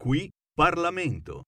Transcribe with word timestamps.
Qui 0.00 0.32
Parlamento. 0.54 1.42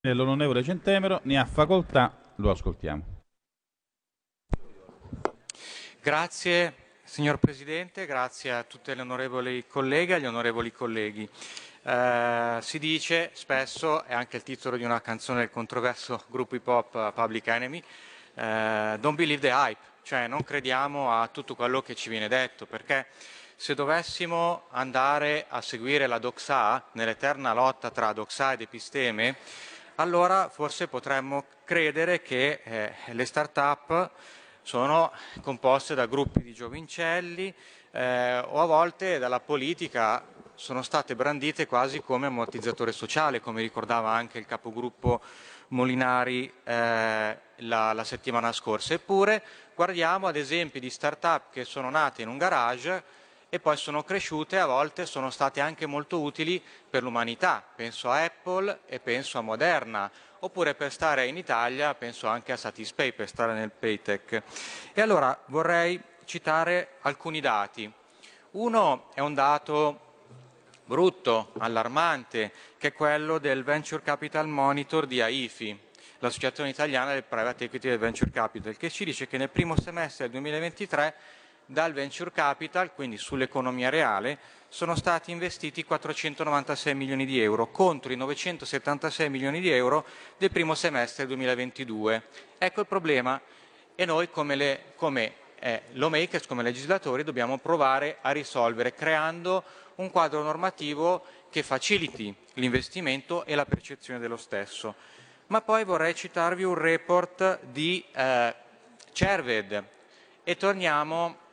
E 0.00 0.12
L'onorevole 0.12 0.64
Centemero 0.64 1.20
ne 1.22 1.38
ha 1.38 1.44
facoltà, 1.44 2.34
lo 2.38 2.50
ascoltiamo. 2.50 3.04
Grazie 6.02 6.74
signor 7.04 7.38
Presidente, 7.38 8.06
grazie 8.06 8.50
a 8.50 8.64
tutte 8.64 8.96
le 8.96 9.02
onorevoli 9.02 9.68
colleghe 9.68 10.14
e 10.14 10.16
agli 10.16 10.26
onorevoli 10.26 10.72
colleghi. 10.72 11.30
Eh, 11.84 12.58
si 12.60 12.80
dice 12.80 13.30
spesso, 13.34 14.02
è 14.02 14.12
anche 14.12 14.38
il 14.38 14.42
titolo 14.42 14.76
di 14.76 14.82
una 14.82 15.00
canzone 15.00 15.38
del 15.38 15.50
controverso 15.50 16.24
gruppo 16.26 16.56
hip 16.56 16.66
hop 16.66 16.96
eh, 16.96 17.12
Public 17.14 17.46
Enemy, 17.46 17.84
eh, 18.34 18.96
don't 18.98 19.16
believe 19.16 19.40
the 19.40 19.52
hype, 19.52 19.80
cioè 20.02 20.26
non 20.26 20.42
crediamo 20.42 21.12
a 21.12 21.28
tutto 21.28 21.54
quello 21.54 21.82
che 21.82 21.94
ci 21.94 22.08
viene 22.08 22.26
detto, 22.26 22.66
perché 22.66 23.06
se 23.60 23.74
dovessimo 23.74 24.62
andare 24.70 25.44
a 25.46 25.60
seguire 25.60 26.06
la 26.06 26.18
doxa 26.18 26.82
nell'eterna 26.92 27.52
lotta 27.52 27.90
tra 27.90 28.14
doxa 28.14 28.52
ed 28.52 28.62
episteme, 28.62 29.36
allora 29.96 30.48
forse 30.48 30.88
potremmo 30.88 31.44
credere 31.64 32.22
che 32.22 32.62
eh, 32.64 32.94
le 33.12 33.24
start-up 33.26 34.12
sono 34.62 35.12
composte 35.42 35.94
da 35.94 36.06
gruppi 36.06 36.40
di 36.40 36.54
giovincelli 36.54 37.54
eh, 37.90 38.38
o 38.38 38.62
a 38.62 38.64
volte 38.64 39.18
dalla 39.18 39.40
politica 39.40 40.24
sono 40.54 40.80
state 40.80 41.14
brandite 41.14 41.66
quasi 41.66 42.00
come 42.00 42.28
ammortizzatore 42.28 42.92
sociale, 42.92 43.42
come 43.42 43.60
ricordava 43.60 44.10
anche 44.10 44.38
il 44.38 44.46
capogruppo 44.46 45.20
Molinari 45.68 46.50
eh, 46.64 47.38
la, 47.56 47.92
la 47.92 48.04
settimana 48.04 48.52
scorsa. 48.52 48.94
Eppure 48.94 49.42
guardiamo 49.74 50.28
ad 50.28 50.36
esempi 50.36 50.80
di 50.80 50.88
start-up 50.88 51.50
che 51.50 51.66
sono 51.66 51.90
nate 51.90 52.22
in 52.22 52.28
un 52.28 52.38
garage 52.38 53.19
e 53.50 53.58
poi 53.58 53.76
sono 53.76 54.04
cresciute, 54.04 54.58
a 54.58 54.66
volte 54.66 55.04
sono 55.04 55.28
state 55.28 55.60
anche 55.60 55.84
molto 55.84 56.20
utili 56.20 56.62
per 56.88 57.02
l'umanità. 57.02 57.62
Penso 57.74 58.08
a 58.08 58.22
Apple 58.22 58.80
e 58.86 59.00
penso 59.00 59.38
a 59.38 59.42
Moderna, 59.42 60.10
oppure 60.38 60.74
per 60.74 60.92
stare 60.92 61.26
in 61.26 61.36
Italia 61.36 61.92
penso 61.94 62.28
anche 62.28 62.52
a 62.52 62.56
Satispay, 62.56 63.12
per 63.12 63.28
stare 63.28 63.52
nel 63.52 63.72
Paytech. 63.72 64.42
E 64.94 65.00
allora 65.00 65.36
vorrei 65.46 66.00
citare 66.24 66.92
alcuni 67.00 67.40
dati. 67.40 67.92
Uno 68.52 69.10
è 69.14 69.20
un 69.20 69.34
dato 69.34 70.08
brutto, 70.84 71.52
allarmante, 71.58 72.52
che 72.78 72.88
è 72.88 72.92
quello 72.92 73.38
del 73.38 73.64
Venture 73.64 74.02
Capital 74.02 74.46
Monitor 74.46 75.06
di 75.06 75.20
AIFI, 75.20 75.78
l'Associazione 76.20 76.70
Italiana 76.70 77.12
del 77.12 77.24
Private 77.24 77.64
Equity 77.64 77.88
e 77.88 77.90
del 77.90 77.98
Venture 77.98 78.30
Capital, 78.30 78.76
che 78.76 78.90
ci 78.90 79.04
dice 79.04 79.26
che 79.26 79.38
nel 79.38 79.50
primo 79.50 79.78
semestre 79.80 80.24
del 80.24 80.40
2023 80.40 81.14
dal 81.70 81.92
Venture 81.92 82.32
Capital, 82.32 82.92
quindi 82.92 83.16
sull'economia 83.16 83.90
reale, 83.90 84.38
sono 84.68 84.96
stati 84.96 85.30
investiti 85.30 85.84
496 85.84 86.94
milioni 86.96 87.24
di 87.24 87.40
euro 87.40 87.70
contro 87.70 88.12
i 88.12 88.16
976 88.16 89.30
milioni 89.30 89.60
di 89.60 89.70
euro 89.70 90.04
del 90.36 90.50
primo 90.50 90.74
semestre 90.74 91.26
del 91.26 91.36
2022. 91.36 92.22
Ecco 92.58 92.80
il 92.80 92.86
problema 92.86 93.40
e 93.94 94.04
noi 94.04 94.30
come, 94.30 94.56
le, 94.56 94.82
come 94.96 95.34
eh, 95.60 95.82
lawmakers, 95.92 96.46
come 96.46 96.64
legislatori, 96.64 97.22
dobbiamo 97.22 97.58
provare 97.58 98.18
a 98.20 98.32
risolvere 98.32 98.92
creando 98.92 99.62
un 99.96 100.10
quadro 100.10 100.42
normativo 100.42 101.24
che 101.50 101.62
faciliti 101.62 102.34
l'investimento 102.54 103.44
e 103.44 103.54
la 103.54 103.64
percezione 103.64 104.18
dello 104.18 104.36
stesso. 104.36 104.94
Ma 105.46 105.60
poi 105.60 105.84
vorrei 105.84 106.16
citarvi 106.16 106.64
un 106.64 106.74
report 106.74 107.60
di 107.66 108.04
eh, 108.12 108.54
Cerved 109.12 109.84
e 110.42 110.56
torniamo 110.56 111.48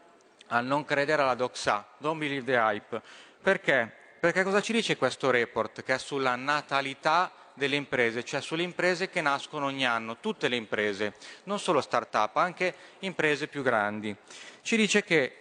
a 0.48 0.62
non 0.62 0.86
credere 0.86 1.22
alla 1.22 1.36
doxa, 1.36 1.86
don't 1.98 2.20
believe 2.20 2.46
the 2.46 2.58
hype. 2.58 3.02
Perché? 3.42 3.92
Perché 4.20 4.44
cosa 4.44 4.62
ci 4.62 4.74
dice 4.74 4.98
questo 4.98 5.30
report 5.30 5.84
che 5.84 5.94
è 5.94 5.98
sulla 6.00 6.36
natalità 6.36 7.32
delle 7.54 7.76
imprese, 7.76 8.24
cioè 8.24 8.42
sulle 8.42 8.64
imprese 8.64 9.10
che 9.10 9.22
nascono 9.22 9.66
ogni 9.66 9.86
anno, 9.86 10.18
tutte 10.18 10.48
le 10.48 10.56
imprese, 10.56 11.16
non 11.44 11.60
solo 11.60 11.82
start-up, 11.82 12.38
anche 12.38 12.74
imprese 13.00 13.48
più 13.48 13.64
grandi. 13.64 14.16
Ci 14.62 14.78
dice 14.78 15.04
che 15.04 15.38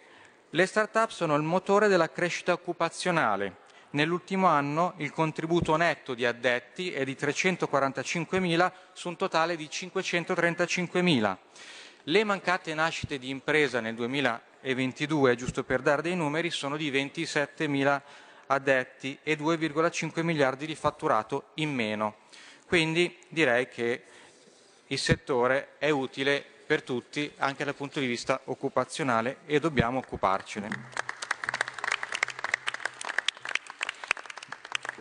le 0.50 0.66
start-up 0.66 1.11
sono 1.11 1.37
il 1.37 1.43
motore 1.43 1.89
della 1.89 2.11
crescita 2.11 2.53
occupazionale. 2.53 3.65
Nell'ultimo 3.91 4.47
anno 4.47 4.95
il 4.99 5.12
contributo 5.12 5.77
netto 5.77 6.15
di 6.15 6.25
addetti 6.25 6.93
è 6.93 7.05
di 7.05 7.16
345.000 7.19 8.72
su 8.93 9.09
un 9.09 9.16
totale 9.16 9.56
di 9.56 9.69
535.000. 9.71 11.37
Le 12.05 12.25
mancate 12.25 12.72
nascite 12.75 13.19
di 13.19 13.31
impresa 13.31 13.81
nel 13.81 13.95
2022, 14.75 15.37
giusto 15.37 15.62
per 15.62 15.81
dare 15.81 16.03
dei 16.03 16.16
numeri, 16.16 16.50
sono 16.50 16.77
di 16.77 16.91
27.000 16.91 18.00
addetti 18.49 19.16
e 19.22 19.38
2,5 19.38 20.22
miliardi 20.25 20.66
di 20.66 20.75
fatturato 20.75 21.50
in 21.54 21.72
meno. 21.72 22.16
Quindi 22.66 23.16
direi 23.28 23.69
che 23.69 24.03
il 24.88 24.99
settore 24.99 25.75
è 25.78 25.91
utile 25.91 26.44
per 26.66 26.82
tutti 26.82 27.32
anche 27.38 27.65
dal 27.65 27.77
punto 27.77 28.00
di 28.00 28.06
vista 28.06 28.41
occupazionale 28.47 29.38
e 29.47 29.60
dobbiamo 29.60 29.99
occuparcene. 29.99 30.69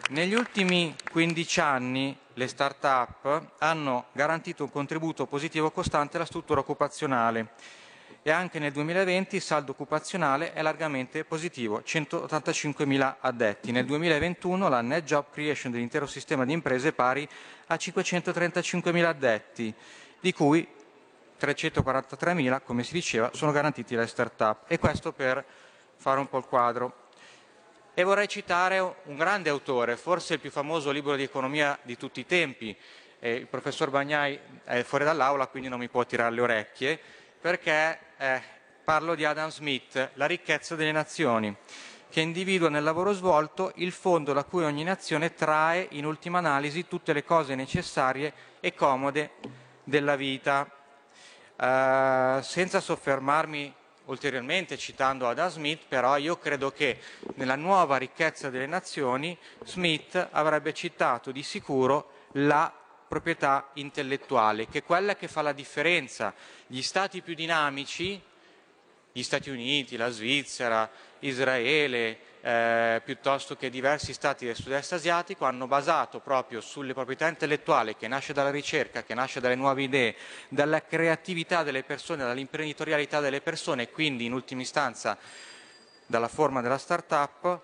Negli 0.09 0.35
ultimi 0.35 0.95
15 1.11 1.59
anni 1.61 2.15
le 2.33 2.47
start-up 2.47 3.53
hanno 3.57 4.05
garantito 4.11 4.65
un 4.65 4.71
contributo 4.71 5.25
positivo 5.25 5.71
costante 5.71 6.17
alla 6.17 6.27
struttura 6.27 6.59
occupazionale 6.59 7.53
e 8.21 8.31
anche 8.31 8.57
nel 8.57 8.71
2020 8.71 9.35
il 9.35 9.41
saldo 9.41 9.71
occupazionale 9.71 10.53
è 10.53 10.61
largamente 10.63 11.23
positivo, 11.25 11.83
185.000 11.85 13.15
addetti. 13.19 13.71
Nel 13.71 13.85
2021 13.85 14.67
la 14.67 14.81
net 14.81 15.03
job 15.03 15.25
creation 15.31 15.71
dell'intero 15.71 16.07
sistema 16.07 16.43
di 16.43 16.51
imprese 16.51 16.87
è 16.87 16.91
pari 16.91 17.27
a 17.67 17.75
535.000 17.75 19.05
addetti, 19.05 19.73
di 20.19 20.33
cui 20.33 20.67
343.000, 21.39 22.61
come 22.63 22.83
si 22.83 22.93
diceva, 22.93 23.29
sono 23.33 23.51
garantiti 23.51 23.93
dalle 23.95 24.07
start-up. 24.07 24.63
E 24.67 24.79
questo 24.79 25.11
per 25.11 25.45
fare 25.97 26.19
un 26.19 26.27
po' 26.27 26.37
il 26.37 26.45
quadro. 26.45 27.03
E 27.93 28.03
vorrei 28.03 28.27
citare 28.27 28.79
un 28.79 29.15
grande 29.15 29.49
autore, 29.49 29.95
forse 29.97 30.33
il 30.33 30.39
più 30.39 30.51
famoso 30.51 30.91
libro 30.91 31.15
di 31.15 31.23
economia 31.23 31.77
di 31.83 31.95
tutti 31.95 32.21
i 32.21 32.25
tempi. 32.25 32.75
Eh, 33.19 33.35
il 33.35 33.47
professor 33.47 33.89
Bagnai 33.89 34.39
è 34.63 34.83
fuori 34.83 35.03
dall'aula, 35.03 35.47
quindi 35.47 35.69
non 35.69 35.79
mi 35.79 35.89
può 35.89 36.03
tirare 36.05 36.33
le 36.33 36.41
orecchie, 36.41 36.99
perché 37.45 37.99
eh, 38.17 38.41
parlo 38.83 39.13
di 39.13 39.23
Adam 39.23 39.51
Smith, 39.51 40.13
La 40.15 40.25
ricchezza 40.25 40.73
delle 40.73 40.91
nazioni, 40.91 41.55
che 42.09 42.19
individua 42.19 42.69
nel 42.69 42.81
lavoro 42.81 43.13
svolto 43.13 43.71
il 43.75 43.91
fondo 43.91 44.33
da 44.33 44.43
cui 44.43 44.63
ogni 44.63 44.83
nazione 44.83 45.35
trae 45.35 45.85
in 45.91 46.07
ultima 46.07 46.39
analisi 46.39 46.87
tutte 46.87 47.13
le 47.13 47.23
cose 47.23 47.53
necessarie 47.53 48.33
e 48.59 48.73
comode 48.73 49.33
della 49.83 50.15
vita. 50.15 50.67
Eh, 51.55 52.39
senza 52.41 52.79
soffermarmi 52.79 53.71
ulteriormente 54.05 54.75
citando 54.75 55.29
Adam 55.29 55.49
Smith, 55.49 55.83
però 55.87 56.17
io 56.17 56.39
credo 56.39 56.71
che 56.71 56.99
nella 57.35 57.55
nuova 57.55 57.97
ricchezza 57.97 58.49
delle 58.49 58.65
nazioni 58.65 59.37
Smith 59.65 60.29
avrebbe 60.31 60.73
citato 60.73 61.31
di 61.31 61.43
sicuro 61.43 62.09
la 62.37 62.73
proprietà 63.07 63.69
intellettuale, 63.73 64.67
che 64.67 64.79
è 64.79 64.83
quella 64.83 65.15
che 65.15 65.27
fa 65.27 65.41
la 65.41 65.53
differenza. 65.53 66.33
Gli 66.67 66.81
stati 66.81 67.21
più 67.21 67.33
dinamici, 67.33 68.21
gli 69.11 69.23
Stati 69.23 69.49
Uniti, 69.49 69.95
la 69.95 70.09
Svizzera, 70.09 70.89
Israele, 71.19 72.17
eh, 72.41 73.01
piuttosto 73.03 73.55
che 73.55 73.69
diversi 73.69 74.11
stati 74.11 74.45
del 74.45 74.55
sud-est 74.55 74.91
asiatico, 74.91 75.45
hanno 75.45 75.67
basato 75.67 76.19
proprio 76.19 76.59
sulle 76.59 76.93
proprietà 76.93 77.27
intellettuali 77.27 77.95
che 77.95 78.09
nasce 78.09 78.33
dalla 78.33 78.51
ricerca, 78.51 79.03
che 79.03 79.13
nasce 79.13 79.39
dalle 79.39 79.55
nuove 79.55 79.83
idee, 79.83 80.15
dalla 80.49 80.83
creatività 80.83 81.63
delle 81.63 81.83
persone, 81.83 82.23
dall'imprenditorialità 82.23 83.21
delle 83.21 83.39
persone 83.39 83.83
e 83.83 83.89
quindi 83.89 84.25
in 84.25 84.33
ultima 84.33 84.61
istanza 84.61 85.17
dalla 86.05 86.27
forma 86.27 86.61
della 86.61 86.77
start-up, 86.77 87.61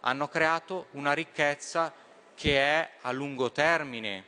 hanno 0.00 0.28
creato 0.28 0.86
una 0.92 1.12
ricchezza 1.12 1.92
che 2.34 2.58
è 2.58 2.90
a 3.02 3.10
lungo 3.12 3.50
termine, 3.52 4.24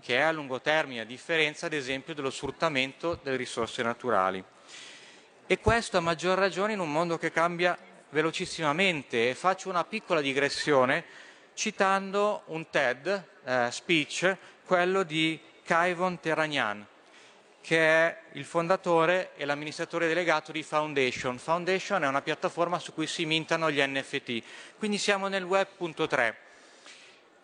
che 0.00 0.16
è 0.16 0.20
a 0.20 0.32
lungo 0.32 0.60
termine, 0.60 1.00
a 1.00 1.04
differenza 1.04 1.66
ad 1.66 1.72
esempio 1.72 2.14
dello 2.14 2.30
sfruttamento 2.30 3.18
delle 3.22 3.36
risorse 3.36 3.82
naturali. 3.82 4.42
E 5.46 5.58
questo 5.60 5.96
a 5.96 6.00
maggior 6.00 6.38
ragione 6.38 6.74
in 6.74 6.78
un 6.78 6.92
mondo 6.92 7.16
che 7.18 7.32
cambia 7.32 7.76
velocissimamente. 8.10 9.34
Faccio 9.34 9.68
una 9.68 9.84
piccola 9.84 10.20
digressione 10.20 11.04
citando 11.54 12.42
un 12.46 12.68
TED 12.70 13.24
eh, 13.44 13.68
speech, 13.70 14.36
quello 14.64 15.02
di 15.02 15.40
Kaivon 15.64 16.20
Terragnan, 16.20 16.86
che 17.60 17.78
è 17.78 18.18
il 18.32 18.44
fondatore 18.44 19.32
e 19.36 19.44
l'amministratore 19.44 20.06
delegato 20.06 20.52
di 20.52 20.62
Foundation. 20.62 21.38
Foundation 21.38 22.04
è 22.04 22.06
una 22.06 22.22
piattaforma 22.22 22.78
su 22.78 22.94
cui 22.94 23.06
si 23.06 23.26
mintano 23.26 23.70
gli 23.70 23.82
NFT, 23.82 24.42
quindi 24.78 24.98
siamo 24.98 25.28
nel 25.28 25.44
web.3. 25.44 26.34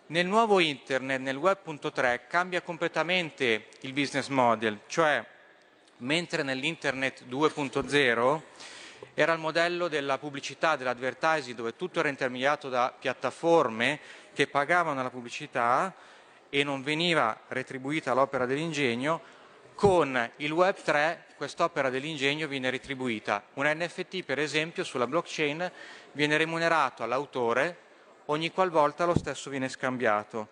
Nel 0.07 0.27
nuovo 0.27 0.61
internet, 0.61 1.19
nel 1.23 1.37
web.3, 1.37 2.27
cambia 2.29 2.61
completamente 2.61 3.69
il 3.81 3.95
business 3.95 4.29
model, 4.29 4.81
cioè 4.87 5.25
mentre 5.99 6.43
nell'internet 6.43 7.25
2.0 7.25 8.41
era 9.15 9.33
il 9.33 9.39
modello 9.39 9.89
della 9.89 10.19
pubblicità, 10.19 10.77
dell'advertising, 10.77 11.57
dove 11.57 11.75
tutto 11.75 12.01
era 12.01 12.11
intermediato 12.11 12.69
da 12.69 12.95
piattaforme 12.97 13.99
che 14.35 14.47
pagavano 14.47 15.03
la 15.03 15.09
pubblicità 15.09 15.95
e 16.51 16.63
non 16.65 16.83
veniva 16.83 17.41
retribuita 17.49 18.13
l'opera 18.13 18.45
dell'ingegno, 18.45 19.23
con 19.75 20.31
il 20.37 20.53
Web 20.53 20.83
3 20.83 21.25
quest'opera 21.35 21.89
dell'ingegno 21.89 22.47
viene 22.47 22.69
retribuita. 22.69 23.43
Un 23.55 23.73
NFT, 23.75 24.23
per 24.23 24.39
esempio, 24.39 24.85
sulla 24.85 25.07
blockchain 25.07 25.73
viene 26.13 26.37
remunerato 26.37 27.03
all'autore 27.03 27.84
ogni 28.27 28.51
qualvolta 28.51 29.05
lo 29.05 29.17
stesso 29.17 29.51
viene 29.51 29.69
scambiato. 29.69 30.49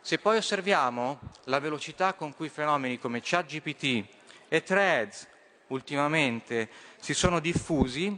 Se 0.00 0.18
poi 0.18 0.36
osserviamo 0.38 1.18
la 1.44 1.58
velocità 1.58 2.14
con 2.14 2.34
cui 2.34 2.48
fenomeni 2.48 2.98
come 2.98 3.20
ChatGPT 3.22 4.06
e 4.48 4.62
Threads 4.62 5.26
ultimamente 5.68 6.68
si 6.98 7.14
sono 7.14 7.40
diffusi, 7.40 8.16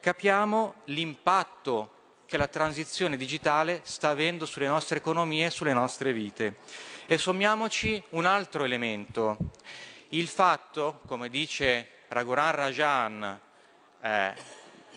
capiamo 0.00 0.74
l'impatto 0.86 1.94
che 2.26 2.36
la 2.36 2.46
transizione 2.46 3.16
digitale 3.16 3.80
sta 3.84 4.10
avendo 4.10 4.46
sulle 4.46 4.68
nostre 4.68 4.98
economie 4.98 5.46
e 5.46 5.50
sulle 5.50 5.72
nostre 5.72 6.12
vite. 6.12 6.58
E 7.06 7.18
sommiamoci 7.18 8.02
un 8.10 8.24
altro 8.24 8.64
elemento, 8.64 9.36
il 10.10 10.28
fatto, 10.28 11.00
come 11.06 11.28
dice 11.28 11.88
Raghuram 12.08 12.54
Rajan, 12.54 13.40
eh, 14.00 14.34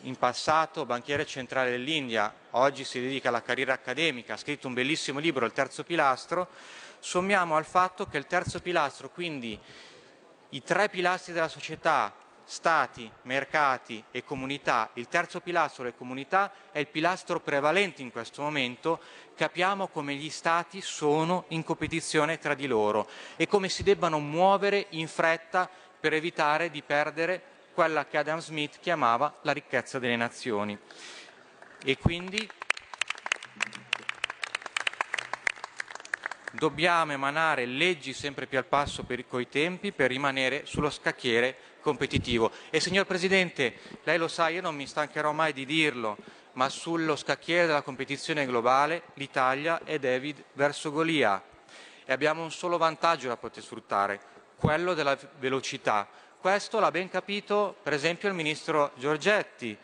in 0.03 0.15
passato 0.17 0.85
banchiere 0.85 1.25
centrale 1.25 1.71
dell'India, 1.71 2.33
oggi 2.51 2.83
si 2.83 2.99
dedica 2.99 3.29
alla 3.29 3.41
carriera 3.41 3.73
accademica, 3.73 4.33
ha 4.33 4.37
scritto 4.37 4.67
un 4.67 4.73
bellissimo 4.73 5.19
libro, 5.19 5.45
Il 5.45 5.53
terzo 5.53 5.83
pilastro, 5.83 6.47
sommiamo 6.99 7.55
al 7.55 7.65
fatto 7.65 8.07
che 8.07 8.17
il 8.17 8.25
terzo 8.25 8.59
pilastro, 8.59 9.09
quindi 9.09 9.59
i 10.49 10.63
tre 10.63 10.89
pilastri 10.89 11.33
della 11.33 11.47
società, 11.47 12.13
stati, 12.45 13.09
mercati 13.23 14.03
e 14.11 14.23
comunità, 14.23 14.89
il 14.95 15.07
terzo 15.07 15.39
pilastro, 15.39 15.85
le 15.85 15.95
comunità, 15.95 16.51
è 16.71 16.79
il 16.79 16.87
pilastro 16.87 17.39
prevalente 17.39 18.01
in 18.01 18.11
questo 18.11 18.41
momento, 18.41 18.99
capiamo 19.35 19.87
come 19.87 20.15
gli 20.15 20.29
stati 20.29 20.81
sono 20.81 21.45
in 21.49 21.63
competizione 21.63 22.39
tra 22.39 22.53
di 22.53 22.67
loro 22.67 23.07
e 23.37 23.47
come 23.47 23.69
si 23.69 23.83
debbano 23.83 24.19
muovere 24.19 24.87
in 24.89 25.07
fretta 25.07 25.69
per 25.99 26.13
evitare 26.13 26.69
di 26.69 26.81
perdere 26.81 27.52
quella 27.73 28.05
che 28.05 28.17
Adam 28.17 28.39
Smith 28.39 28.79
chiamava 28.79 29.39
la 29.41 29.51
ricchezza 29.51 29.99
delle 29.99 30.15
nazioni. 30.15 30.77
E 31.83 31.97
quindi 31.97 32.49
dobbiamo 36.51 37.11
emanare 37.11 37.65
leggi 37.65 38.13
sempre 38.13 38.45
più 38.45 38.57
al 38.57 38.65
passo 38.65 39.03
per, 39.03 39.27
coi 39.27 39.49
tempi 39.49 39.91
per 39.91 40.09
rimanere 40.09 40.65
sullo 40.65 40.89
scacchiere 40.89 41.57
competitivo. 41.81 42.51
E 42.69 42.79
signor 42.79 43.05
Presidente, 43.05 43.79
lei 44.03 44.17
lo 44.17 44.27
sa, 44.27 44.47
io 44.49 44.61
non 44.61 44.75
mi 44.75 44.87
stancherò 44.87 45.31
mai 45.31 45.51
di 45.51 45.65
dirlo, 45.65 46.17
ma 46.53 46.69
sullo 46.69 47.15
scacchiere 47.15 47.65
della 47.65 47.81
competizione 47.81 48.45
globale 48.45 49.03
l'Italia 49.15 49.83
è 49.83 49.97
David 49.97 50.43
verso 50.53 50.91
Golia 50.91 51.43
e 52.05 52.13
abbiamo 52.13 52.43
un 52.43 52.51
solo 52.51 52.77
vantaggio 52.77 53.27
da 53.27 53.37
poter 53.37 53.63
sfruttare, 53.63 54.19
quello 54.57 54.93
della 54.93 55.17
velocità. 55.39 56.07
Questo 56.43 56.81
l'ha 56.81 56.91
ben 56.91 57.07
capito 57.07 57.73
per 57.81 57.93
esempio 57.93 58.27
il 58.27 58.35
Ministro 58.35 58.91
Giorgetti, 58.95 59.77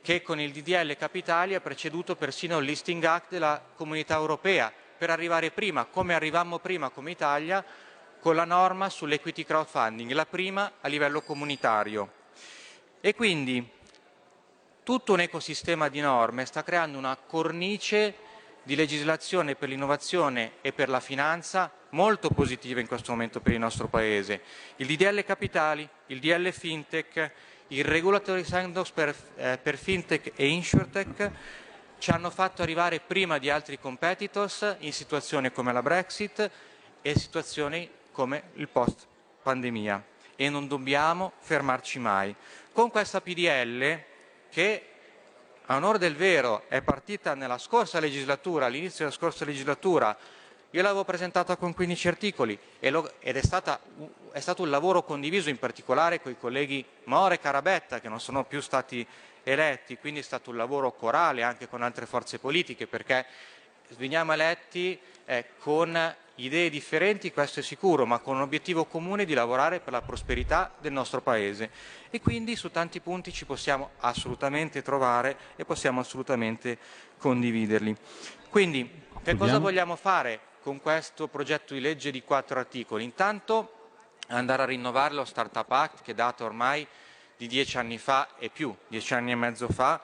che 0.00 0.22
con 0.22 0.38
il 0.38 0.52
DDL 0.52 0.96
Capitali 0.96 1.56
ha 1.56 1.60
preceduto 1.60 2.14
persino 2.14 2.58
il 2.58 2.64
Listing 2.64 3.02
Act 3.02 3.30
della 3.30 3.60
Comunità 3.74 4.14
Europea 4.14 4.72
per 4.96 5.10
arrivare 5.10 5.50
prima, 5.50 5.86
come 5.86 6.14
arrivammo 6.14 6.60
prima 6.60 6.90
come 6.90 7.10
Italia, 7.10 7.64
con 8.20 8.36
la 8.36 8.44
norma 8.44 8.88
sull'equity 8.88 9.42
crowdfunding, 9.42 10.12
la 10.12 10.24
prima 10.24 10.74
a 10.80 10.86
livello 10.86 11.20
comunitario. 11.20 12.12
E 13.00 13.16
quindi 13.16 13.68
tutto 14.84 15.14
un 15.14 15.20
ecosistema 15.20 15.88
di 15.88 15.98
norme 15.98 16.44
sta 16.44 16.62
creando 16.62 16.96
una 16.96 17.16
cornice 17.16 18.14
di 18.62 18.76
legislazione 18.76 19.56
per 19.56 19.68
l'innovazione 19.68 20.58
e 20.60 20.72
per 20.72 20.88
la 20.88 21.00
finanza 21.00 21.72
molto 21.90 22.30
positiva 22.30 22.80
in 22.80 22.86
questo 22.86 23.12
momento 23.12 23.40
per 23.40 23.52
il 23.52 23.58
nostro 23.58 23.88
Paese. 23.88 24.42
Il 24.76 24.86
DDL 24.86 25.24
Capitali, 25.24 25.88
il 26.06 26.20
DL 26.20 26.50
Fintech, 26.50 27.30
il 27.68 27.84
Regulatory 27.84 28.44
Sandbox 28.44 28.90
per, 28.90 29.14
eh, 29.36 29.58
per 29.60 29.76
Fintech 29.76 30.32
e 30.36 30.46
Insurtech 30.46 31.30
ci 31.98 32.10
hanno 32.10 32.30
fatto 32.30 32.62
arrivare 32.62 33.00
prima 33.00 33.38
di 33.38 33.50
altri 33.50 33.78
competitors 33.78 34.76
in 34.80 34.92
situazioni 34.92 35.50
come 35.50 35.72
la 35.72 35.82
Brexit 35.82 36.50
e 37.02 37.18
situazioni 37.18 37.88
come 38.12 38.50
il 38.54 38.68
post 38.68 39.06
pandemia 39.42 40.04
e 40.36 40.48
non 40.48 40.68
dobbiamo 40.68 41.32
fermarci 41.38 41.98
mai. 41.98 42.34
Con 42.72 42.90
questa 42.90 43.20
PDL 43.20 44.02
che 44.50 44.88
a 45.66 45.76
onore 45.76 45.98
del 45.98 46.14
vero 46.14 46.64
è 46.68 46.82
partita 46.82 47.34
nella 47.34 47.58
scorsa 47.58 47.98
legislatura, 47.98 48.66
all'inizio 48.66 49.04
della 49.04 49.16
scorsa 49.16 49.44
legislatura, 49.44 50.16
io 50.70 50.82
l'avevo 50.82 51.04
presentata 51.04 51.56
con 51.56 51.72
15 51.72 52.08
articoli 52.08 52.58
ed 52.80 52.94
è, 53.20 53.42
stata, 53.42 53.80
è, 54.32 54.40
stato 54.40 54.62
un 54.62 54.70
lavoro 54.70 55.04
condiviso 55.04 55.48
in 55.48 55.58
particolare 55.58 56.20
con 56.20 56.32
i 56.32 56.38
colleghi 56.38 56.84
More 57.04 57.36
e 57.36 57.40
Carabetta 57.40 58.00
che 58.00 58.08
non 58.08 58.20
sono 58.20 58.44
più 58.44 58.60
stati 58.60 59.06
eletti, 59.42 59.96
quindi 59.96 60.20
è 60.20 60.24
stato 60.24 60.50
un 60.50 60.56
lavoro 60.56 60.92
corale 60.92 61.42
anche 61.44 61.68
con 61.68 61.82
altre 61.82 62.04
forze 62.04 62.38
politiche 62.38 62.86
perché 62.86 63.24
veniamo 63.96 64.32
eletti 64.32 64.98
eh, 65.24 65.46
con 65.58 66.14
idee 66.36 66.68
differenti, 66.68 67.32
questo 67.32 67.60
è 67.60 67.62
sicuro, 67.62 68.04
ma 68.04 68.18
con 68.18 68.36
un 68.36 68.42
obiettivo 68.42 68.84
comune 68.84 69.24
di 69.24 69.34
lavorare 69.34 69.80
per 69.80 69.92
la 69.92 70.02
prosperità 70.02 70.72
del 70.78 70.92
nostro 70.92 71.22
Paese. 71.22 71.70
E 72.10 72.20
quindi 72.20 72.56
su 72.56 72.70
tanti 72.70 73.00
punti 73.00 73.32
ci 73.32 73.46
possiamo 73.46 73.90
assolutamente 74.00 74.82
trovare 74.82 75.36
e 75.56 75.64
possiamo 75.64 76.00
assolutamente 76.00 76.76
condividerli. 77.18 77.96
Quindi 78.50 79.04
che 79.22 79.36
cosa 79.36 79.58
vogliamo 79.58 79.96
fare 79.96 80.40
con 80.66 80.80
questo 80.80 81.28
progetto 81.28 81.74
di 81.74 81.80
legge 81.80 82.10
di 82.10 82.24
quattro 82.24 82.58
articoli? 82.58 83.04
Intanto 83.04 83.92
andare 84.26 84.62
a 84.62 84.64
rinnovare 84.64 85.14
lo 85.14 85.24
Startup 85.24 85.70
Act 85.70 86.02
che 86.02 86.12
data 86.12 86.42
ormai 86.42 86.84
di 87.36 87.46
dieci 87.46 87.78
anni 87.78 87.98
fa 87.98 88.30
e 88.36 88.48
più, 88.48 88.74
dieci 88.88 89.14
anni 89.14 89.30
e 89.30 89.36
mezzo 89.36 89.68
fa, 89.68 90.00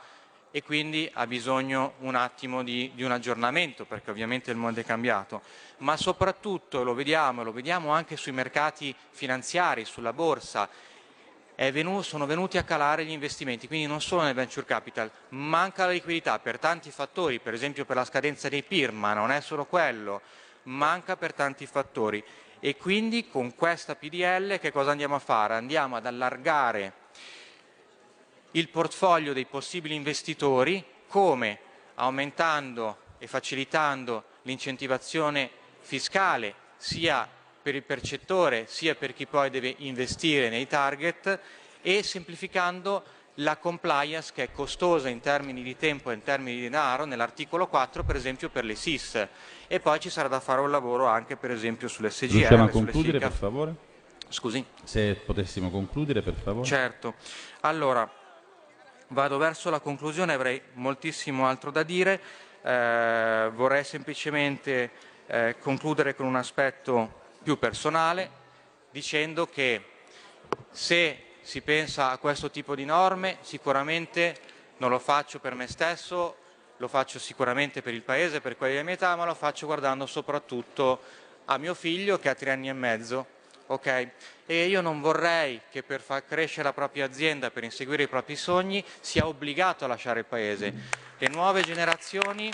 e 0.53 0.63
quindi 0.63 1.11
ha 1.15 1.27
bisogno 1.27 1.95
un 2.03 2.15
attimo 2.15 2.63
di, 2.63 2.93
di, 2.95 3.03
un 3.03 3.11
aggiornamento 3.11 3.87
perché 3.87 4.13
ovviamente 4.13 4.53
il 4.53 4.57
mondo 4.57 4.79
è 4.79 4.85
cambiato, 4.85 5.43
ma 5.79 5.97
soprattutto 5.97 6.85
lo 6.85 6.95
vediamo, 6.95 7.43
lo 7.43 7.51
vediamo 7.51 7.91
anche 7.91 8.17
sui 8.17 8.31
mercati 8.31 8.95
finanziari, 9.11 9.85
sulla 9.85 10.13
borsa, 10.13 10.69
venuto, 11.57 12.03
sono 12.03 12.25
venuti 12.25 12.57
a 12.57 12.63
calare 12.63 13.05
gli 13.05 13.11
investimenti, 13.11 13.67
quindi 13.67 13.87
non 13.89 14.01
solo 14.01 14.23
nel 14.23 14.35
venture 14.35 14.65
capital, 14.65 15.11
manca 15.31 15.87
la 15.87 15.93
liquidità 15.93 16.39
per 16.39 16.61
tanti 16.61 16.93
fattori, 16.93 17.41
per 17.41 17.53
esempio 17.53 17.85
per 17.85 17.97
la 17.97 18.05
scadenza 18.05 18.49
dei 18.49 18.63
PIR, 18.63 18.93
ma 18.93 19.13
non 19.13 19.33
è 19.33 19.41
solo 19.41 19.65
quello, 19.65 20.21
manca 20.65 21.17
per 21.17 21.33
tanti 21.33 21.67
fattori 21.67 22.23
e 22.61 22.77
quindi 22.77 23.29
con 23.29 23.55
questa 23.55 23.97
PDL 23.97 24.59
che 24.59 24.71
cosa 24.71 24.93
andiamo 24.93 25.17
a 25.17 25.19
fare? 25.19 25.55
Andiamo 25.55 25.97
ad 25.97 26.07
allargare 26.07 26.93
il 28.53 28.69
portfolio 28.69 29.33
dei 29.33 29.47
possibili 29.47 29.95
investitori 29.95 30.85
come 31.09 31.59
aumentando 31.95 32.99
e 33.19 33.27
facilitando 33.27 34.25
l'incentivazione 34.43 35.51
fiscale 35.81 36.55
sia 36.77 37.29
per 37.63 37.75
il 37.75 37.83
percettore 37.83 38.67
sia 38.67 38.95
per 38.95 39.15
chi 39.15 39.27
poi 39.27 39.51
deve 39.51 39.75
investire 39.79 40.49
nei 40.49 40.67
target 40.67 41.39
e 41.81 42.03
semplificando 42.03 43.05
la 43.37 43.57
compliance 43.57 44.33
che 44.35 44.45
è 44.45 44.53
costosa 44.53 45.09
in 45.09 45.21
termini 45.21 45.63
di 45.63 45.77
tempo 45.77 46.11
e 46.11 46.15
in 46.15 46.23
termini 46.23 46.57
di 46.57 46.63
denaro 46.63 47.05
nell'articolo 47.05 47.67
4 47.67 48.05
per 48.05 48.17
esempio 48.17 48.51
per 48.51 48.65
le 48.65 48.75
SIS 48.75 49.27
e 49.67 49.81
poi 49.81 50.01
ci 50.01 50.11
sarà 50.11 50.29
da 50.29 50.41
fare 50.41 50.61
un 50.61 50.71
lavoro 50.71 51.07
anche 51.07 51.37
per 51.37 51.51
esempio 51.51 51.89
sulle 51.89 52.11
SGR. 52.11 52.31
Riusciamo 52.31 52.65
a 52.65 52.69
concludere 52.69 53.19
per 53.19 53.33
favore? 53.33 53.75
Scusi? 54.29 54.65
Se 54.85 55.15
potessimo 55.15 55.71
concludere 55.71 56.23
per 56.23 56.35
favore. 56.35 56.67
Certo. 56.67 57.15
Allora, 57.61 58.11
Vado 59.13 59.37
verso 59.37 59.69
la 59.69 59.81
conclusione, 59.81 60.33
avrei 60.33 60.59
moltissimo 60.75 61.47
altro 61.47 61.71
da 61.71 61.83
dire, 61.83 62.19
eh, 62.63 63.51
vorrei 63.53 63.85
semplicemente 63.85 64.91
eh, 65.27 65.57
concludere 65.61 66.15
con 66.15 66.25
un 66.25 66.37
aspetto 66.37 67.21
più 67.43 67.59
personale 67.59 68.31
dicendo 68.91 69.47
che 69.47 69.85
se 70.71 71.25
si 71.43 71.61
pensa 71.61 72.11
a 72.11 72.19
questo 72.19 72.51
tipo 72.51 72.75
di 72.75 72.85
norme 72.85 73.39
sicuramente 73.43 74.37
non 74.79 74.91
lo 74.91 74.99
faccio 74.99 75.39
per 75.39 75.55
me 75.55 75.67
stesso, 75.67 76.37
lo 76.79 76.89
faccio 76.89 77.19
sicuramente 77.19 77.83
per 77.83 77.95
il 77.95 78.03
Paese, 78.03 78.41
per 78.41 78.57
quelli 78.57 78.73
della 78.73 78.85
mia 78.85 78.95
età, 78.95 79.15
ma 79.15 79.25
lo 79.25 79.35
faccio 79.35 79.67
guardando 79.67 80.07
soprattutto 80.07 81.01
a 81.45 81.59
mio 81.59 81.75
figlio 81.75 82.19
che 82.19 82.29
ha 82.29 82.35
tre 82.35 82.51
anni 82.51 82.69
e 82.69 82.73
mezzo 82.73 83.27
ok? 83.67 84.09
E 84.47 84.67
io 84.67 84.81
non 84.81 85.01
vorrei 85.01 85.63
che 85.71 85.83
per 85.83 86.01
far 86.01 86.25
crescere 86.27 86.65
la 86.65 86.73
propria 86.73 87.05
azienda, 87.05 87.51
per 87.51 87.65
inseguire 87.65 88.05
i 88.05 88.09
propri 88.09 88.37
sogni, 88.37 88.85
sia 89.01 89.27
obbligato 89.27 89.85
a 89.85 89.89
lasciare 89.89 90.21
il 90.21 90.27
paese. 90.27 90.73
Le 91.19 91.29
nuove 91.29 91.63
generazioni 91.63 92.53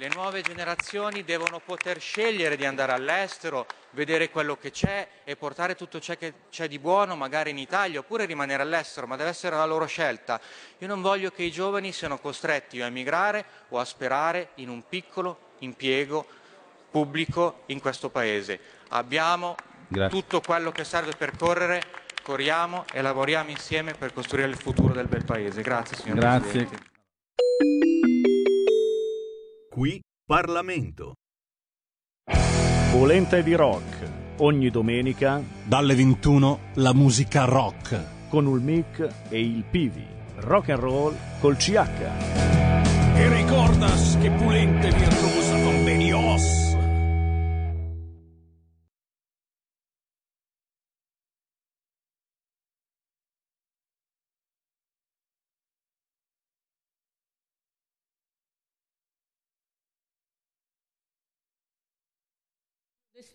Le 0.00 0.08
nuove 0.14 0.42
generazioni 0.42 1.24
devono 1.24 1.58
poter 1.58 1.98
scegliere 1.98 2.54
di 2.54 2.64
andare 2.64 2.92
all'estero, 2.92 3.66
vedere 3.90 4.30
quello 4.30 4.56
che 4.56 4.70
c'è 4.70 5.08
e 5.24 5.34
portare 5.34 5.74
tutto 5.74 5.98
ciò 5.98 6.14
che 6.14 6.34
c'è 6.50 6.68
di 6.68 6.78
buono 6.78 7.16
magari 7.16 7.50
in 7.50 7.58
Italia 7.58 7.98
oppure 7.98 8.24
rimanere 8.24 8.62
all'estero, 8.62 9.08
ma 9.08 9.16
deve 9.16 9.30
essere 9.30 9.56
la 9.56 9.64
loro 9.64 9.86
scelta. 9.86 10.40
Io 10.78 10.86
non 10.86 11.02
voglio 11.02 11.32
che 11.32 11.42
i 11.42 11.50
giovani 11.50 11.90
siano 11.90 12.18
costretti 12.18 12.80
a 12.80 12.86
emigrare 12.86 13.44
o 13.70 13.80
a 13.80 13.84
sperare 13.84 14.50
in 14.56 14.68
un 14.68 14.84
piccolo 14.88 15.54
impiego 15.58 16.24
pubblico 16.92 17.62
in 17.66 17.80
questo 17.80 18.08
Paese. 18.08 18.60
Abbiamo 18.90 19.56
Grazie. 19.88 20.16
tutto 20.16 20.40
quello 20.40 20.70
che 20.70 20.84
serve 20.84 21.16
per 21.18 21.36
correre, 21.36 21.82
corriamo 22.22 22.84
e 22.92 23.02
lavoriamo 23.02 23.50
insieme 23.50 23.94
per 23.94 24.12
costruire 24.12 24.48
il 24.48 24.56
futuro 24.56 24.94
del 24.94 25.08
bel 25.08 25.24
Paese. 25.24 25.60
Grazie 25.60 25.96
signor 25.96 26.18
Grazie. 26.18 26.50
Presidente. 26.50 27.86
Qui 29.70 30.00
Parlamento. 30.26 31.12
Polenta 32.90 33.40
di 33.42 33.54
rock. 33.54 34.10
Ogni 34.38 34.70
domenica 34.70 35.42
Dalle 35.64 35.94
21 35.94 36.58
la 36.74 36.94
musica 36.94 37.44
rock. 37.44 38.28
con 38.28 38.46
il 38.46 38.62
mic 38.62 39.06
e 39.28 39.40
il 39.40 39.64
Pivi. 39.70 40.06
Rock 40.36 40.70
and 40.70 40.80
roll 40.80 41.14
col 41.40 41.56
CH. 41.56 41.76
E 43.14 43.28
ricordas 43.28 44.16
che 44.20 44.30
Pulente 44.30 44.90
virtuosa 44.90 45.54
convenios. 45.62 46.67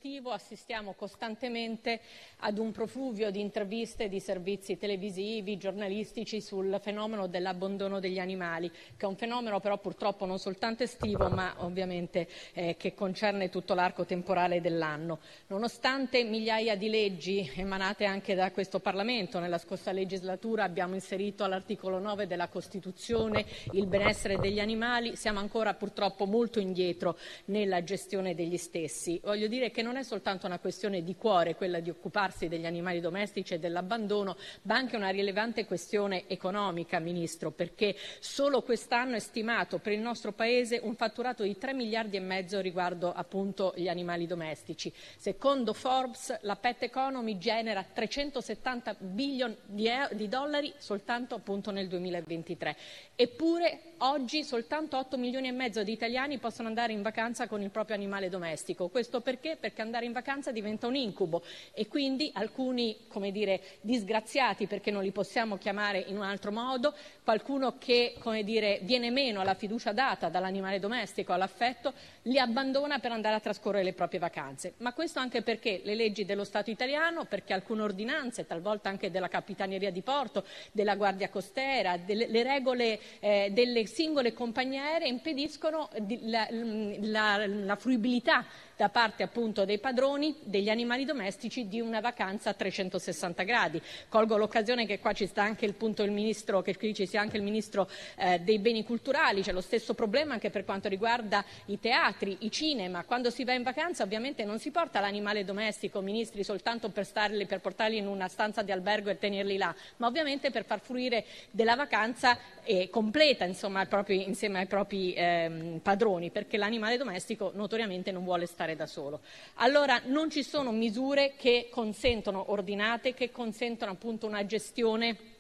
Estivo 0.04 0.32
assistiamo 0.32 0.96
costantemente 0.96 2.02
ad 2.40 2.58
un 2.58 2.74
profluvio 2.74 3.32
di 3.32 3.40
interviste 3.40 4.10
di 4.10 4.20
servizi 4.20 4.78
televisivi, 4.78 5.56
giornalistici 5.56 6.42
sul 6.42 6.78
fenomeno 6.82 7.28
dell'abbandono 7.28 8.02
degli 8.02 8.20
animali, 8.20 8.70
che 8.70 9.06
è 9.06 9.08
un 9.08 9.16
fenomeno 9.16 9.62
però 9.62 9.78
purtroppo 9.78 10.26
non 10.26 10.40
soltanto 10.40 10.84
estivo 10.84 11.30
ma 11.30 11.56
ovviamente 11.60 12.28
eh, 12.52 12.76
che 12.76 12.94
concerne 12.94 13.48
tutto 13.48 13.74
l'arco 13.74 14.04
temporale 14.04 14.60
dell'anno. 14.60 15.20
Nonostante 15.48 16.26
migliaia 16.26 16.76
di 16.76 16.90
leggi 16.90 17.50
emanate 17.56 18.04
anche 18.04 18.36
da 18.36 18.52
questo 18.52 18.82
Parlamento, 18.82 19.40
nella 19.40 19.58
scorsa 19.58 19.94
legislatura 19.94 20.66
abbiamo 20.66 20.96
inserito 20.96 21.46
all'articolo 21.46 22.00
9 22.00 22.28
della 22.28 22.50
Costituzione 22.50 23.46
il 23.72 23.88
benessere 23.88 24.38
degli 24.38 24.60
animali, 24.60 25.16
siamo 25.16 25.40
ancora 25.40 25.74
purtroppo 25.76 26.26
molto 26.26 26.60
indietro 26.60 27.18
nella 27.46 27.86
gestione 27.86 28.36
degli 28.36 28.58
stessi. 28.58 29.18
Voglio 29.24 29.48
dire 29.48 29.72
che 29.72 29.82
non 29.82 29.92
è 29.98 30.04
soltanto 30.04 30.46
una 30.46 30.60
questione 30.60 31.04
di 31.04 31.16
cuore 31.16 31.56
quella 31.56 31.80
di 31.80 31.90
occuparsi 31.90 32.48
degli 32.48 32.66
animali 32.66 33.00
domestici 33.00 33.54
e 33.54 33.60
dell'abbandono, 33.60 34.38
ma 34.64 34.76
anche 34.76 34.96
una 34.96 35.10
rilevante 35.10 35.66
questione 35.66 36.28
economica, 36.28 37.00
Ministro, 37.00 37.52
perché 37.52 37.96
solo 38.20 38.62
quest'anno 38.62 39.16
è 39.16 39.20
stimato 39.20 39.80
per 39.80 39.94
il 39.94 40.00
nostro 40.00 40.32
Paese 40.32 40.80
un 40.82 40.96
fatturato 40.96 41.44
di 41.44 41.58
3 41.58 41.74
miliardi 41.74 42.18
e 42.18 42.22
mezzo 42.22 42.60
riguardo 42.60 43.12
appunto 43.14 43.74
gli 43.76 43.88
animali 43.88 44.28
domestici. 44.28 44.92
Secondo 45.18 45.74
Forbes 45.74 46.40
la 46.42 46.56
pet 46.56 46.84
economy 46.84 47.38
genera 47.38 47.84
370 47.84 48.96
billion 49.00 49.56
di 49.66 50.28
dollari 50.28 50.74
soltanto 50.78 51.36
appunto 51.36 51.72
nel 51.72 51.88
2023. 51.88 52.76
Eppure 53.16 53.93
oggi 54.06 54.44
soltanto 54.44 54.98
8 54.98 55.18
milioni 55.18 55.48
e 55.48 55.52
mezzo 55.52 55.84
di 55.84 55.92
italiani 55.92 56.38
possono 56.38 56.68
andare 56.68 56.92
in 56.92 57.02
vacanza 57.02 57.48
con 57.48 57.62
il 57.62 57.70
proprio 57.70 57.96
animale 57.96 58.30
domestico. 58.30 58.90
Questo 58.90 59.22
perché? 59.22 59.56
Perché 59.58 59.82
andare 59.82 60.06
in 60.06 60.12
vacanza 60.12 60.52
diventa 60.52 60.88
un 60.88 60.96
incubo 60.96 61.42
e 61.74 61.88
quindi 61.88 62.30
alcuni, 62.34 63.06
come 63.08 63.32
dire, 63.32 63.62
disgraziati, 63.82 64.68
perché 64.68 64.92
non 64.92 65.04
li 65.04 65.12
possiamo 65.12 65.58
chiamare 65.58 66.00
in 66.00 66.18
un 66.18 66.24
altro 66.24 66.52
modo, 66.52 66.94
qualcuno 67.24 67.78
che, 67.78 68.16
come 68.20 68.44
dire, 68.44 68.80
viene 68.84 69.10
meno 69.10 69.40
alla 69.40 69.54
fiducia 69.54 69.94
data 69.94 70.28
dall'animale 70.28 70.80
domestico, 70.80 71.32
all'affetto, 71.32 71.94
li 72.24 72.40
abbandona 72.40 73.00
per 73.00 73.12
andare 73.12 73.36
a 73.36 73.40
trascorrere 73.40 73.84
le 73.84 73.94
proprie 73.94 74.20
vacanze. 74.20 74.74
Ma 74.78 74.92
questo 74.94 75.20
anche 75.20 75.44
perché 75.44 75.80
le 75.84 75.96
leggi 75.96 76.26
dello 76.26 76.44
Stato 76.44 76.70
italiano, 76.70 77.24
perché 77.24 77.54
alcune 77.54 77.84
ordinanze, 77.84 78.46
talvolta 78.46 78.90
anche 78.90 79.12
della 79.12 79.30
Capitaneria 79.30 79.92
di 79.92 80.02
Porto, 80.02 80.46
della 80.74 80.96
Guardia 80.96 81.30
Costiera, 81.30 81.96
delle, 81.98 82.28
le 82.28 82.44
regole 82.44 83.00
eh, 83.20 83.50
delle 83.52 83.80
singole 83.94 84.34
compagnie 84.34 84.80
aeree 84.80 85.08
impediscono 85.08 85.90
di- 86.00 86.20
la, 86.30 86.48
la- 86.50 87.46
la 87.48 87.76
fruibilità 87.76 88.44
da 88.76 88.90
parte 88.90 89.24
appunto 89.24 89.66
dei 89.66 89.80
padroni 89.80 90.36
degli 90.44 90.70
animali 90.70 91.06
domestici 91.06 91.68
di 91.68 91.80
una 91.80 92.00
vacanza 92.00 92.50
a 92.50 92.54
360 92.54 93.44
gradi. 93.44 93.82
Colgo 94.10 94.38
l'occasione 94.38 94.86
che 94.86 95.00
qua 95.00 95.14
ci 95.14 95.28
sta 95.28 95.44
anche 95.44 95.66
il 95.66 95.74
punto 95.74 96.04
il 96.04 96.12
ministro, 96.12 96.62
che 96.62 96.76
qui 96.76 96.94
ci 96.94 97.06
sia 97.06 97.22
anche 97.22 97.38
il 97.38 97.44
ministro 97.44 97.90
eh, 98.18 98.40
dei 98.40 98.60
beni 98.60 98.84
culturali, 98.84 99.42
c'è 99.42 99.52
lo 99.52 99.62
stesso 99.62 99.94
problema 99.94 100.34
anche 100.34 100.50
per 100.50 100.66
quanto 100.66 100.88
riguarda 100.88 101.44
i 101.66 101.80
teatri, 101.80 102.38
i 102.42 102.52
cinema. 102.52 103.04
Quando 103.04 103.30
si 103.30 103.44
va 103.44 103.54
in 103.54 103.64
vacanza 103.64 104.04
ovviamente 104.04 104.44
non 104.44 104.60
si 104.60 104.72
porta 104.72 105.00
l'animale 105.00 105.44
domestico, 105.46 106.02
ministri, 106.02 106.44
soltanto 106.44 106.90
per, 106.90 107.06
starli, 107.06 107.46
per 107.46 107.60
portarli 107.60 107.98
in 107.98 108.08
una 108.08 108.28
stanza 108.28 108.62
di 108.64 108.72
albergo 108.72 109.10
e 109.10 109.18
tenerli 109.18 109.58
là, 109.58 109.74
ma 109.98 110.08
ovviamente 110.08 110.52
per 110.52 110.66
far 110.66 110.80
fruire 110.80 111.26
della 111.52 111.76
vacanza 111.76 112.38
eh, 112.64 112.90
completa 112.90 113.46
insomma, 113.46 113.82
ai 113.82 113.88
propri- 113.88 114.28
insieme 114.28 114.60
ai 114.60 114.68
propri 114.68 115.14
ehm, 115.16 115.80
padroni, 115.80 116.32
perché 116.32 116.58
l'animale 116.58 116.98
domestico 116.98 117.52
notoriamente 117.54 118.12
non 118.12 118.24
vuole 118.24 118.46
stare 118.46 118.63
da 118.76 118.86
solo. 118.86 119.20
Allora 119.56 120.02
non 120.06 120.30
ci 120.30 120.44
sono 120.44 120.72
misure 120.72 121.34
che 121.38 121.68
consentono 121.70 122.52
ordinate, 122.52 123.14
che 123.14 123.32
consentono 123.32 123.92
appunto 123.92 124.26
una 124.26 124.46
gestione 124.46 125.33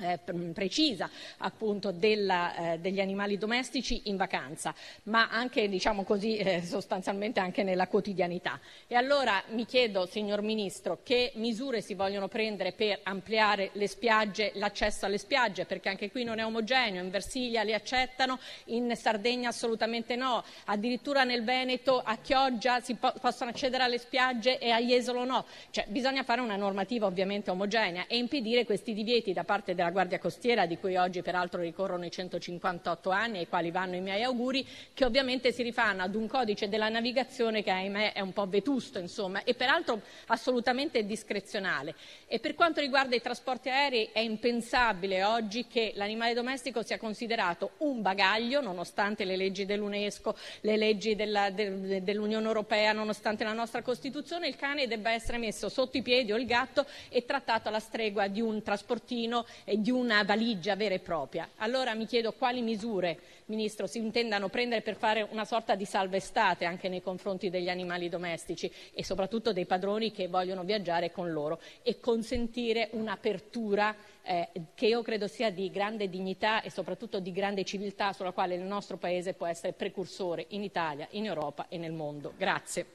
eh, 0.00 0.18
precisa 0.52 1.08
appunto 1.38 1.92
della, 1.92 2.72
eh, 2.72 2.78
degli 2.78 3.00
animali 3.00 3.38
domestici 3.38 4.02
in 4.04 4.16
vacanza, 4.16 4.74
ma 5.04 5.28
anche 5.30 5.68
diciamo 5.68 6.02
così 6.04 6.36
eh, 6.36 6.62
sostanzialmente 6.62 7.40
anche 7.40 7.62
nella 7.62 7.86
quotidianità. 7.86 8.60
E 8.86 8.94
allora 8.94 9.42
mi 9.50 9.64
chiedo, 9.66 10.06
signor 10.06 10.42
Ministro, 10.42 11.00
che 11.02 11.32
misure 11.36 11.80
si 11.80 11.94
vogliono 11.94 12.28
prendere 12.28 12.72
per 12.72 13.00
ampliare 13.04 13.70
le 13.74 13.88
spiagge, 13.88 14.52
l'accesso 14.54 15.06
alle 15.06 15.18
spiagge, 15.18 15.64
perché 15.64 15.88
anche 15.88 16.10
qui 16.10 16.24
non 16.24 16.38
è 16.38 16.44
omogeneo, 16.44 17.02
in 17.02 17.10
Versilia 17.10 17.62
li 17.62 17.74
accettano, 17.74 18.38
in 18.66 18.92
Sardegna 18.96 19.48
assolutamente 19.50 20.16
no, 20.16 20.42
addirittura 20.66 21.24
nel 21.24 21.44
Veneto 21.44 22.00
a 22.04 22.16
Chioggia 22.16 22.80
si 22.80 22.94
po- 22.94 23.12
possono 23.20 23.50
accedere 23.50 23.84
alle 23.84 23.98
spiagge 23.98 24.58
e 24.58 24.70
a 24.70 24.80
Jesolo 24.80 25.24
no. 25.24 25.44
Cioè, 25.70 25.86
bisogna 25.88 26.22
fare 26.22 26.40
una 26.40 26.56
normativa 26.56 27.06
ovviamente 27.06 27.50
omogenea 27.50 28.06
e 28.06 28.16
impedire 28.16 28.64
questi 28.64 28.92
divieti 28.92 29.32
da 29.32 29.44
parte 29.44 29.74
della 29.74 29.83
Guardia 29.90 30.18
Costiera, 30.18 30.66
di 30.66 30.78
cui 30.78 30.96
oggi 30.96 31.22
peraltro 31.22 31.60
ricorrono 31.60 32.04
i 32.04 32.10
158 32.10 33.10
anni, 33.10 33.38
ai 33.38 33.48
quali 33.48 33.70
vanno 33.70 33.96
i 33.96 34.00
miei 34.00 34.22
auguri, 34.22 34.66
che 34.92 35.04
ovviamente 35.04 35.52
si 35.52 35.62
rifanno 35.62 36.02
ad 36.02 36.14
un 36.14 36.26
codice 36.26 36.68
della 36.68 36.88
navigazione 36.88 37.62
che 37.62 37.70
ahimè 37.70 38.12
è 38.12 38.20
un 38.20 38.32
po' 38.32 38.46
vetusto 38.46 38.98
insomma, 38.98 39.44
e 39.44 39.54
peraltro 39.54 40.00
assolutamente 40.26 41.04
discrezionale. 41.04 41.94
E 42.26 42.38
per 42.38 42.54
quanto 42.54 42.80
riguarda 42.80 43.14
i 43.14 43.20
trasporti 43.20 43.68
aerei 43.68 44.10
è 44.12 44.20
impensabile 44.20 45.24
oggi 45.24 45.66
che 45.66 45.92
l'animale 45.94 46.34
domestico 46.34 46.82
sia 46.82 46.98
considerato 46.98 47.72
un 47.78 48.02
bagaglio, 48.02 48.60
nonostante 48.60 49.24
le 49.24 49.36
leggi 49.36 49.66
dell'UNESCO, 49.66 50.36
le 50.60 50.76
leggi 50.76 51.14
della- 51.14 51.50
del- 51.50 52.02
dell'Unione 52.02 52.46
Europea, 52.46 52.92
nonostante 52.92 53.44
la 53.44 53.52
nostra 53.52 53.82
Costituzione, 53.82 54.48
il 54.48 54.56
cane 54.56 54.86
debba 54.86 55.12
essere 55.12 55.38
messo 55.38 55.68
sotto 55.68 55.96
i 55.96 56.02
piedi 56.02 56.32
o 56.32 56.36
il 56.36 56.46
gatto 56.46 56.86
e 57.08 57.24
trattato 57.24 57.68
alla 57.68 57.80
stregua 57.80 58.28
di 58.28 58.40
un 58.40 58.62
trasportino 58.62 59.46
di 59.80 59.90
una 59.90 60.22
valigia 60.24 60.76
vera 60.76 60.94
e 60.94 60.98
propria. 60.98 61.50
Allora 61.56 61.94
mi 61.94 62.06
chiedo 62.06 62.32
quali 62.32 62.60
misure, 62.60 63.18
Ministro, 63.46 63.86
si 63.86 63.98
intendano 63.98 64.48
prendere 64.48 64.82
per 64.82 64.96
fare 64.96 65.26
una 65.30 65.44
sorta 65.44 65.74
di 65.74 65.84
salva 65.84 66.16
estate 66.16 66.64
anche 66.64 66.88
nei 66.88 67.02
confronti 67.02 67.50
degli 67.50 67.68
animali 67.68 68.08
domestici 68.08 68.70
e 68.92 69.04
soprattutto 69.04 69.52
dei 69.52 69.66
padroni 69.66 70.12
che 70.12 70.28
vogliono 70.28 70.64
viaggiare 70.64 71.10
con 71.10 71.32
loro 71.32 71.60
e 71.82 72.00
consentire 72.00 72.88
un'apertura 72.92 73.94
eh, 74.22 74.48
che 74.74 74.86
io 74.86 75.02
credo 75.02 75.26
sia 75.26 75.50
di 75.50 75.70
grande 75.70 76.08
dignità 76.08 76.62
e 76.62 76.70
soprattutto 76.70 77.20
di 77.20 77.32
grande 77.32 77.64
civiltà 77.64 78.12
sulla 78.12 78.32
quale 78.32 78.54
il 78.54 78.62
nostro 78.62 78.96
Paese 78.96 79.34
può 79.34 79.46
essere 79.46 79.72
precursore 79.72 80.46
in 80.48 80.62
Italia, 80.62 81.06
in 81.10 81.26
Europa 81.26 81.66
e 81.68 81.76
nel 81.76 81.92
mondo. 81.92 82.32
Grazie. 82.36 82.86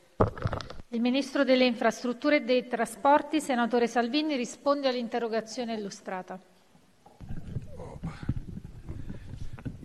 Il 0.89 1.01
Ministro 1.01 1.43
delle 1.43 1.65
Infrastrutture 1.65 2.37
e 2.37 2.41
dei 2.41 2.67
Trasporti, 2.67 3.39
senatore 3.39 3.87
Salvini, 3.87 4.35
risponde 4.35 4.87
all'interrogazione 4.87 5.75
illustrata. 5.75 6.39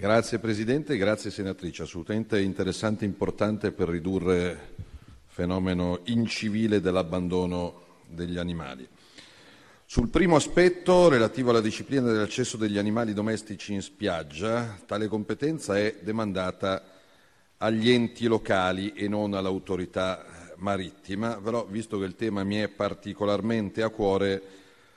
Grazie 0.05 0.39
Presidente, 0.39 0.99
grazie 0.99 1.31
Senatrice, 1.31 1.85
assolutamente 1.85 2.39
interessante 2.39 3.07
e 3.07 3.09
importante 3.09 3.73
per 3.73 3.89
ridurre 3.89 4.51
il 4.51 4.59
fenomeno 5.25 6.01
incivile 6.05 6.83
dell'abbandono 6.83 8.03
degli 8.07 8.37
animali. 8.37 8.87
Sul 9.87 10.11
primo 10.11 10.37
aspetto, 10.37 11.09
relativo 11.09 11.49
alla 11.49 11.63
disciplina 11.63 12.13
dell'accesso 12.13 12.59
degli 12.59 12.77
animali 12.77 13.15
domestici 13.15 13.73
in 13.73 13.81
spiaggia, 13.81 14.79
tale 14.85 15.09
competenza 15.09 15.79
è 15.79 15.97
demandata 16.03 16.85
agli 17.57 17.89
enti 17.89 18.27
locali 18.27 18.93
e 18.93 19.09
non 19.09 19.33
all'autorità 19.33 20.53
marittima, 20.57 21.41
però 21.43 21.65
visto 21.65 21.99
che 21.99 22.05
il 22.05 22.15
tema 22.15 22.45
mi 22.45 22.57
è 22.57 22.69
particolarmente 22.69 23.81
a 23.83 23.89
cuore, 23.89 24.43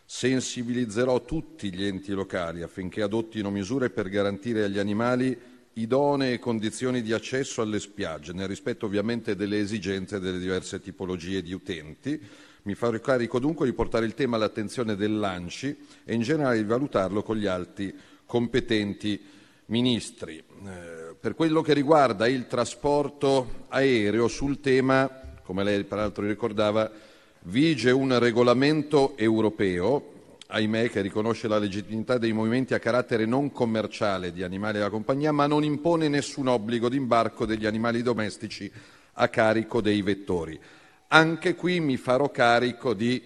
sensibilizzerò 0.10 1.26
tutti 1.26 1.70
gli 1.74 1.84
enti 1.84 2.14
locali 2.14 2.62
affinché 2.62 3.02
adottino 3.02 3.52
misure 3.52 3.90
per 3.90 4.08
garantire 4.08 4.64
agli 4.64 4.80
animali 4.80 5.38
idonee 5.74 6.40
condizioni 6.40 7.02
di 7.02 7.12
accesso 7.12 7.62
alle 7.62 7.82
spiagge, 7.82 8.32
nel 8.32 8.48
rispetto 8.48 8.86
ovviamente 8.86 9.36
delle 9.36 9.60
esigenze 9.60 10.22
delle 10.22 10.40
diverse 10.40 10.80
tipologie 10.80 11.42
di 11.42 11.52
utenti. 11.52 12.20
Mi 12.64 12.74
farò 12.74 12.98
carico 13.00 13.38
dunque 13.38 13.66
di 13.66 13.74
portare 13.74 14.06
il 14.06 14.14
tema 14.14 14.38
all'attenzione 14.38 14.96
dell'ANCI 14.96 15.78
e 16.06 16.14
in 16.14 16.22
generale 16.22 16.58
di 16.58 16.64
valutarlo 16.64 17.22
con 17.22 17.36
gli 17.36 17.46
alti 17.46 17.94
competenti 18.26 19.22
ministri. 19.66 20.38
Eh, 20.38 21.16
per 21.20 21.36
quello 21.36 21.62
che 21.62 21.74
riguarda 21.74 22.28
il 22.28 22.48
trasporto 22.48 23.66
aereo, 23.68 24.30
sul 24.30 24.62
tema, 24.62 25.10
come 25.44 25.66
lei 25.66 25.84
peraltro 25.84 26.26
ricordava, 26.26 26.90
vige 27.48 27.92
un 27.92 28.18
regolamento 28.20 29.16
europeo 29.18 30.16
ahimè, 30.48 30.90
che 30.90 31.02
riconosce 31.02 31.48
la 31.48 31.58
legittimità 31.58 32.18
dei 32.18 32.32
movimenti 32.32 32.74
a 32.74 32.80
carattere 32.80 33.26
non 33.26 33.52
commerciale 33.52 34.32
di 34.32 34.44
animali 34.44 34.78
della 34.78 34.90
compagnia, 34.90 35.32
ma 35.32 35.48
non 35.48 35.64
impone 35.64 36.08
nessun 36.08 36.48
obbligo 36.48 36.90
di 36.90 36.98
imbarco 36.98 37.46
degli 37.46 37.66
animali 37.66 38.02
domestici 38.02 38.72
a 39.14 39.28
carico 39.30 39.82
dei 39.82 40.02
vettori. 40.02 40.60
Anche 41.10 41.56
qui 41.56 41.80
mi 41.80 41.98
farò 41.98 42.30
carico 42.32 42.94
di 42.94 43.22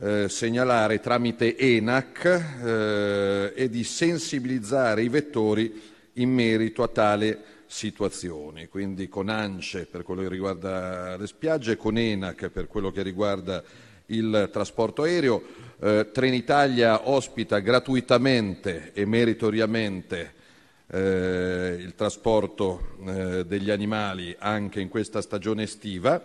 eh, 0.00 0.28
segnalare 0.28 1.00
tramite 1.00 1.56
ENAC 1.56 2.24
eh, 2.64 3.52
e 3.54 3.68
di 3.68 3.84
sensibilizzare 3.84 5.02
i 5.02 5.08
vettori 5.08 5.80
in 6.14 6.30
merito 6.30 6.82
a 6.82 6.88
tale 6.88 7.38
situazione, 7.68 8.68
quindi 8.68 9.08
con 9.08 9.28
ANCE 9.28 9.86
per 9.86 10.02
quello 10.02 10.22
che 10.22 10.28
riguarda 10.28 11.16
le 11.16 11.26
spiagge, 11.26 11.76
con 11.76 11.98
ENAC 11.98 12.48
per 12.48 12.66
quello 12.66 12.90
che 12.90 13.02
riguarda 13.02 13.62
il 14.06 14.48
trasporto 14.50 15.02
aereo. 15.02 15.42
Eh, 15.78 16.08
Trenitalia 16.12 17.08
ospita 17.08 17.58
gratuitamente 17.58 18.92
e 18.94 19.04
meritoriamente 19.04 20.32
eh, 20.90 21.76
il 21.78 21.94
trasporto 21.94 22.96
eh, 23.06 23.44
degli 23.46 23.70
animali 23.70 24.34
anche 24.38 24.80
in 24.80 24.88
questa 24.88 25.20
stagione 25.20 25.64
estiva. 25.64 26.20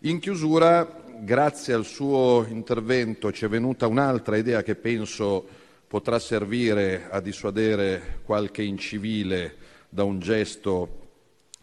In 0.00 0.20
chiusura, 0.20 1.02
grazie 1.20 1.72
al 1.72 1.86
suo 1.86 2.44
intervento 2.48 3.32
ci 3.32 3.46
è 3.46 3.48
venuta 3.48 3.86
un'altra 3.86 4.36
idea 4.36 4.62
che 4.62 4.74
penso 4.74 5.46
potrà 5.88 6.18
servire 6.18 7.08
a 7.08 7.20
dissuadere 7.20 8.20
qualche 8.24 8.62
incivile 8.62 9.63
da 9.94 10.02
un 10.02 10.18
gesto 10.18 11.02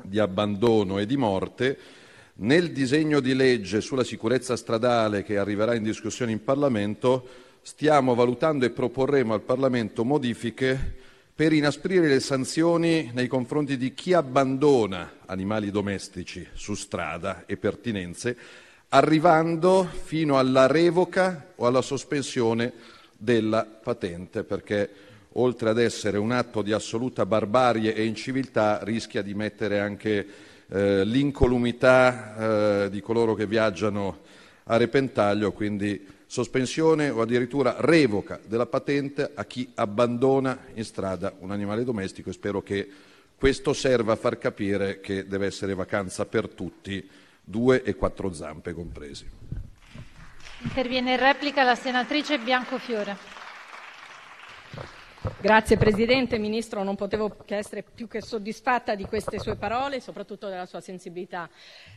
di 0.01 0.17
abbandono 0.17 0.99
e 0.99 1.05
di 1.05 1.17
morte. 1.17 1.77
Nel 2.35 2.71
disegno 2.71 3.19
di 3.19 3.35
legge 3.35 3.81
sulla 3.81 4.05
sicurezza 4.05 4.55
stradale 4.55 5.21
che 5.21 5.37
arriverà 5.37 5.75
in 5.75 5.83
discussione 5.83 6.31
in 6.31 6.41
Parlamento 6.41 7.27
stiamo 7.61 8.15
valutando 8.15 8.63
e 8.63 8.69
proporremo 8.69 9.33
al 9.33 9.41
Parlamento 9.41 10.05
modifiche 10.05 10.95
per 11.35 11.51
inasprire 11.51 12.07
le 12.07 12.21
sanzioni 12.21 13.11
nei 13.13 13.27
confronti 13.27 13.75
di 13.75 13.93
chi 13.93 14.13
abbandona 14.13 15.17
animali 15.25 15.69
domestici 15.69 16.47
su 16.53 16.73
strada 16.73 17.43
e 17.45 17.57
pertinenze, 17.57 18.37
arrivando 18.89 19.83
fino 20.03 20.39
alla 20.39 20.67
revoca 20.67 21.51
o 21.57 21.67
alla 21.67 21.81
sospensione 21.81 22.71
della 23.17 23.65
patente, 23.65 24.45
perché 24.45 24.89
oltre 25.33 25.69
ad 25.69 25.79
essere 25.79 26.17
un 26.17 26.31
atto 26.31 26.61
di 26.61 26.73
assoluta 26.73 27.25
barbarie 27.25 27.93
e 27.93 28.05
inciviltà 28.05 28.79
rischia 28.83 29.21
di 29.21 29.33
mettere 29.33 29.79
anche 29.79 30.27
eh, 30.67 31.05
l'incolumità 31.05 32.85
eh, 32.85 32.89
di 32.89 33.01
coloro 33.01 33.33
che 33.33 33.45
viaggiano 33.45 34.19
a 34.65 34.77
repentaglio, 34.77 35.51
quindi 35.51 36.07
sospensione 36.25 37.09
o 37.09 37.21
addirittura 37.21 37.75
revoca 37.79 38.39
della 38.45 38.65
patente 38.65 39.31
a 39.33 39.43
chi 39.45 39.69
abbandona 39.75 40.57
in 40.75 40.85
strada 40.85 41.33
un 41.39 41.51
animale 41.51 41.83
domestico 41.83 42.29
e 42.29 42.33
spero 42.33 42.61
che 42.61 42.87
questo 43.35 43.73
serva 43.73 44.13
a 44.13 44.17
far 44.17 44.37
capire 44.37 45.01
che 45.01 45.27
deve 45.27 45.47
essere 45.47 45.73
vacanza 45.73 46.25
per 46.25 46.47
tutti, 46.47 47.09
due 47.43 47.83
e 47.83 47.95
quattro 47.95 48.31
zampe 48.31 48.71
compresi. 48.71 49.27
Interviene 50.61 51.13
in 51.13 51.19
replica 51.19 51.63
la 51.63 51.75
senatrice 51.75 52.37
Biancofiore. 52.37 53.40
Grazie 55.39 55.77
Presidente, 55.77 56.39
Ministro, 56.39 56.81
non 56.81 56.95
potevo 56.95 57.35
che 57.45 57.55
essere 57.55 57.83
più 57.83 58.07
che 58.07 58.23
soddisfatta 58.23 58.95
di 58.95 59.05
queste 59.05 59.37
sue 59.37 59.55
parole, 59.55 59.99
soprattutto 59.99 60.49
della 60.49 60.65
sua 60.65 60.81
sensibilità, 60.81 61.47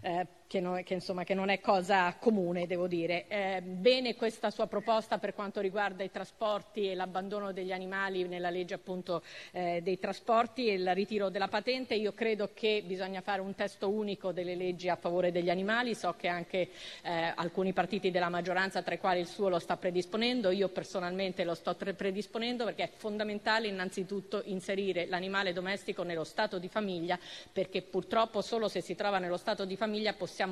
eh, 0.03 0.27
che, 0.55 0.61
non, 0.61 0.85
che, 0.85 0.95
insomma, 0.95 1.25
che, 1.25 1.35
non, 1.35 1.49
è 1.49 1.59
cosa 1.59 2.15
comune, 2.21 2.69
devo 2.69 2.87
dire. 2.87 3.27
Eh, 3.27 3.61
bene 3.61 4.15
questa 4.15 4.51
sua 4.51 4.69
proposta 4.69 5.19
per 5.19 5.35
quanto 5.35 5.61
riguarda 5.61 6.05
i 6.05 6.13
trasporti 6.13 6.89
e 6.89 6.95
l'abbandono 6.95 7.53
degli 7.53 7.73
animali 7.73 8.29
nella 8.29 8.51
legge 8.51 8.75
appunto 8.75 9.25
eh, 9.51 9.81
dei 9.83 9.99
trasporti 9.99 10.69
e 10.69 10.75
il 10.75 10.95
ritiro 10.95 11.29
della 11.29 11.49
patente. 11.49 11.95
Io 11.95 12.13
credo 12.13 12.51
che 12.55 12.85
bisogna 12.87 13.21
fare 13.21 13.41
un 13.41 13.57
testo 13.57 13.91
unico 13.91 14.31
delle 14.31 14.55
leggi 14.55 14.89
a 14.89 14.95
favore 14.95 15.33
degli 15.33 15.51
animali, 15.51 15.97
so 15.97 16.15
che 16.17 16.29
anche 16.29 16.69
eh, 17.03 17.33
alcuni 17.35 17.73
partiti 17.73 18.13
della 18.13 18.29
maggioranza, 18.29 18.81
tra 18.83 18.95
i 18.95 18.99
quali 19.01 19.19
il 19.19 19.27
suo, 19.27 19.49
lo 19.49 19.59
sta 19.59 19.77
predisponendo, 19.77 20.53
io 20.53 20.69
personalmente 20.69 21.43
lo 21.43 21.55
sto 21.55 21.75
predisponendo 21.75 22.65
perché 22.65 22.85
è 22.85 22.91
fondamentale 22.95 23.67
innanzitutto 23.67 24.43
inserire 24.45 25.07
l'animale 25.07 25.53
domestico 25.53 26.05
nello 26.05 26.23
stato 26.23 26.61
di 26.61 26.69
famiglia 26.69 27.19
perché 27.51 27.83
purtroppo 27.83 28.41
solo 28.41 28.69
se 28.69 28.81
si 28.81 28.95
trova 28.95 29.19
nello 29.19 29.37
stato 29.37 29.65
di 29.65 29.77
famiglia 29.77 30.13
possiamo 30.13 30.44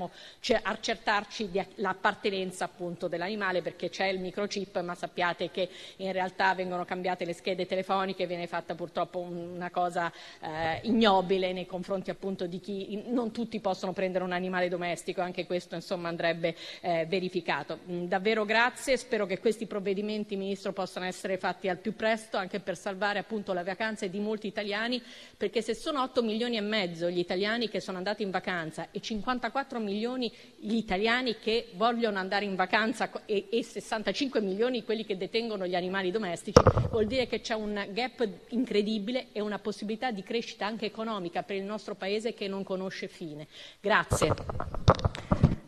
accertarci 0.63 1.51
l'appartenenza 1.77 2.65
appunto 2.65 3.09
dell'animale 3.09 3.63
perché 3.63 3.89
c'è 3.89 4.07
il 4.07 4.21
microchip 4.21 4.81
ma 4.81 4.95
sappiate 4.95 5.51
che 5.51 5.69
in 5.97 6.13
realtà 6.13 6.55
vengono 6.55 6.85
cambiate 6.85 7.25
le 7.25 7.33
schede 7.33 7.67
telefoniche, 7.67 8.27
viene 8.27 8.47
fatta 8.47 8.75
purtroppo 8.75 9.19
una 9.19 9.71
cosa 9.71 10.13
eh, 10.41 10.81
ignobile 10.83 11.53
nei 11.53 11.67
confronti 11.67 12.11
appunto 12.11 12.47
di 12.47 12.61
chi 12.61 13.03
non 13.07 13.31
tutti 13.31 13.61
possono 13.61 13.93
prendere 13.93 14.25
un 14.25 14.33
animale 14.33 14.69
domestico, 14.69 15.21
anche 15.21 15.47
questo 15.47 15.75
insomma 15.75 16.09
andrebbe 16.09 16.55
eh, 16.81 17.07
verificato. 17.09 17.79
Mm, 17.89 18.05
davvero 18.05 18.45
grazie, 18.45 18.97
spero 18.97 19.27
che 19.27 19.39
questi 19.39 19.67
provvedimenti 19.67 20.37
Ministro 20.37 20.73
possano 20.73 21.07
essere 21.07 21.39
fatti 21.39 21.69
al 21.69 21.79
più 21.79 21.95
presto 21.95 22.37
anche 22.37 22.61
per 22.61 22.77
salvare 22.77 23.19
appunto 23.19 23.53
le 23.53 23.63
vacanze 23.63 24.11
di 24.11 24.19
molti 24.19 24.47
italiani, 24.47 25.03
perché 25.37 25.63
se 25.63 25.75
sono 25.75 26.03
8 26.03 26.23
milioni 26.23 26.57
e 26.57 26.61
mezzo 26.61 27.09
gli 27.09 27.19
italiani 27.19 27.69
che 27.69 27.81
sono 27.81 27.99
andati 27.99 28.23
in 28.23 28.31
vacanza 28.31 28.89
e 28.91 29.01
54 29.01 29.79
milioni 29.83 30.33
gli 30.57 30.77
italiani 30.77 31.37
che 31.39 31.69
vogliono 31.75 32.19
andare 32.19 32.45
in 32.45 32.55
vacanza 32.55 33.11
e, 33.27 33.49
e 33.51 33.63
65 33.63 34.41
milioni 34.41 34.85
quelli 34.85 35.05
che 35.05 35.17
detengono 35.17 35.67
gli 35.67 35.75
animali 35.75 36.11
domestici, 36.11 36.61
vuol 36.91 37.07
dire 37.07 37.27
che 37.27 37.41
c'è 37.41 37.55
un 37.55 37.87
gap 37.91 38.27
incredibile 38.49 39.27
e 39.33 39.41
una 39.41 39.59
possibilità 39.59 40.11
di 40.11 40.23
crescita 40.23 40.67
anche 40.67 40.87
economica 40.87 41.43
per 41.43 41.57
il 41.57 41.65
nostro 41.65 41.95
Paese 41.95 42.33
che 42.33 42.49
non 42.49 42.65
conosce 42.65 43.09
fine. 43.09 43.47
Grazie. 43.81 44.35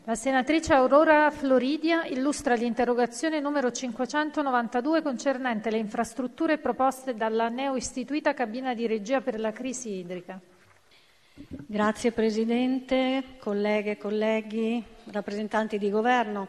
La 0.07 0.15
senatrice 0.15 0.75
Aurora 0.75 1.31
Floridia 1.31 2.05
illustra 2.05 2.55
l'interrogazione 2.55 3.41
numero 3.41 3.73
592 3.73 5.01
concernente 5.01 5.71
le 5.71 5.79
infrastrutture 5.79 6.59
proposte 6.59 7.15
dalla 7.15 7.49
neo-istituita 7.49 8.35
cabina 8.35 8.75
di 8.75 8.87
regia 8.87 9.23
per 9.23 9.41
la 9.41 9.51
crisi 9.51 9.95
idrica. 9.95 10.39
Grazie 11.37 12.13
Presidente, 12.13 13.25
colleghe 13.41 13.93
e 13.93 13.99
colleghi, 13.99 14.81
rappresentanti 15.07 15.79
di 15.79 15.91
Governo. 15.91 16.47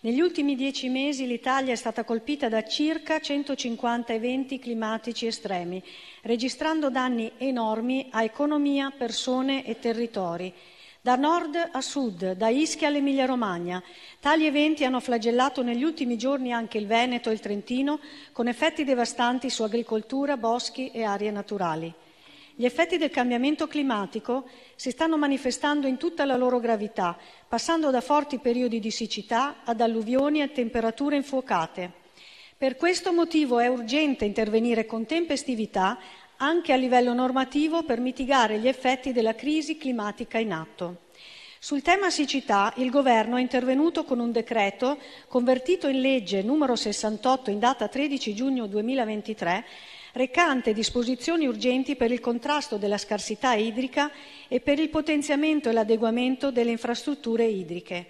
Negli 0.00 0.20
ultimi 0.20 0.54
dieci 0.54 0.88
mesi 0.88 1.26
l'Italia 1.26 1.72
è 1.72 1.76
stata 1.76 2.04
colpita 2.04 2.48
da 2.48 2.62
circa 2.62 3.18
150 3.18 4.12
eventi 4.12 4.60
climatici 4.60 5.26
estremi, 5.26 5.82
registrando 6.22 6.88
danni 6.88 7.32
enormi 7.36 8.06
a 8.10 8.22
economia, 8.22 8.92
persone 8.96 9.64
e 9.66 9.80
territori 9.80 10.54
da 11.00 11.16
nord 11.16 11.56
a 11.72 11.80
sud, 11.80 12.32
da 12.32 12.48
Ischia 12.48 12.88
all'Emilia-Romagna. 12.88 13.82
Tali 14.20 14.46
eventi 14.46 14.84
hanno 14.84 15.00
flagellato 15.00 15.62
negli 15.62 15.82
ultimi 15.82 16.18
giorni 16.18 16.52
anche 16.52 16.76
il 16.76 16.86
Veneto 16.86 17.30
e 17.30 17.32
il 17.32 17.40
Trentino, 17.40 17.98
con 18.32 18.46
effetti 18.46 18.84
devastanti 18.84 19.48
su 19.48 19.62
agricoltura, 19.62 20.36
boschi 20.36 20.90
e 20.90 21.04
aree 21.04 21.30
naturali. 21.30 21.94
Gli 22.60 22.64
effetti 22.64 22.96
del 22.96 23.10
cambiamento 23.10 23.68
climatico 23.68 24.48
si 24.74 24.90
stanno 24.90 25.16
manifestando 25.16 25.86
in 25.86 25.96
tutta 25.96 26.24
la 26.24 26.34
loro 26.34 26.58
gravità, 26.58 27.16
passando 27.46 27.90
da 27.90 28.00
forti 28.00 28.40
periodi 28.40 28.80
di 28.80 28.90
siccità 28.90 29.58
ad 29.62 29.80
alluvioni 29.80 30.42
e 30.42 30.50
temperature 30.50 31.14
infuocate. 31.14 31.92
Per 32.56 32.74
questo 32.74 33.12
motivo 33.12 33.60
è 33.60 33.68
urgente 33.68 34.24
intervenire 34.24 34.86
con 34.86 35.06
tempestività 35.06 36.00
anche 36.38 36.72
a 36.72 36.76
livello 36.76 37.14
normativo 37.14 37.84
per 37.84 38.00
mitigare 38.00 38.58
gli 38.58 38.66
effetti 38.66 39.12
della 39.12 39.36
crisi 39.36 39.78
climatica 39.78 40.38
in 40.38 40.50
atto. 40.50 41.02
Sul 41.60 41.82
tema 41.82 42.10
siccità 42.10 42.72
il 42.78 42.90
Governo 42.90 43.36
è 43.36 43.40
intervenuto 43.40 44.02
con 44.02 44.18
un 44.18 44.32
decreto 44.32 44.98
convertito 45.28 45.86
in 45.86 46.00
legge 46.00 46.42
numero 46.42 46.74
68 46.74 47.50
in 47.50 47.60
data 47.60 47.86
13 47.86 48.34
giugno 48.34 48.66
2023 48.66 49.64
recante 50.12 50.72
disposizioni 50.72 51.46
urgenti 51.46 51.96
per 51.96 52.10
il 52.10 52.20
contrasto 52.20 52.76
della 52.76 52.98
scarsità 52.98 53.54
idrica 53.54 54.10
e 54.48 54.60
per 54.60 54.78
il 54.78 54.88
potenziamento 54.88 55.68
e 55.68 55.72
l'adeguamento 55.72 56.50
delle 56.50 56.70
infrastrutture 56.70 57.44
idriche. 57.44 58.06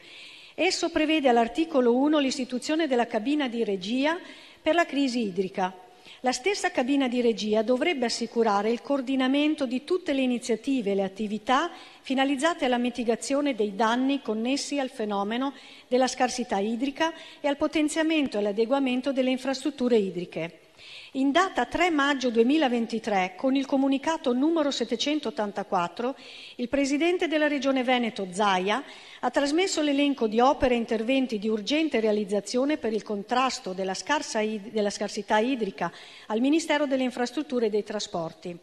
Esso 0.55 0.91
prevede 0.91 1.29
all'articolo 1.29 1.95
1 1.97 2.19
l'istituzione 2.19 2.87
della 2.87 3.07
cabina 3.07 3.49
di 3.49 3.63
regia 3.65 4.19
per 4.61 4.75
la 4.75 4.87
crisi 4.87 5.21
idrica. 5.21 5.73
La 6.23 6.33
stessa 6.33 6.73
cabina 6.73 7.07
di 7.07 7.21
regia 7.21 7.63
dovrebbe 7.63 8.07
assicurare 8.07 8.71
il 8.71 8.83
coordinamento 8.83 9.67
di 9.67 9.85
tutte 9.85 10.13
le 10.13 10.23
iniziative 10.23 10.91
e 10.91 10.95
le 10.97 11.05
attività 11.05 11.71
finalizzate 12.01 12.65
alla 12.65 12.79
mitigazione 12.79 13.55
dei 13.55 13.77
danni 13.77 14.21
connessi 14.21 14.81
al 14.81 14.91
fenomeno 14.91 15.53
della 15.87 16.09
scarsità 16.09 16.59
idrica 16.59 17.13
e 17.41 17.47
al 17.47 17.57
potenziamento 17.57 18.37
e 18.37 18.41
all'adeguamento 18.41 19.13
delle 19.13 19.31
infrastrutture 19.31 19.97
idriche. 19.97 20.68
In 21.13 21.33
data 21.33 21.65
3 21.65 21.89
maggio 21.89 22.29
2023, 22.29 23.33
con 23.35 23.57
il 23.57 23.65
comunicato 23.65 24.35
numero 24.35 24.71
784, 24.71 26.15
il 26.57 26.69
Presidente 26.69 27.29
della 27.29 27.49
Regione 27.49 27.83
Veneto, 27.83 28.29
Zaia, 28.31 28.83
ha 29.21 29.31
trasmesso 29.31 29.83
l'elenco 29.83 30.29
di 30.29 30.39
opere 30.41 30.75
e 30.75 30.79
interventi 30.79 31.39
di 31.39 31.49
urgente 31.49 31.99
realizzazione 32.01 32.77
per 32.77 32.93
il 32.93 33.03
contrasto 33.03 33.73
della, 33.73 33.95
della 34.71 34.91
scarsità 34.91 35.39
idrica 35.39 35.93
al 36.27 36.41
Ministero 36.41 36.87
delle 36.87 37.03
Infrastrutture 37.03 37.67
e 37.67 37.71
dei 37.71 37.83
Trasporti. 37.83 38.57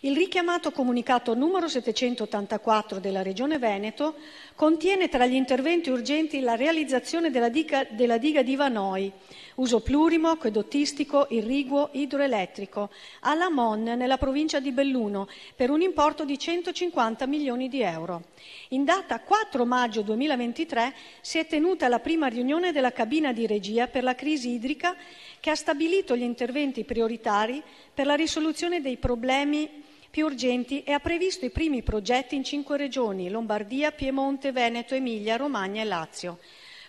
Il 0.00 0.16
richiamato 0.16 0.72
comunicato 0.72 1.34
numero 1.34 1.68
784 1.68 2.98
della 2.98 3.22
Regione 3.22 3.58
Veneto 3.58 4.16
contiene 4.56 5.08
tra 5.08 5.26
gli 5.26 5.34
interventi 5.34 5.90
urgenti 5.90 6.40
la 6.40 6.56
realizzazione 6.56 7.30
della 7.30 7.48
diga, 7.48 7.86
della 7.90 8.18
diga 8.18 8.42
di 8.42 8.56
Vanoi, 8.56 9.12
uso 9.56 9.80
plurimo, 9.80 10.28
acquedottistico, 10.28 11.26
irriguo, 11.30 11.90
idroelettrico, 11.92 12.90
alla 13.20 13.50
Mon 13.50 13.82
nella 13.82 14.18
provincia 14.18 14.58
di 14.58 14.72
Belluno 14.72 15.28
per 15.54 15.70
un 15.70 15.82
importo 15.82 16.24
di 16.24 16.38
150 16.38 17.26
milioni 17.26 17.68
di 17.68 17.82
euro. 17.82 18.22
In 18.70 18.84
data 18.84 19.20
4 19.20 19.64
maggio 19.64 19.99
2023 20.02 20.94
si 21.20 21.38
è 21.38 21.46
tenuta 21.46 21.88
la 21.88 22.00
prima 22.00 22.26
riunione 22.26 22.72
della 22.72 22.92
cabina 22.92 23.32
di 23.32 23.46
regia 23.46 23.86
per 23.86 24.02
la 24.02 24.14
crisi 24.14 24.50
idrica 24.50 24.96
che 25.40 25.50
ha 25.50 25.54
stabilito 25.54 26.16
gli 26.16 26.22
interventi 26.22 26.84
prioritari 26.84 27.62
per 27.92 28.06
la 28.06 28.14
risoluzione 28.14 28.80
dei 28.80 28.96
problemi 28.96 29.68
più 30.10 30.26
urgenti 30.26 30.82
e 30.82 30.92
ha 30.92 30.98
previsto 30.98 31.44
i 31.44 31.50
primi 31.50 31.82
progetti 31.82 32.34
in 32.34 32.44
cinque 32.44 32.76
regioni 32.76 33.30
Lombardia, 33.30 33.92
Piemonte, 33.92 34.52
Veneto, 34.52 34.94
Emilia, 34.94 35.36
Romagna 35.36 35.82
e 35.82 35.84
Lazio. 35.84 36.38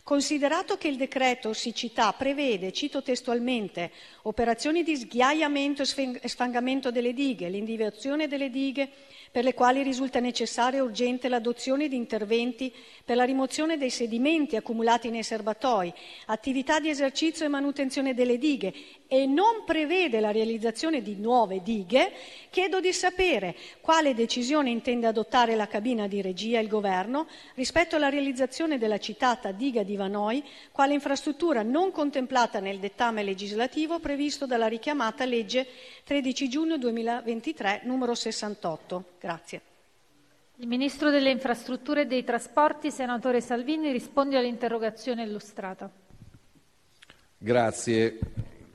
Considerato 0.03 0.77
che 0.77 0.87
il 0.87 0.97
decreto 0.97 1.53
siccità 1.53 2.11
prevede, 2.13 2.71
cito 2.71 3.03
testualmente, 3.03 3.91
operazioni 4.23 4.81
di 4.81 4.95
sghiaiamento 4.95 5.83
e 5.83 6.27
sfangamento 6.27 6.89
delle 6.89 7.13
dighe, 7.13 7.49
l'individuazione 7.49 8.27
delle 8.27 8.49
dighe 8.49 8.89
per 9.31 9.45
le 9.45 9.53
quali 9.53 9.81
risulta 9.81 10.19
necessaria 10.19 10.79
e 10.79 10.81
urgente 10.81 11.29
l'adozione 11.29 11.87
di 11.87 11.95
interventi 11.95 12.73
per 13.05 13.15
la 13.15 13.23
rimozione 13.23 13.77
dei 13.77 13.89
sedimenti 13.89 14.57
accumulati 14.57 15.09
nei 15.09 15.23
serbatoi, 15.23 15.93
attività 16.25 16.79
di 16.79 16.89
esercizio 16.89 17.45
e 17.45 17.49
manutenzione 17.49 18.13
delle 18.13 18.37
dighe 18.37 18.73
e 19.13 19.25
non 19.25 19.65
prevede 19.65 20.21
la 20.21 20.31
realizzazione 20.31 21.01
di 21.01 21.17
nuove 21.17 21.61
dighe, 21.61 22.13
chiedo 22.49 22.79
di 22.79 22.93
sapere 22.93 23.57
quale 23.81 24.13
decisione 24.13 24.69
intende 24.69 25.05
adottare 25.05 25.53
la 25.55 25.67
cabina 25.67 26.07
di 26.07 26.21
regia 26.21 26.59
e 26.59 26.61
il 26.61 26.69
Governo 26.69 27.27
rispetto 27.55 27.97
alla 27.97 28.07
realizzazione 28.07 28.77
della 28.77 28.99
citata 28.99 29.51
diga 29.51 29.83
di 29.83 29.97
Vanoi, 29.97 30.41
quale 30.71 30.93
infrastruttura 30.93 31.61
non 31.61 31.91
contemplata 31.91 32.61
nel 32.61 32.79
dettame 32.79 33.21
legislativo 33.21 33.99
previsto 33.99 34.45
dalla 34.45 34.67
richiamata 34.67 35.25
legge 35.25 35.67
13 36.05 36.47
giugno 36.47 36.77
2023 36.77 37.81
numero 37.83 38.15
68. 38.15 39.03
Grazie. 39.19 39.61
Il 40.55 40.67
Ministro 40.67 41.09
delle 41.09 41.31
Infrastrutture 41.31 42.03
e 42.03 42.05
dei 42.05 42.23
Trasporti, 42.23 42.89
senatore 42.89 43.41
Salvini, 43.41 43.91
risponde 43.91 44.37
all'interrogazione 44.37 45.23
illustrata. 45.23 45.91
Grazie 47.37 48.19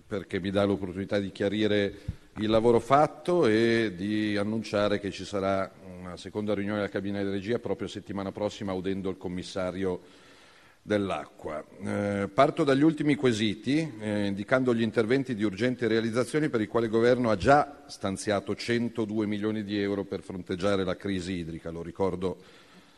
perché 0.06 0.38
mi 0.38 0.50
dà 0.50 0.64
l'opportunità 0.64 1.18
di 1.18 1.32
chiarire 1.32 1.94
il 2.36 2.48
lavoro 2.48 2.78
fatto 2.78 3.46
e 3.46 3.92
di 3.96 4.36
annunciare 4.36 5.00
che 5.00 5.10
ci 5.10 5.24
sarà 5.24 5.70
una 5.98 6.16
seconda 6.16 6.54
riunione 6.54 6.78
della 6.78 6.90
cabina 6.90 7.22
di 7.22 7.30
regia 7.30 7.58
proprio 7.58 7.88
settimana 7.88 8.30
prossima 8.30 8.72
udendo 8.72 9.10
il 9.10 9.16
commissario 9.16 10.00
dell'acqua. 10.80 11.64
Eh, 11.82 12.28
parto 12.32 12.62
dagli 12.62 12.82
ultimi 12.82 13.16
quesiti, 13.16 13.92
eh, 13.98 14.26
indicando 14.26 14.72
gli 14.72 14.82
interventi 14.82 15.34
di 15.34 15.42
urgente 15.42 15.88
realizzazione 15.88 16.48
per 16.48 16.60
i 16.60 16.68
quali 16.68 16.86
il 16.86 16.92
Governo 16.92 17.30
ha 17.30 17.36
già 17.36 17.82
stanziato 17.88 18.54
102 18.54 19.26
milioni 19.26 19.64
di 19.64 19.80
euro 19.80 20.04
per 20.04 20.22
fronteggiare 20.22 20.84
la 20.84 20.96
crisi 20.96 21.32
idrica. 21.32 21.70
Lo 21.70 21.82
ricordo 21.82 22.36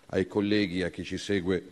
ai 0.09 0.27
colleghi 0.27 0.81
e 0.81 0.85
a 0.85 0.91
chi 0.91 1.05
ci 1.05 1.17
segue 1.17 1.65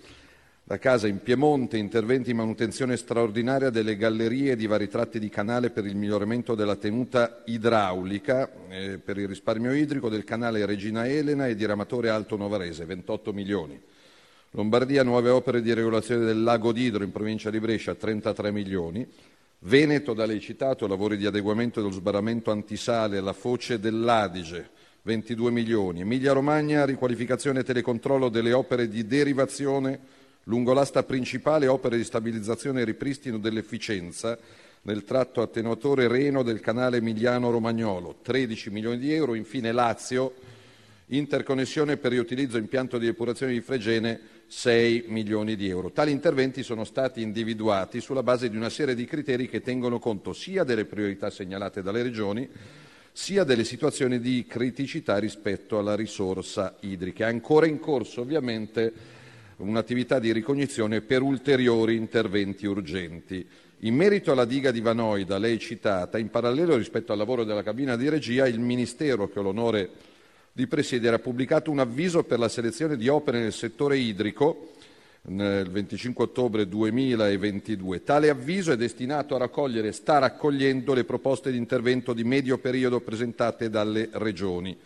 da 0.69 0.79
casa 0.79 1.07
in 1.07 1.23
Piemonte, 1.23 1.77
interventi 1.77 2.33
di 2.33 2.37
manutenzione 2.37 2.97
straordinaria 2.97 3.71
delle 3.71 3.97
gallerie 3.97 4.57
di 4.57 4.67
vari 4.67 4.89
tratti 4.89 5.21
di 5.21 5.29
canale 5.29 5.71
per 5.71 5.87
il 5.87 5.95
miglioramento 5.95 6.57
della 6.57 6.75
tenuta 6.75 7.45
idraulica, 7.45 8.51
eh, 8.69 8.99
per 8.99 9.17
il 9.17 9.29
risparmio 9.29 9.73
idrico 9.73 10.09
del 10.09 10.25
canale 10.25 10.67
Regina 10.67 11.07
Elena 11.07 11.47
e 11.47 11.55
diramatore 11.55 12.09
Alto 12.09 12.37
Novarese, 12.37 12.85
28 12.85 13.33
milioni. 13.33 13.81
Lombardia, 14.51 15.05
nuove 15.05 15.31
opere 15.31 15.63
di 15.63 15.73
regolazione 15.73 16.25
del 16.25 16.43
lago 16.43 16.73
d'Idro 16.73 17.05
in 17.05 17.13
provincia 17.13 17.49
di 17.49 17.61
Brescia, 17.61 17.95
33 17.95 18.51
milioni. 18.51 19.07
Veneto, 19.61 20.15
da 20.15 20.27
lei 20.27 20.41
citato, 20.41 20.89
lavori 20.89 21.17
di 21.17 21.27
adeguamento 21.27 21.81
dello 21.81 21.93
sbarramento 21.93 22.51
antisale 22.51 23.19
alla 23.19 23.35
foce 23.35 23.79
dell'Adige, 23.79 24.71
22 25.03 25.53
milioni. 25.53 26.01
Emilia 26.01 26.33
Romagna, 26.33 26.85
riqualificazione 26.85 27.61
e 27.61 27.63
telecontrollo 27.63 28.29
delle 28.29 28.53
opere 28.53 28.89
di 28.89 29.07
derivazione 29.07 30.16
lungo 30.49 30.73
l'asta 30.73 31.03
principale 31.03 31.67
opere 31.67 31.97
di 31.97 32.05
stabilizzazione 32.05 32.81
e 32.81 32.85
ripristino 32.85 33.39
dell'efficienza 33.39 34.39
nel 34.83 35.05
tratto 35.05 35.43
attenuatore 35.43 36.07
Reno 36.07 36.43
del 36.45 36.61
canale 36.61 36.99
Emiliano-Romagnolo, 36.99 38.19
13 38.23 38.71
milioni 38.71 38.99
di 38.99 39.13
euro. 39.13 39.35
Infine 39.35 39.73
Lazio, 39.73 40.35
interconnessione 41.07 41.97
per 41.97 42.13
riutilizzo 42.13 42.59
impianto 42.59 42.97
di 42.97 43.07
depurazione 43.07 43.53
di 43.53 43.61
Fregene, 43.61 44.21
6 44.47 45.07
milioni 45.09 45.57
di 45.57 45.69
euro. 45.69 45.91
Tali 45.91 46.13
interventi 46.13 46.63
sono 46.63 46.85
stati 46.85 47.21
individuati 47.21 48.01
sulla 48.01 48.23
base 48.23 48.49
di 48.49 48.57
una 48.57 48.71
serie 48.71 48.95
di 48.95 49.05
criteri 49.05 49.49
che 49.49 49.61
tengono 49.61 49.99
conto 49.99 50.33
sia 50.33 50.63
delle 50.63 50.85
priorità 50.85 51.29
segnalate 51.31 51.83
dalle 51.83 52.05
regioni, 52.05 52.49
sia 53.11 53.43
delle 53.43 53.65
situazioni 53.65 54.21
di 54.21 54.47
criticità 54.47 55.19
rispetto 55.19 55.79
alla 55.79 55.97
risorsa 55.97 56.77
idrica. 56.81 57.27
È 57.27 57.31
ancora 57.31 57.67
in 57.67 57.81
corso 57.81 58.21
ovviamente 58.21 59.16
un'attività 59.57 60.19
di 60.19 60.33
ricognizione 60.33 61.01
per 61.01 61.23
ulteriori 61.23 61.97
interventi 61.97 62.67
urgenti. 62.67 63.47
In 63.81 63.95
merito 63.95 64.33
alla 64.33 64.45
diga 64.45 64.71
di 64.71 64.81
Vanoi 64.81 65.25
da 65.25 65.39
lei 65.39 65.59
citata, 65.59 66.19
in 66.19 66.31
parallelo 66.31 66.77
rispetto 66.77 67.13
al 67.13 67.19
lavoro 67.19 67.45
della 67.45 67.63
cabina 67.63 67.97
di 67.97 68.09
regia, 68.09 68.47
il 68.47 68.61
Ministero 68.61 69.29
che 69.29 69.39
ho 69.39 69.43
l'onore 69.43 69.91
di 70.53 70.67
presiedere 70.67 71.17
ha 71.17 71.19
pubblicato 71.19 71.71
un 71.71 71.81
avviso 71.81 72.25
per 72.25 72.39
la 72.39 72.49
selezione 72.49 72.97
di 72.97 73.09
opere 73.09 73.41
nel 73.41 73.53
settore 73.53 73.99
idrico 73.99 74.73
il 75.29 75.69
25 75.71 76.25
ottobre 76.25 76.69
2022. 76.69 78.05
Tale 78.05 78.31
avviso 78.31 78.73
è 78.73 78.77
destinato 78.77 79.35
a 79.35 79.39
raccogliere 79.39 79.89
e 79.89 79.93
sta 79.93 80.19
raccogliendo 80.19 80.95
le 80.95 81.05
proposte 81.05 81.51
di 81.51 81.57
intervento 81.57 82.13
di 82.13 82.25
medio 82.25 82.59
periodo 82.59 83.01
presentate 83.01 83.69
dalle 83.69 84.09
regioni. 84.13 84.77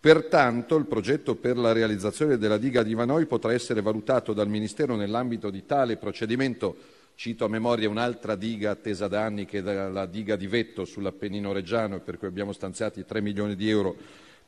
Pertanto 0.00 0.76
il 0.76 0.86
progetto 0.86 1.34
per 1.34 1.58
la 1.58 1.72
realizzazione 1.72 2.38
della 2.38 2.56
diga 2.56 2.82
di 2.82 2.94
Vanoi 2.94 3.26
potrà 3.26 3.52
essere 3.52 3.82
valutato 3.82 4.32
dal 4.32 4.48
Ministero 4.48 4.96
nell'ambito 4.96 5.50
di 5.50 5.66
tale 5.66 5.98
procedimento. 5.98 6.74
Cito 7.14 7.44
a 7.44 7.48
memoria 7.48 7.90
un'altra 7.90 8.34
diga 8.34 8.70
attesa 8.70 9.08
da 9.08 9.22
anni 9.22 9.44
che 9.44 9.58
è 9.58 9.60
la 9.60 10.06
diga 10.06 10.36
di 10.36 10.46
Vetto 10.46 10.86
sull'Appennino 10.86 11.52
reggiano 11.52 12.00
per 12.00 12.16
cui 12.16 12.28
abbiamo 12.28 12.52
stanziati 12.52 13.04
3 13.04 13.20
milioni 13.20 13.54
di 13.54 13.68
euro 13.68 13.94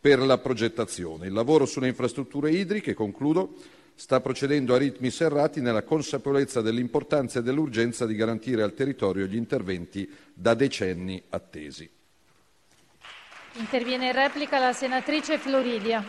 per 0.01 0.21
la 0.21 0.39
progettazione. 0.39 1.27
Il 1.27 1.35
lavoro 1.35 1.67
sulle 1.67 1.89
infrastrutture 1.89 2.51
idriche, 2.51 2.95
concludo, 2.95 3.55
sta 3.95 4.23
procedendo 4.23 4.75
a 4.75 4.79
ritmi 4.79 5.11
serrati 5.11 5.61
nella 5.61 5.83
consapevolezza 5.83 6.63
dell'importanza 6.63 7.41
e 7.41 7.43
dell'urgenza 7.43 8.07
di 8.07 8.15
garantire 8.15 8.63
al 8.63 8.73
territorio 8.73 9.27
gli 9.27 9.37
interventi 9.37 10.11
da 10.33 10.55
decenni 10.55 11.23
attesi. 11.29 11.91
Interviene 13.55 14.07
in 14.07 14.13
replica 14.13 14.59
la 14.59 14.73
senatrice 14.73 15.37
Floridia. 15.37 16.03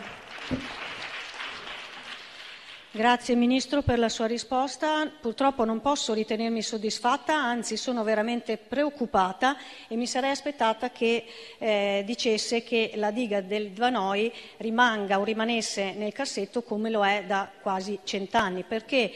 Grazie 2.90 3.34
Ministro 3.34 3.82
per 3.82 3.98
la 3.98 4.08
sua 4.08 4.24
risposta. 4.24 5.10
Purtroppo 5.20 5.64
non 5.64 5.82
posso 5.82 6.14
ritenermi 6.14 6.62
soddisfatta, 6.62 7.34
anzi 7.34 7.76
sono 7.76 8.02
veramente 8.02 8.56
preoccupata 8.56 9.58
e 9.88 9.96
mi 9.96 10.06
sarei 10.06 10.30
aspettata 10.30 10.90
che 10.90 11.26
eh, 11.58 12.02
dicesse 12.06 12.62
che 12.62 12.92
la 12.94 13.10
diga 13.10 13.42
del 13.42 13.72
Vanoi 13.74 14.32
rimanga 14.58 15.18
o 15.18 15.24
rimanesse 15.24 15.92
nel 15.92 16.12
cassetto 16.12 16.62
come 16.62 16.88
lo 16.88 17.04
è 17.04 17.24
da 17.26 17.50
quasi 17.60 17.98
cent'anni, 18.04 18.62
perché 18.62 19.12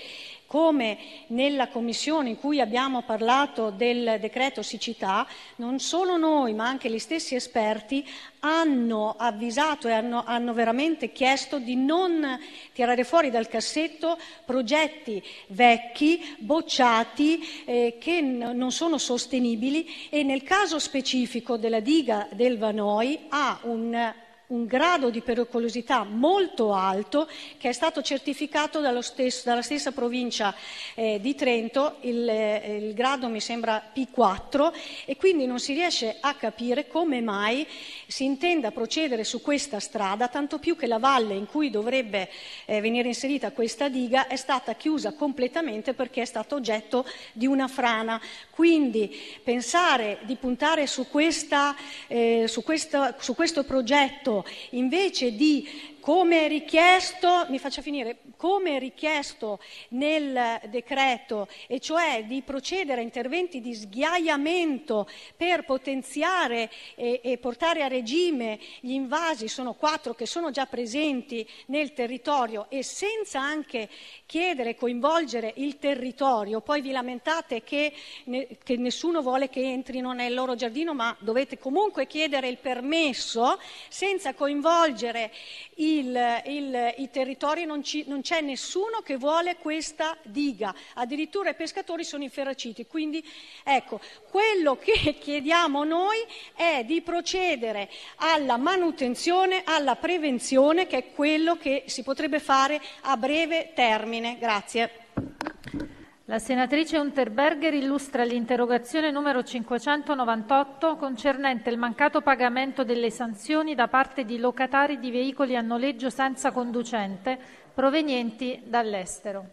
come 0.49 0.97
nella 1.27 1.69
commissione 1.69 2.31
in 2.31 2.39
cui 2.39 2.59
abbiamo 2.59 3.03
parlato 3.03 3.69
del 3.69 4.17
decreto 4.19 4.63
siccità, 4.63 5.27
non 5.57 5.79
solo 5.79 6.17
noi 6.17 6.55
ma 6.55 6.67
anche 6.67 6.91
gli 6.91 6.99
stessi 6.99 7.35
esperti 7.35 8.03
hanno 8.41 9.15
avvisato 9.19 9.89
e 9.89 9.93
hanno, 9.93 10.25
hanno, 10.25 10.55
veramente 10.55 11.13
chiesto 11.13 11.59
di 11.59 11.77
non 11.77 12.39
tirare 12.73 13.05
fuori 13.05 13.31
dal 13.31 13.47
cassetto 13.47 14.17
progetti 14.47 15.23
vecchi, 15.49 16.37
bocciati, 16.39 17.65
eh, 17.67 17.97
che 18.01 18.23
n- 18.23 18.53
non 18.55 18.73
sono 18.73 18.97
sostenibili 18.97 20.09
e 20.09 20.23
nel 20.23 20.43
caso 20.45 20.79
specifico 20.79 21.59
della 21.59 21.81
diga 21.81 22.27
del 22.33 22.57
Vanoi 22.57 23.19
ha 23.29 23.59
un 23.65 24.27
un 24.49 24.65
grado 24.65 25.11
di 25.11 25.21
pericolosità 25.21 26.05
molto 26.05 26.73
alto 26.73 27.29
che 27.59 27.69
è 27.69 27.73
stato 27.73 28.01
certificato 28.01 28.81
stesso, 29.03 29.43
dalla 29.45 29.63
stessa 29.63 29.93
provincia 29.93 30.55
eh, 30.95 31.19
di 31.21 31.35
Trento, 31.35 31.97
il, 32.01 32.27
eh, 32.29 32.79
il, 32.81 32.95
grado 32.95 33.29
mi 33.29 33.41
sembra 33.41 33.91
P4 33.95 34.73
e 35.05 35.17
quindi 35.17 35.47
non 35.47 35.59
si 35.59 35.75
riesce 35.75 36.17
a 36.21 36.35
capire 36.35 36.89
come 36.89 37.21
mai 37.21 37.67
si 38.07 38.25
intenda 38.25 38.71
procedere 38.71 39.25
su 39.25 39.43
questa 39.43 39.81
strada, 39.81 40.29
tanto 40.29 40.59
più 40.59 40.77
che 40.77 40.87
la 40.87 40.99
valle 40.99 41.35
in 41.35 41.47
cui 41.47 41.69
dovrebbe 41.69 42.31
eh, 42.65 42.81
venire 42.81 43.09
inserita 43.09 43.53
questa 43.53 43.89
diga 43.89 44.29
è 44.29 44.37
stata 44.37 44.75
chiusa 44.75 45.13
completamente 45.13 45.93
perché 45.93 46.23
è 46.23 46.27
stato 46.27 46.55
oggetto 46.55 47.05
di 47.33 47.47
una 47.47 47.69
frana. 47.69 48.21
Quindi 48.51 49.15
pensare 49.45 50.19
di 50.23 50.37
puntare 50.37 50.87
su, 50.87 51.07
questa, 51.09 51.77
eh, 52.07 52.47
su, 52.49 52.63
questa, 52.63 53.15
su 53.19 53.35
questo 53.35 53.65
progetto 53.65 54.38
invece 54.70 55.35
di 55.35 55.66
come 56.09 56.49
richiesto, 56.49 57.47
finire, 57.83 58.21
come 58.38 58.79
richiesto 58.79 59.61
nel 59.88 60.59
decreto, 60.71 61.49
e 61.66 61.81
cioè 61.81 62.25
di 62.27 62.40
procedere 62.40 63.03
a 63.03 63.05
interventi 63.05 63.61
di 63.61 63.75
sghiaiamento 63.75 65.07
per 65.37 65.66
potenziare 65.66 66.71
e, 66.94 67.21
e 67.23 67.37
portare 67.37 67.83
a 67.83 67.88
regime 67.88 68.59
gli 68.81 68.92
invasi, 68.92 69.49
sono 69.49 69.75
quattro 69.75 70.14
che 70.14 70.25
sono 70.25 70.51
già 70.51 70.64
presenti 70.64 71.47
nel 71.66 71.92
territorio 71.92 72.71
e 72.71 72.83
senza 72.83 73.42
anche 73.42 73.90
chiedere 74.25 74.71
e 74.71 74.77
coinvolgere 74.77 75.53
il 75.57 75.79
territorio, 75.79 76.62
poi 76.62 76.81
vi 76.81 76.90
lamentate 76.90 77.62
che, 77.62 77.92
ne, 78.25 78.57
che 78.64 78.79
nessuno 78.79 79.21
vuole 79.21 79.51
che 79.51 79.61
entrino 79.61 80.14
nel 80.14 80.33
loro 80.33 80.55
giardino, 80.55 80.94
ma 80.94 81.14
dovete 81.18 81.59
comunque 81.59 82.07
chiedere 82.07 82.49
il 82.49 82.57
permesso 82.57 83.61
senza 83.90 84.33
coinvolgere 84.33 85.31
il 85.75 85.97
il, 85.99 86.43
il, 86.47 86.95
i 86.99 87.11
territori 87.11 87.65
non, 87.65 87.83
ci, 87.83 88.05
non, 88.07 88.21
c'è 88.21 88.41
nessuno 88.41 89.01
che 89.03 89.17
vuole 89.17 89.57
questa 89.57 90.17
diga, 90.23 90.75
addirittura 90.95 91.51
i 91.51 91.55
pescatori 91.55 92.05
sono 92.05 92.23
inferraciti. 92.23 92.87
Quindi 92.87 93.25
ecco, 93.65 94.01
quello 94.31 94.77
che 94.77 95.17
chiediamo 95.21 95.85
noi 95.85 96.19
è 96.55 96.85
di 96.85 97.03
procedere 97.03 97.89
alla 98.17 98.57
manutenzione, 98.57 99.63
alla 99.65 99.97
prevenzione, 99.97 100.87
che 100.87 100.97
è 100.99 101.13
quello 101.13 101.57
che 101.57 101.85
si 101.87 102.03
potrebbe 102.03 102.41
fare 102.41 102.81
a 103.03 103.17
breve 103.17 103.73
termine. 103.75 104.39
Grazie. 104.39 105.97
La 106.31 106.38
senatrice 106.38 106.99
Unterberger 106.99 107.73
illustra 107.73 108.23
l'interrogazione 108.23 109.11
numero 109.11 109.43
598 109.43 110.97
concernente 110.97 111.71
il 111.71 111.79
mancato 111.79 112.21
pagamento 112.21 112.85
delle 112.85 113.11
sanzioni 113.11 113.75
da 113.75 113.88
parte 113.88 114.27
di 114.27 114.37
locatari 114.37 114.99
di 114.99 115.11
veicoli 115.11 115.57
a 115.57 115.62
noleggio 115.62 116.11
senza 116.11 116.51
conducente 116.51 117.38
provenienti 117.73 118.61
dall'estero. 118.62 119.47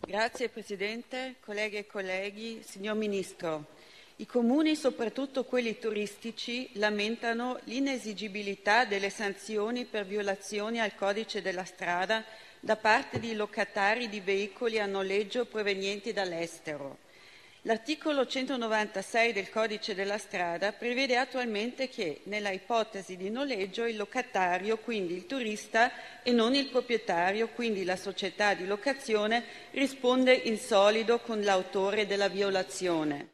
Grazie 0.00 0.50
Presidente, 0.50 1.36
colleghe 1.40 1.78
e 1.78 1.86
colleghi, 1.86 2.60
signor 2.62 2.96
Ministro. 2.96 3.68
I 4.16 4.26
comuni, 4.26 4.76
soprattutto 4.76 5.44
quelli 5.44 5.78
turistici, 5.78 6.68
lamentano 6.74 7.58
l'inesigibilità 7.64 8.84
delle 8.84 9.08
sanzioni 9.08 9.86
per 9.86 10.04
violazioni 10.04 10.78
al 10.78 10.94
codice 10.94 11.40
della 11.40 11.64
strada 11.64 12.22
da 12.60 12.76
parte 12.76 13.18
di 13.18 13.34
locatari 13.34 14.08
di 14.08 14.20
veicoli 14.20 14.78
a 14.78 14.86
noleggio 14.86 15.46
provenienti 15.46 16.12
dall'estero. 16.12 16.98
L'articolo 17.64 18.26
196 18.26 19.34
del 19.34 19.50
Codice 19.50 19.94
della 19.94 20.16
strada 20.16 20.72
prevede 20.72 21.18
attualmente 21.18 21.90
che, 21.90 22.20
nella 22.24 22.50
ipotesi 22.50 23.18
di 23.18 23.28
noleggio, 23.28 23.86
il 23.86 23.96
locatario, 23.96 24.78
quindi 24.78 25.14
il 25.14 25.26
turista, 25.26 25.90
e 26.22 26.32
non 26.32 26.54
il 26.54 26.68
proprietario, 26.68 27.48
quindi 27.48 27.84
la 27.84 27.96
società 27.96 28.54
di 28.54 28.66
locazione, 28.66 29.44
risponde 29.72 30.32
in 30.32 30.58
solido 30.58 31.18
con 31.18 31.42
l'autore 31.42 32.06
della 32.06 32.28
violazione. 32.28 33.32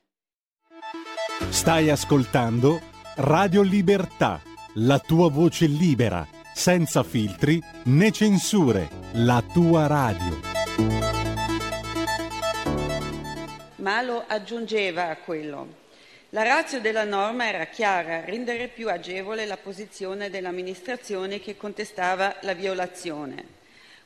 Stai 1.51 1.89
ascoltando 1.91 2.81
Radio 3.17 3.63
Libertà, 3.63 4.43
la 4.75 4.99
tua 4.99 5.31
voce 5.31 5.67
libera 5.67 6.36
senza 6.57 7.03
filtri 7.03 7.63
né 7.85 8.11
censure, 8.11 8.89
la 9.13 9.45
tua 9.53 9.87
radio. 9.87 10.41
Ma 13.77 14.01
lo 14.01 14.25
aggiungeva 14.27 15.11
a 15.11 15.17
quello. 15.17 15.85
La 16.31 16.43
razza 16.43 16.79
della 16.79 17.05
norma 17.05 17.47
era 17.47 17.67
chiara, 17.67 18.25
rendere 18.25 18.69
più 18.69 18.89
agevole 18.89 19.45
la 19.45 19.59
posizione 19.59 20.31
dell'amministrazione 20.31 21.41
che 21.41 21.59
contestava 21.59 22.37
la 22.41 22.55
violazione. 22.55 23.45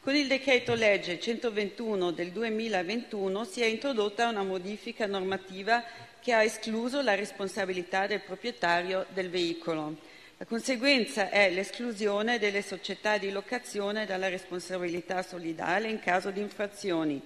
Con 0.00 0.16
il 0.16 0.26
decreto 0.26 0.74
legge 0.74 1.20
121 1.20 2.10
del 2.10 2.32
2021 2.32 3.44
si 3.44 3.62
è 3.62 3.66
introdotta 3.66 4.28
una 4.28 4.42
modifica 4.42 5.06
normativa 5.06 5.84
che 6.20 6.32
ha 6.32 6.42
escluso 6.42 7.00
la 7.00 7.14
responsabilità 7.14 8.08
del 8.08 8.20
proprietario 8.20 9.06
del 9.14 9.30
veicolo. 9.30 10.09
La 10.40 10.46
conseguenza 10.46 11.28
è 11.28 11.50
l'esclusione 11.50 12.38
delle 12.38 12.62
società 12.62 13.18
di 13.18 13.30
locazione 13.30 14.06
dalla 14.06 14.30
responsabilità 14.30 15.22
solidale 15.22 15.90
in 15.90 16.00
caso 16.00 16.30
di 16.30 16.40
infrazioni. 16.40 17.20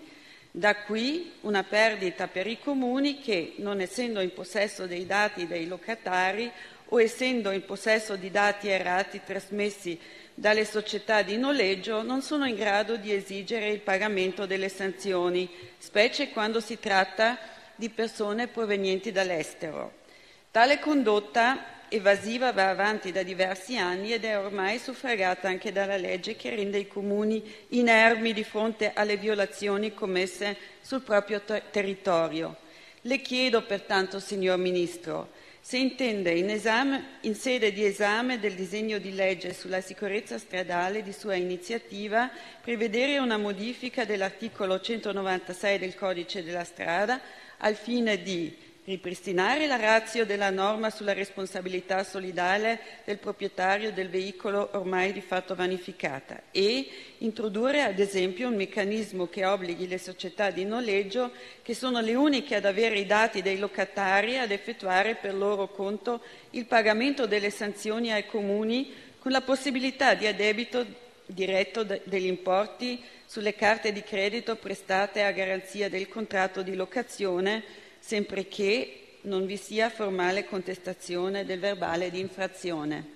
Da 0.51 0.75
qui 0.79 1.35
una 1.43 1.63
perdita 1.63 2.27
per 2.27 2.49
i 2.49 2.59
comuni 2.59 3.21
che, 3.21 3.55
non 3.59 3.81
essendo 3.81 4.19
in 4.19 4.33
possesso 4.33 4.89
dei 4.89 5.07
dati 5.07 5.47
dei 5.47 5.69
locatari 5.69 6.51
o 6.87 7.01
essendo 7.01 7.53
in 7.53 7.65
possesso 7.65 8.17
di 8.17 8.33
dati 8.33 8.67
errati 8.67 9.21
trasmessi 9.25 9.97
dalle 10.35 10.65
società 10.65 11.23
di 11.23 11.37
noleggio, 11.37 12.03
non 12.03 12.21
sono 12.21 12.47
in 12.47 12.57
grado 12.57 12.97
di 12.97 13.13
esigere 13.13 13.69
il 13.69 13.79
pagamento 13.79 14.45
delle 14.45 14.69
sanzioni, 14.69 15.49
specie 15.79 16.31
quando 16.31 16.59
si 16.59 16.81
tratta 16.81 17.39
di 17.77 17.91
persone 17.91 18.49
provenienti 18.49 19.13
dall'estero. 19.13 20.03
Tale 20.51 20.81
condotta 20.81 21.74
evasiva 21.95 22.53
va 22.53 22.71
avanti 22.71 23.13
da 23.13 23.23
diversi 23.23 23.77
anni 23.77 24.13
ed 24.13 24.25
è 24.25 24.37
ormai 24.37 24.81
suffragata 24.81 25.47
anche 25.47 25.71
dalla 25.71 25.97
legge 25.97 26.35
che 26.35 26.51
rende 26.51 26.79
i 26.79 26.89
comuni 26.89 27.41
inermi 27.69 28.33
di 28.33 28.43
fronte 28.43 28.93
alle 28.93 29.17
violazioni 29.17 29.95
commesse 29.95 30.57
sul 30.81 31.03
proprio 31.03 31.41
ter- 31.43 31.71
territorio. 31.71 32.57
Le 33.03 33.21
chiedo 33.21 33.63
pertanto, 33.63 34.19
signor 34.19 34.59
Ministro, 34.59 35.31
se 35.61 35.77
intende 35.77 36.33
in, 36.33 36.51
esame, 36.51 37.19
in, 37.21 37.37
sede 37.37 37.73
di 37.73 37.85
esame 37.85 38.41
del 38.41 38.55
disegno 38.55 38.99
di 38.99 39.15
legge 39.15 39.55
sulla 39.55 39.81
sicurezza 39.81 40.37
stradale 40.37 41.03
di 41.03 41.13
sua 41.13 41.37
iniziativa 41.37 42.29
prevedere 42.61 43.19
una 43.19 43.39
modifica 43.39 44.05
dell'articolo 44.05 44.81
196 44.81 45.79
del 45.79 45.95
Codice 45.95 46.43
della 46.43 46.65
strada 46.65 47.21
al 47.59 47.77
fine 47.77 48.21
di 48.21 48.73
ripristinare 48.85 49.67
la 49.67 49.77
razio 49.77 50.27
della 50.27 50.51
norma 50.51 50.91
sulla 50.91 51.15
responsabilità 51.15 52.05
solidale 52.05 52.79
del 53.05 53.17
proprietario 53.17 53.93
del 53.93 54.11
veicolo 54.11 54.69
ormai 54.73 55.13
di 55.13 55.23
fatto 55.23 55.55
vanificata 55.55 56.43
e 56.51 56.89
introdurre 57.19 57.83
ad 57.83 57.99
esempio 57.99 58.49
un 58.49 58.57
meccanismo 58.57 59.29
che 59.29 59.47
obblighi 59.47 59.89
le 59.89 59.97
società 59.97 60.51
di 60.51 60.67
noleggio, 60.67 61.33
che 61.63 61.75
sono 61.75 62.01
le 62.01 62.15
uniche 62.15 62.57
ad 62.57 62.67
avere 62.67 62.99
i 62.99 63.07
dati 63.07 63.41
dei 63.41 63.59
locatari, 63.59 64.39
ad 64.39 64.51
effettuare 64.51 65.15
per 65.15 65.35
loro 65.35 65.69
conto 65.69 66.21
il 66.51 66.67
pagamento 66.67 67.27
delle 67.27 67.51
sanzioni 67.51 68.13
ai 68.13 68.27
comuni 68.27 68.93
con 69.19 69.33
la 69.33 69.41
possibilità 69.41 70.15
di 70.15 70.27
addebito 70.27 70.85
diretto 71.25 71.85
degli 71.85 72.27
importi 72.27 73.03
sulle 73.25 73.55
carte 73.55 73.93
di 73.93 74.03
credito 74.03 74.57
prestate 74.57 75.23
a 75.23 75.33
garanzia 75.33 75.89
del 75.89 76.07
contratto 76.07 76.61
di 76.61 76.75
locazione 76.75 77.83
sempre 78.05 78.49
che 78.49 79.19
non 79.23 79.47
vi 79.47 79.57
sia 79.57 79.89
formale 79.89 80.45
contestazione 80.45 81.47
del 81.47 81.59
verbale 81.59 82.11
di 82.11 82.21
infrazione. 82.21 83.13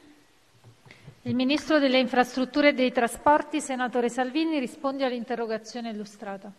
Il 1.22 1.34
Ministro 1.34 1.78
delle 1.78 1.98
Infrastrutture 1.98 2.70
e 2.70 2.72
dei 2.72 2.90
Trasporti, 2.90 3.60
senatore 3.60 4.08
Salvini, 4.08 4.58
risponde 4.58 5.04
all'interrogazione 5.04 5.90
illustrata. 5.90 6.50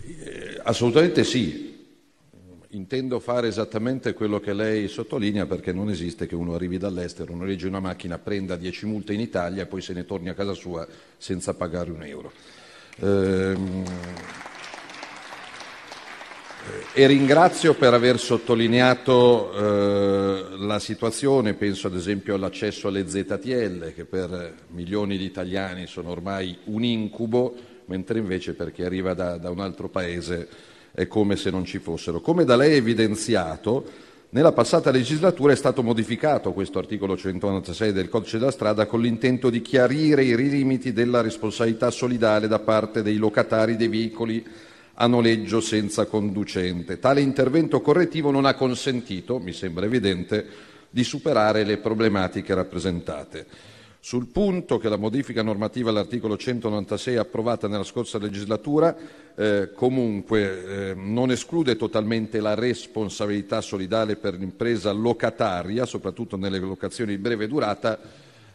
Eh, 0.00 0.60
assolutamente 0.62 1.24
sì. 1.24 1.78
Intendo 2.68 3.18
fare 3.18 3.48
esattamente 3.48 4.12
quello 4.12 4.38
che 4.38 4.52
lei 4.52 4.86
sottolinea 4.86 5.46
perché 5.46 5.72
non 5.72 5.90
esiste 5.90 6.28
che 6.28 6.36
uno 6.36 6.54
arrivi 6.54 6.78
dall'estero, 6.78 7.34
noleggi 7.34 7.66
una 7.66 7.80
macchina, 7.80 8.16
prenda 8.18 8.54
10 8.54 8.86
multe 8.86 9.12
in 9.12 9.18
Italia 9.18 9.64
e 9.64 9.66
poi 9.66 9.80
se 9.80 9.92
ne 9.92 10.04
torni 10.04 10.28
a 10.28 10.34
casa 10.34 10.54
sua 10.54 10.86
senza 11.16 11.52
pagare 11.54 11.90
un 11.90 12.04
euro. 12.04 12.30
Ehm, 13.00 13.84
e 16.92 17.06
ringrazio 17.06 17.74
per 17.74 17.94
aver 17.94 18.18
sottolineato 18.18 19.52
eh, 19.52 20.44
la 20.58 20.78
situazione, 20.78 21.54
penso 21.54 21.86
ad 21.86 21.94
esempio 21.94 22.34
all'accesso 22.34 22.88
alle 22.88 23.08
ZTL, 23.08 23.94
che 23.94 24.04
per 24.04 24.54
milioni 24.68 25.16
di 25.16 25.24
italiani 25.24 25.86
sono 25.86 26.10
ormai 26.10 26.58
un 26.64 26.84
incubo, 26.84 27.54
mentre 27.86 28.18
invece 28.18 28.54
per 28.54 28.72
chi 28.72 28.82
arriva 28.82 29.14
da, 29.14 29.36
da 29.36 29.50
un 29.50 29.60
altro 29.60 29.88
paese 29.88 30.48
è 30.92 31.06
come 31.06 31.36
se 31.36 31.50
non 31.50 31.64
ci 31.64 31.78
fossero. 31.78 32.20
Come 32.20 32.44
da 32.44 32.56
lei 32.56 32.76
evidenziato, 32.76 34.08
nella 34.30 34.52
passata 34.52 34.90
legislatura 34.90 35.52
è 35.52 35.56
stato 35.56 35.82
modificato 35.82 36.52
questo 36.52 36.78
articolo 36.78 37.16
196 37.16 37.92
del 37.92 38.08
codice 38.08 38.38
della 38.38 38.52
strada 38.52 38.86
con 38.86 39.00
l'intento 39.00 39.50
di 39.50 39.60
chiarire 39.60 40.22
i 40.22 40.36
limiti 40.36 40.92
della 40.92 41.20
responsabilità 41.20 41.90
solidale 41.90 42.46
da 42.46 42.60
parte 42.60 43.02
dei 43.02 43.16
locatari 43.16 43.76
dei 43.76 43.88
veicoli 43.88 44.44
a 44.94 45.06
noleggio 45.06 45.60
senza 45.60 46.06
conducente. 46.06 46.98
Tale 46.98 47.20
intervento 47.20 47.80
correttivo 47.80 48.30
non 48.30 48.44
ha 48.44 48.54
consentito, 48.54 49.38
mi 49.38 49.52
sembra 49.52 49.86
evidente, 49.86 50.46
di 50.90 51.04
superare 51.04 51.64
le 51.64 51.78
problematiche 51.78 52.54
rappresentate. 52.54 53.46
Sul 54.02 54.28
punto 54.28 54.78
che 54.78 54.88
la 54.88 54.96
modifica 54.96 55.42
normativa 55.42 55.90
all'articolo 55.90 56.38
196 56.38 57.16
approvata 57.16 57.68
nella 57.68 57.84
scorsa 57.84 58.16
legislatura 58.16 58.96
eh, 59.36 59.72
comunque 59.74 60.90
eh, 60.90 60.94
non 60.94 61.30
esclude 61.30 61.76
totalmente 61.76 62.40
la 62.40 62.54
responsabilità 62.54 63.60
solidale 63.60 64.16
per 64.16 64.34
l'impresa 64.34 64.90
locataria, 64.92 65.84
soprattutto 65.84 66.38
nelle 66.38 66.58
locazioni 66.58 67.14
di 67.14 67.20
breve 67.20 67.46
durata, 67.46 67.98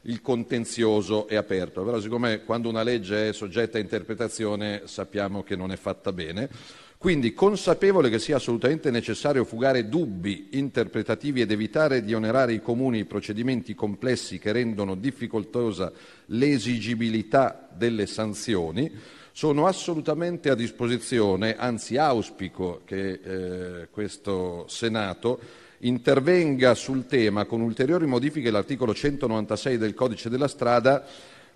il 0.05 0.21
contenzioso 0.21 1.27
è 1.27 1.35
aperto. 1.35 1.83
Però 1.83 1.99
siccome 1.99 2.43
quando 2.43 2.69
una 2.69 2.83
legge 2.83 3.29
è 3.29 3.33
soggetta 3.33 3.77
a 3.77 3.81
interpretazione 3.81 4.83
sappiamo 4.85 5.43
che 5.43 5.55
non 5.55 5.71
è 5.71 5.75
fatta 5.75 6.11
bene, 6.11 6.49
quindi 6.97 7.33
consapevole 7.33 8.09
che 8.09 8.19
sia 8.19 8.37
assolutamente 8.37 8.89
necessario 8.89 9.43
fugare 9.43 9.89
dubbi 9.89 10.49
interpretativi 10.53 11.41
ed 11.41 11.51
evitare 11.51 12.03
di 12.03 12.13
onerare 12.13 12.53
i 12.53 12.61
comuni 12.61 12.99
i 12.99 13.05
procedimenti 13.05 13.75
complessi 13.75 14.39
che 14.39 14.51
rendono 14.51 14.95
difficoltosa 14.95 15.91
l'esigibilità 16.27 17.69
delle 17.71 18.07
sanzioni, 18.07 18.91
sono 19.31 19.67
assolutamente 19.67 20.49
a 20.49 20.55
disposizione, 20.55 21.57
anzi 21.57 21.97
auspico 21.97 22.81
che 22.85 23.19
eh, 23.21 23.87
questo 23.91 24.65
Senato 24.67 25.39
intervenga 25.87 26.73
sul 26.73 27.05
tema 27.05 27.45
con 27.45 27.61
ulteriori 27.61 28.05
modifiche 28.07 28.49
all'articolo 28.49 28.93
196 28.93 29.77
del 29.77 29.93
codice 29.93 30.29
della 30.29 30.47
strada 30.47 31.05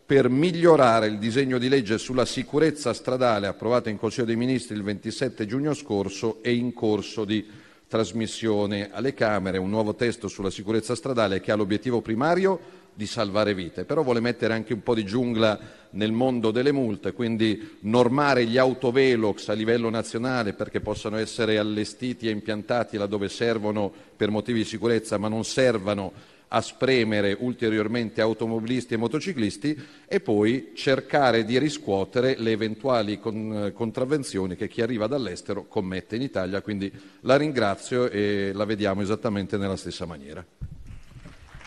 per 0.05 0.29
migliorare 0.29 1.07
il 1.07 1.17
disegno 1.17 1.57
di 1.57 1.69
legge 1.69 1.97
sulla 1.97 2.25
sicurezza 2.25 2.93
stradale 2.93 3.47
approvato 3.47 3.89
in 3.89 3.97
Consiglio 3.97 4.25
dei 4.25 4.35
Ministri 4.35 4.75
il 4.75 4.83
27 4.83 5.45
giugno 5.45 5.73
scorso 5.73 6.41
e 6.41 6.53
in 6.53 6.73
corso 6.73 7.25
di 7.25 7.45
trasmissione 7.87 8.89
alle 8.91 9.15
Camere, 9.15 9.57
un 9.57 9.69
nuovo 9.69 9.95
testo 9.95 10.27
sulla 10.27 10.51
sicurezza 10.51 10.93
stradale 10.95 11.41
che 11.41 11.51
ha 11.51 11.55
l'obiettivo 11.55 12.01
primario 12.01 12.59
di 12.93 13.05
salvare 13.05 13.53
vite, 13.53 13.85
però 13.85 14.03
vuole 14.03 14.19
mettere 14.19 14.53
anche 14.53 14.73
un 14.73 14.83
po' 14.83 14.93
di 14.93 15.05
giungla 15.05 15.59
nel 15.91 16.11
mondo 16.11 16.51
delle 16.51 16.71
multe, 16.71 17.13
quindi 17.13 17.77
normare 17.81 18.45
gli 18.45 18.57
autovelox 18.57 19.47
a 19.49 19.53
livello 19.53 19.89
nazionale 19.89 20.53
perché 20.53 20.81
possano 20.81 21.17
essere 21.17 21.57
allestiti 21.57 22.27
e 22.27 22.31
impiantati 22.31 22.97
laddove 22.97 23.29
servono 23.29 23.91
per 24.15 24.29
motivi 24.29 24.59
di 24.59 24.65
sicurezza, 24.65 25.17
ma 25.17 25.27
non 25.27 25.43
servano 25.43 26.37
a 26.49 26.61
spremere 26.61 27.35
ulteriormente 27.39 28.21
automobilisti 28.21 28.93
e 28.93 28.97
motociclisti 28.97 29.81
e 30.07 30.19
poi 30.19 30.71
cercare 30.73 31.45
di 31.45 31.59
riscuotere 31.59 32.35
le 32.37 32.51
eventuali 32.51 33.19
con, 33.19 33.71
contravvenzioni 33.73 34.55
che 34.55 34.67
chi 34.67 34.81
arriva 34.81 35.07
dall'estero 35.07 35.65
commette 35.67 36.15
in 36.15 36.23
Italia. 36.23 36.61
Quindi 36.61 36.91
la 37.21 37.37
ringrazio 37.37 38.09
e 38.09 38.51
la 38.53 38.65
vediamo 38.65 39.01
esattamente 39.01 39.57
nella 39.57 39.77
stessa 39.77 40.05
maniera. 40.05 40.43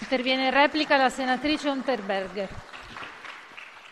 Interviene 0.03 0.47
in 0.47 0.51
replica 0.51 0.97
la 0.97 1.09
senatrice 1.09 1.69
Unterberger. 1.69 2.49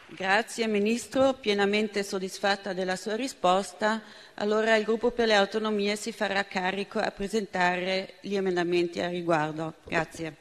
Grazie 0.06 0.66
Ministro, 0.66 1.34
pienamente 1.34 2.02
soddisfatta 2.02 2.72
della 2.72 2.96
sua 2.96 3.14
risposta. 3.14 4.02
Allora 4.34 4.74
il 4.74 4.84
gruppo 4.84 5.12
per 5.12 5.28
le 5.28 5.34
autonomie 5.34 5.94
si 5.94 6.10
farà 6.10 6.44
carico 6.44 6.98
a 6.98 7.12
presentare 7.12 8.14
gli 8.22 8.34
emendamenti 8.34 9.00
a 9.00 9.08
riguardo. 9.08 9.74
Grazie. 9.84 10.36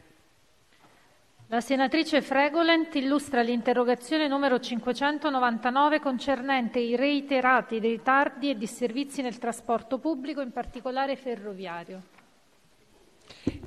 La 1.48 1.62
senatrice 1.62 2.24
Fregolent 2.24 2.94
illustra 2.96 3.42
l'interrogazione 3.42 4.28
numero 4.28 4.60
599 4.60 6.00
concernente 6.00 6.80
i 6.80 6.96
reiterati 6.96 7.78
ritardi 7.78 8.50
e 8.50 8.58
disservizi 8.58 9.22
nel 9.22 9.38
trasporto 9.38 10.00
pubblico, 10.00 10.42
in 10.42 10.52
particolare 10.52 11.16
ferroviario. 11.16 12.18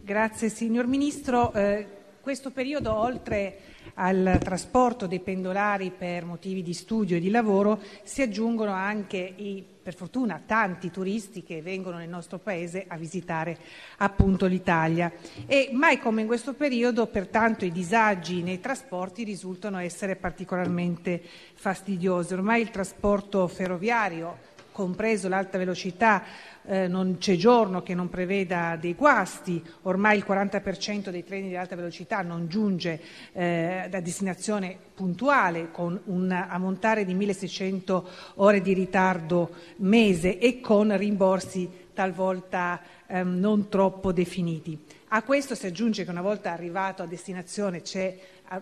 Grazie 0.05 0.49
signor 0.49 0.89
Ministro. 0.89 1.53
Eh, 1.53 1.87
questo 2.21 2.51
periodo, 2.51 2.93
oltre 2.93 3.59
al 3.95 4.41
trasporto 4.43 5.07
dei 5.07 5.21
pendolari 5.21 5.93
per 5.97 6.25
motivi 6.25 6.61
di 6.61 6.75
studio 6.75 7.17
e 7.17 7.21
di 7.21 7.31
lavoro, 7.31 7.81
si 8.03 8.21
aggiungono 8.21 8.73
anche 8.73 9.19
i 9.37 9.65
per 9.83 9.95
fortuna 9.95 10.41
tanti 10.45 10.91
turisti 10.91 11.43
che 11.43 11.61
vengono 11.61 11.99
nel 11.99 12.09
nostro 12.09 12.39
paese 12.39 12.85
a 12.87 12.97
visitare 12.97 13.59
appunto 13.99 14.47
l'Italia 14.47 15.13
e 15.47 15.71
mai 15.73 15.99
come 15.99 16.21
in 16.21 16.29
questo 16.29 16.55
periodo 16.55 17.07
pertanto 17.09 17.65
i 17.65 17.73
disagi 17.73 18.43
nei 18.43 18.61
trasporti 18.61 19.25
risultano 19.25 19.79
essere 19.79 20.15
particolarmente 20.15 21.21
fastidiosi. 21.55 22.33
Ormai 22.33 22.61
il 22.61 22.71
trasporto 22.71 23.49
ferroviario, 23.49 24.39
compreso 24.73 25.29
l'alta 25.29 25.59
velocità, 25.59 26.23
eh, 26.65 26.89
non 26.89 27.19
c'è 27.19 27.37
giorno 27.37 27.83
che 27.83 27.95
non 27.95 28.09
preveda 28.09 28.77
dei 28.81 28.95
guasti, 28.95 29.63
ormai 29.83 30.17
il 30.17 30.25
40% 30.27 31.11
dei 31.11 31.25
treni 31.25 31.49
di 31.49 31.57
alta 31.57 31.77
velocità 31.77 32.23
non 32.23 32.49
giunge 32.49 33.01
eh, 33.33 33.87
da 33.89 34.01
destinazione 34.01 34.77
puntuale 34.95 35.71
con 35.71 36.01
un 36.05 36.31
ammontare 36.31 37.05
di 37.05 37.15
1600 37.15 38.09
ore 38.37 38.61
di 38.61 38.73
ritardo 38.73 39.51
mese 39.77 40.39
e 40.39 40.61
con 40.61 40.97
rimborsi 40.97 41.69
talvolta 41.93 42.81
ehm, 43.07 43.39
non 43.39 43.69
troppo 43.69 44.13
definiti. 44.13 44.79
A 45.09 45.23
questo 45.23 45.55
si 45.55 45.67
aggiunge 45.67 46.05
che 46.05 46.11
una 46.11 46.23
volta 46.23 46.53
arrivato 46.53 47.03
a 47.03 47.07
destinazione 47.07 47.83
c'è 47.83 48.17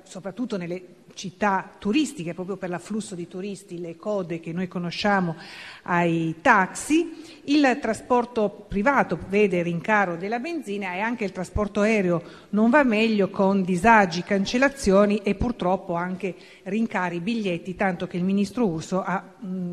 soprattutto 0.04 0.56
nelle 0.56 0.99
città 1.14 1.70
turistiche, 1.78 2.34
proprio 2.34 2.56
per 2.56 2.68
l'afflusso 2.68 3.14
di 3.14 3.28
turisti, 3.28 3.78
le 3.78 3.96
code 3.96 4.40
che 4.40 4.52
noi 4.52 4.68
conosciamo 4.68 5.36
ai 5.82 6.36
taxi, 6.40 7.40
il 7.44 7.78
trasporto 7.80 8.66
privato 8.68 9.18
vede 9.28 9.62
rincaro 9.62 10.16
della 10.16 10.38
benzina 10.38 10.94
e 10.94 11.00
anche 11.00 11.24
il 11.24 11.32
trasporto 11.32 11.80
aereo 11.80 12.22
non 12.50 12.70
va 12.70 12.82
meglio 12.82 13.30
con 13.30 13.62
disagi, 13.62 14.22
cancellazioni 14.22 15.18
e 15.18 15.34
purtroppo 15.34 15.94
anche 15.94 16.34
rincari 16.64 17.20
biglietti, 17.20 17.74
tanto 17.74 18.06
che 18.06 18.16
il 18.16 18.24
ministro 18.24 18.66
Urso 18.66 19.02
ha 19.02 19.22
mh, 19.38 19.72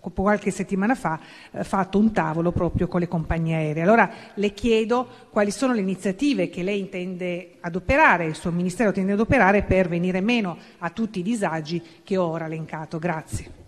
qualche 0.00 0.50
settimana 0.50 0.94
fa 0.94 1.18
eh, 1.50 1.64
fatto 1.64 1.98
un 1.98 2.12
tavolo 2.12 2.52
proprio 2.52 2.86
con 2.86 3.00
le 3.00 3.08
compagnie 3.08 3.56
aeree. 3.56 3.82
Allora 3.82 4.10
le 4.34 4.52
chiedo 4.52 5.08
quali 5.30 5.50
sono 5.50 5.72
le 5.72 5.80
iniziative 5.80 6.48
che 6.48 6.62
lei 6.62 6.78
intende 6.78 7.56
adoperare, 7.60 8.26
il 8.26 8.34
suo 8.34 8.50
Ministero 8.50 8.88
intende 8.88 9.12
adoperare 9.12 9.62
per 9.62 9.88
venire 9.88 10.20
meno 10.20 10.56
a 10.78 10.90
tutti 10.90 11.20
i 11.20 11.22
disagi 11.22 11.82
che 12.02 12.16
ho 12.16 12.26
ora 12.26 12.46
elencato. 12.46 12.98
Grazie. 12.98 13.62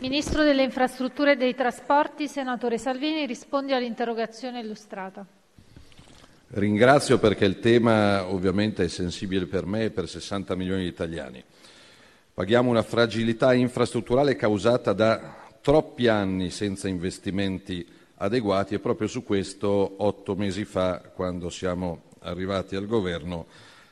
Ministro 0.00 0.44
delle 0.44 0.62
Infrastrutture 0.62 1.32
e 1.32 1.36
dei 1.36 1.54
Trasporti, 1.54 2.28
senatore 2.28 2.78
Salvini, 2.78 3.26
rispondi 3.26 3.72
all'interrogazione 3.72 4.60
illustrata. 4.60 5.26
Ringrazio 6.50 7.18
perché 7.18 7.44
il 7.44 7.58
tema 7.58 8.26
ovviamente 8.26 8.84
è 8.84 8.88
sensibile 8.88 9.46
per 9.46 9.66
me 9.66 9.84
e 9.84 9.90
per 9.90 10.08
60 10.08 10.54
milioni 10.54 10.82
di 10.82 10.88
italiani. 10.88 11.44
Paghiamo 12.38 12.70
una 12.70 12.84
fragilità 12.84 13.52
infrastrutturale 13.52 14.36
causata 14.36 14.92
da 14.92 15.50
troppi 15.60 16.06
anni 16.06 16.50
senza 16.50 16.86
investimenti 16.86 17.84
adeguati 18.18 18.74
e 18.74 18.78
proprio 18.78 19.08
su 19.08 19.24
questo 19.24 19.94
otto 19.96 20.36
mesi 20.36 20.64
fa, 20.64 21.00
quando 21.00 21.50
siamo 21.50 22.02
arrivati 22.20 22.76
al 22.76 22.86
governo, 22.86 23.46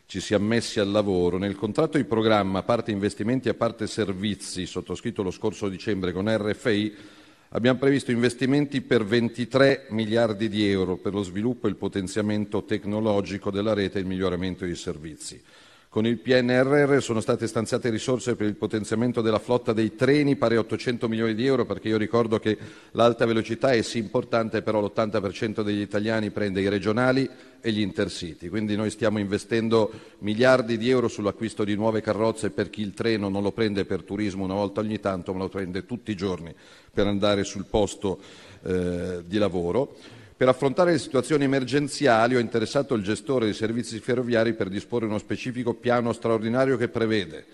ci 0.06 0.20
siamo 0.20 0.46
messi 0.46 0.78
al 0.78 0.92
lavoro. 0.92 1.38
Nel 1.38 1.56
contratto 1.56 1.96
di 1.96 2.04
programma, 2.04 2.60
a 2.60 2.62
parte 2.62 2.92
investimenti 2.92 3.48
e 3.48 3.50
a 3.50 3.54
parte 3.54 3.88
servizi, 3.88 4.64
sottoscritto 4.64 5.24
lo 5.24 5.32
scorso 5.32 5.68
dicembre 5.68 6.12
con 6.12 6.32
RFI, 6.32 6.94
abbiamo 7.48 7.80
previsto 7.80 8.12
investimenti 8.12 8.80
per 8.80 9.04
23 9.04 9.88
miliardi 9.90 10.48
di 10.48 10.70
euro 10.70 10.98
per 10.98 11.14
lo 11.14 11.24
sviluppo 11.24 11.66
e 11.66 11.70
il 11.70 11.76
potenziamento 11.76 12.62
tecnologico 12.62 13.50
della 13.50 13.74
rete 13.74 13.98
e 13.98 14.02
il 14.02 14.06
miglioramento 14.06 14.64
dei 14.64 14.76
servizi. 14.76 15.42
Con 15.88 16.04
il 16.06 16.18
PNRR 16.18 17.00
sono 17.00 17.20
state 17.20 17.46
stanziate 17.46 17.88
risorse 17.88 18.36
per 18.36 18.46
il 18.46 18.56
potenziamento 18.56 19.22
della 19.22 19.38
flotta 19.38 19.72
dei 19.72 19.94
treni 19.94 20.36
pari 20.36 20.56
a 20.56 20.60
800 20.60 21.08
milioni 21.08 21.34
di 21.34 21.46
euro, 21.46 21.64
perché 21.64 21.88
io 21.88 21.96
ricordo 21.96 22.38
che 22.38 22.58
l'alta 22.90 23.24
velocità 23.24 23.70
è 23.70 23.80
sì 23.80 23.98
importante, 23.98 24.60
però 24.60 24.80
l'80% 24.80 25.62
degli 25.62 25.80
italiani 25.80 26.30
prende 26.30 26.60
i 26.60 26.68
regionali 26.68 27.28
e 27.60 27.72
gli 27.72 27.80
intercity. 27.80 28.48
Quindi 28.48 28.76
noi 28.76 28.90
stiamo 28.90 29.18
investendo 29.18 29.90
miliardi 30.18 30.76
di 30.76 30.90
euro 30.90 31.08
sull'acquisto 31.08 31.64
di 31.64 31.74
nuove 31.74 32.02
carrozze 32.02 32.50
per 32.50 32.68
chi 32.68 32.82
il 32.82 32.92
treno 32.92 33.28
non 33.28 33.42
lo 33.42 33.52
prende 33.52 33.84
per 33.84 34.02
turismo 34.02 34.44
una 34.44 34.54
volta 34.54 34.80
ogni 34.80 35.00
tanto, 35.00 35.32
ma 35.32 35.38
lo 35.38 35.48
prende 35.48 35.86
tutti 35.86 36.10
i 36.10 36.16
giorni 36.16 36.54
per 36.92 37.06
andare 37.06 37.42
sul 37.44 37.64
posto 37.64 38.20
eh, 38.62 39.22
di 39.24 39.38
lavoro. 39.38 39.96
Per 40.36 40.46
affrontare 40.46 40.92
le 40.92 40.98
situazioni 40.98 41.44
emergenziali 41.44 42.36
ho 42.36 42.38
interessato 42.38 42.94
il 42.94 43.02
gestore 43.02 43.46
dei 43.46 43.54
servizi 43.54 43.98
ferroviari 44.00 44.52
per 44.52 44.68
disporre 44.68 45.06
uno 45.06 45.16
specifico 45.16 45.72
piano 45.72 46.12
straordinario 46.12 46.76
che 46.76 46.88
prevede 46.88 47.46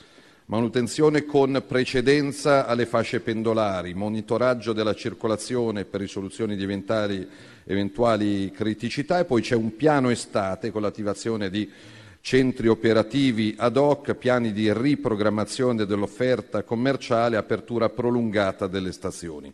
manutenzione 0.47 1.25
con 1.25 1.63
precedenza 1.67 2.67
alle 2.67 2.87
fasce 2.87 3.21
pendolari, 3.21 3.95
monitoraggio 3.95 4.73
della 4.73 4.95
circolazione 4.95 5.85
per 5.85 6.01
risoluzione 6.01 6.57
di 6.57 6.65
eventuali, 6.65 7.27
eventuali 7.65 8.51
criticità 8.51 9.21
e 9.21 9.25
poi 9.27 9.43
c'è 9.43 9.55
un 9.55 9.77
piano 9.77 10.11
estate 10.11 10.73
con 10.73 10.83
l'attivazione 10.83 11.51
di 11.51 11.71
centri 12.21 12.67
operativi 12.67 13.55
ad 13.57 13.77
hoc, 13.77 14.15
piani 14.15 14.53
di 14.53 14.73
riprogrammazione 14.73 15.87
dell'offerta 15.87 16.65
commerciale, 16.65 17.37
apertura 17.37 17.89
prolungata 17.89 18.67
delle 18.67 18.91
stazioni. 18.91 19.53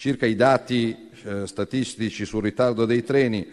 Circa 0.00 0.26
i 0.26 0.36
dati 0.36 1.08
eh, 1.24 1.44
statistici 1.48 2.24
sul 2.24 2.44
ritardo 2.44 2.84
dei 2.84 3.02
treni, 3.02 3.44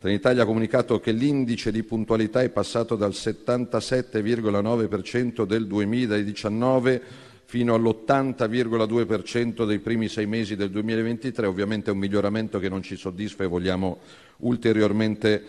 Trenitalia 0.00 0.42
ha 0.42 0.46
comunicato 0.46 0.98
che 0.98 1.12
l'indice 1.12 1.70
di 1.70 1.84
puntualità 1.84 2.42
è 2.42 2.48
passato 2.48 2.96
dal 2.96 3.12
77,9% 3.12 5.44
del 5.44 5.68
2019 5.68 7.00
fino 7.44 7.74
all'80,2% 7.74 9.64
dei 9.64 9.78
primi 9.78 10.08
sei 10.08 10.26
mesi 10.26 10.56
del 10.56 10.70
2023. 10.70 11.46
Ovviamente 11.46 11.90
è 11.90 11.92
un 11.92 12.00
miglioramento 12.00 12.58
che 12.58 12.68
non 12.68 12.82
ci 12.82 12.96
soddisfa 12.96 13.44
e 13.44 13.46
vogliamo 13.46 14.00
ulteriormente 14.38 15.44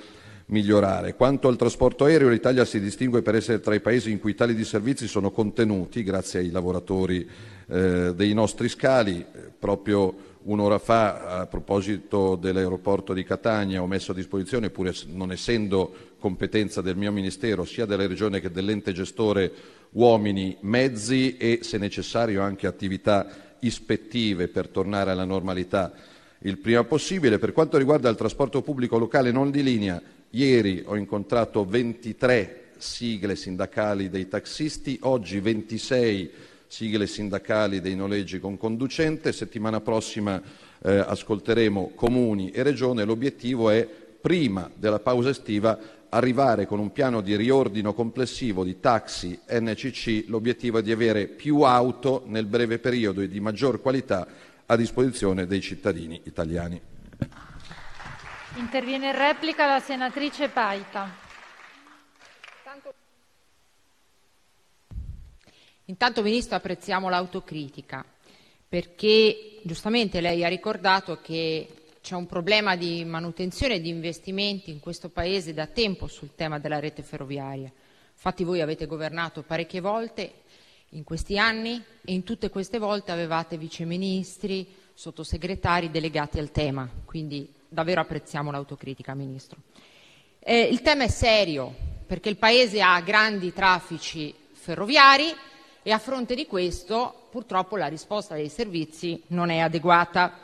migliorare. 0.47 1.15
Quanto 1.15 1.47
al 1.47 1.55
trasporto 1.55 2.03
aereo, 2.05 2.29
l'Italia 2.29 2.63
si 2.63 2.79
distingue 2.79 3.23
per 3.23 3.33
essere 3.33 3.59
tra 3.59 3.73
i 3.73 3.79
paesi 3.79 4.11
in 4.11 4.19
cui 4.19 4.35
tali 4.35 4.53
disservizi 4.53 5.07
sono 5.07 5.31
contenuti 5.31 6.03
grazie 6.03 6.41
ai 6.41 6.51
lavoratori 6.51 7.27
eh, 7.69 8.13
dei 8.15 8.35
nostri 8.35 8.69
scali. 8.69 9.25
Proprio 9.57 10.29
Un'ora 10.45 10.77
fa, 10.77 11.39
a 11.39 11.47
proposito 11.47 12.35
dell'aeroporto 12.35 13.13
di 13.13 13.23
Catania, 13.23 13.81
ho 13.81 13.87
messo 13.87 14.11
a 14.11 14.15
disposizione, 14.15 14.69
pur 14.69 14.91
non 15.07 15.31
essendo 15.31 16.11
competenza 16.19 16.81
del 16.81 16.97
mio 16.97 17.13
Ministero, 17.13 17.63
sia 17.63 17.85
della 17.85 18.07
Regione 18.07 18.41
che 18.41 18.51
dell'ente 18.51 18.91
gestore, 18.91 19.51
uomini, 19.91 20.57
mezzi 20.61 21.37
e, 21.37 21.59
se 21.61 21.77
necessario, 21.77 22.41
anche 22.41 22.67
attività 22.67 23.55
ispettive 23.59 24.49
per 24.49 24.67
tornare 24.67 25.11
alla 25.11 25.23
normalità 25.23 25.93
il 26.39 26.57
prima 26.57 26.83
possibile. 26.83 27.39
Per 27.39 27.53
quanto 27.53 27.77
riguarda 27.77 28.09
il 28.09 28.17
trasporto 28.17 28.61
pubblico 28.61 28.97
locale 28.97 29.31
non 29.31 29.49
di 29.49 29.63
linea, 29.63 30.01
ieri 30.31 30.83
ho 30.85 30.97
incontrato 30.97 31.63
23 31.63 32.71
sigle 32.77 33.37
sindacali 33.37 34.09
dei 34.09 34.27
taxisti, 34.27 34.97
oggi 35.03 35.39
26 35.39 36.31
sigle 36.73 37.05
sindacali 37.05 37.81
dei 37.81 37.95
noleggi 37.95 38.39
con 38.39 38.57
conducente. 38.57 39.31
Settimana 39.31 39.79
prossima 39.79 40.41
eh, 40.81 40.97
ascolteremo 40.97 41.91
comuni 41.93 42.49
e 42.49 42.63
regione. 42.63 43.03
L'obiettivo 43.03 43.69
è, 43.69 43.87
prima 43.87 44.71
della 44.73 44.99
pausa 44.99 45.29
estiva, 45.29 45.77
arrivare 46.09 46.65
con 46.65 46.79
un 46.79 46.91
piano 46.91 47.21
di 47.21 47.35
riordino 47.35 47.93
complessivo 47.93 48.63
di 48.63 48.79
taxi 48.79 49.39
NCC. 49.47 50.25
L'obiettivo 50.29 50.79
è 50.79 50.81
di 50.81 50.91
avere 50.91 51.27
più 51.27 51.61
auto 51.61 52.23
nel 52.25 52.47
breve 52.47 52.79
periodo 52.79 53.21
e 53.21 53.27
di 53.27 53.39
maggior 53.39 53.79
qualità 53.79 54.25
a 54.65 54.75
disposizione 54.75 55.45
dei 55.45 55.61
cittadini 55.61 56.21
italiani. 56.23 56.81
Interviene 58.55 59.09
in 59.09 59.15
replica 59.15 59.67
la 59.67 59.79
senatrice 59.79 60.49
Paita. 60.49 61.21
Intanto, 65.85 66.21
Ministro, 66.21 66.55
apprezziamo 66.55 67.09
l'autocritica 67.09 68.05
perché 68.67 69.59
giustamente 69.63 70.21
lei 70.21 70.43
ha 70.43 70.47
ricordato 70.47 71.19
che 71.21 71.67
c'è 72.01 72.15
un 72.15 72.25
problema 72.25 72.75
di 72.75 73.03
manutenzione 73.05 73.75
e 73.75 73.81
di 73.81 73.89
investimenti 73.89 74.71
in 74.71 74.79
questo 74.79 75.09
Paese 75.09 75.53
da 75.53 75.67
tempo 75.67 76.07
sul 76.07 76.35
tema 76.35 76.57
della 76.57 76.79
rete 76.79 77.03
ferroviaria. 77.03 77.71
Infatti 78.13 78.43
voi 78.43 78.61
avete 78.61 78.85
governato 78.85 79.43
parecchie 79.43 79.81
volte 79.81 80.33
in 80.89 81.03
questi 81.03 81.37
anni 81.37 81.83
e 82.03 82.13
in 82.13 82.23
tutte 82.23 82.49
queste 82.49 82.77
volte 82.77 83.11
avevate 83.11 83.57
viceministri, 83.57 84.65
sottosegretari 84.93 85.91
delegati 85.91 86.39
al 86.39 86.51
tema, 86.51 86.89
quindi 87.03 87.51
davvero 87.67 88.01
apprezziamo 88.01 88.51
l'autocritica, 88.51 89.13
Ministro. 89.13 89.59
Eh, 90.39 90.61
il 90.61 90.81
tema 90.81 91.03
è 91.03 91.09
serio 91.09 91.75
perché 92.05 92.29
il 92.29 92.37
Paese 92.37 92.81
ha 92.81 92.99
grandi 93.01 93.51
traffici 93.51 94.33
ferroviari 94.51 95.33
e 95.83 95.91
a 95.91 95.99
fronte 95.99 96.33
di 96.33 96.47
questo 96.47 97.27
purtroppo 97.29 97.75
la 97.75 97.87
risposta 97.87 98.35
dei 98.35 98.49
servizi 98.49 99.21
non 99.27 99.49
è 99.49 99.59
adeguata. 99.59 100.39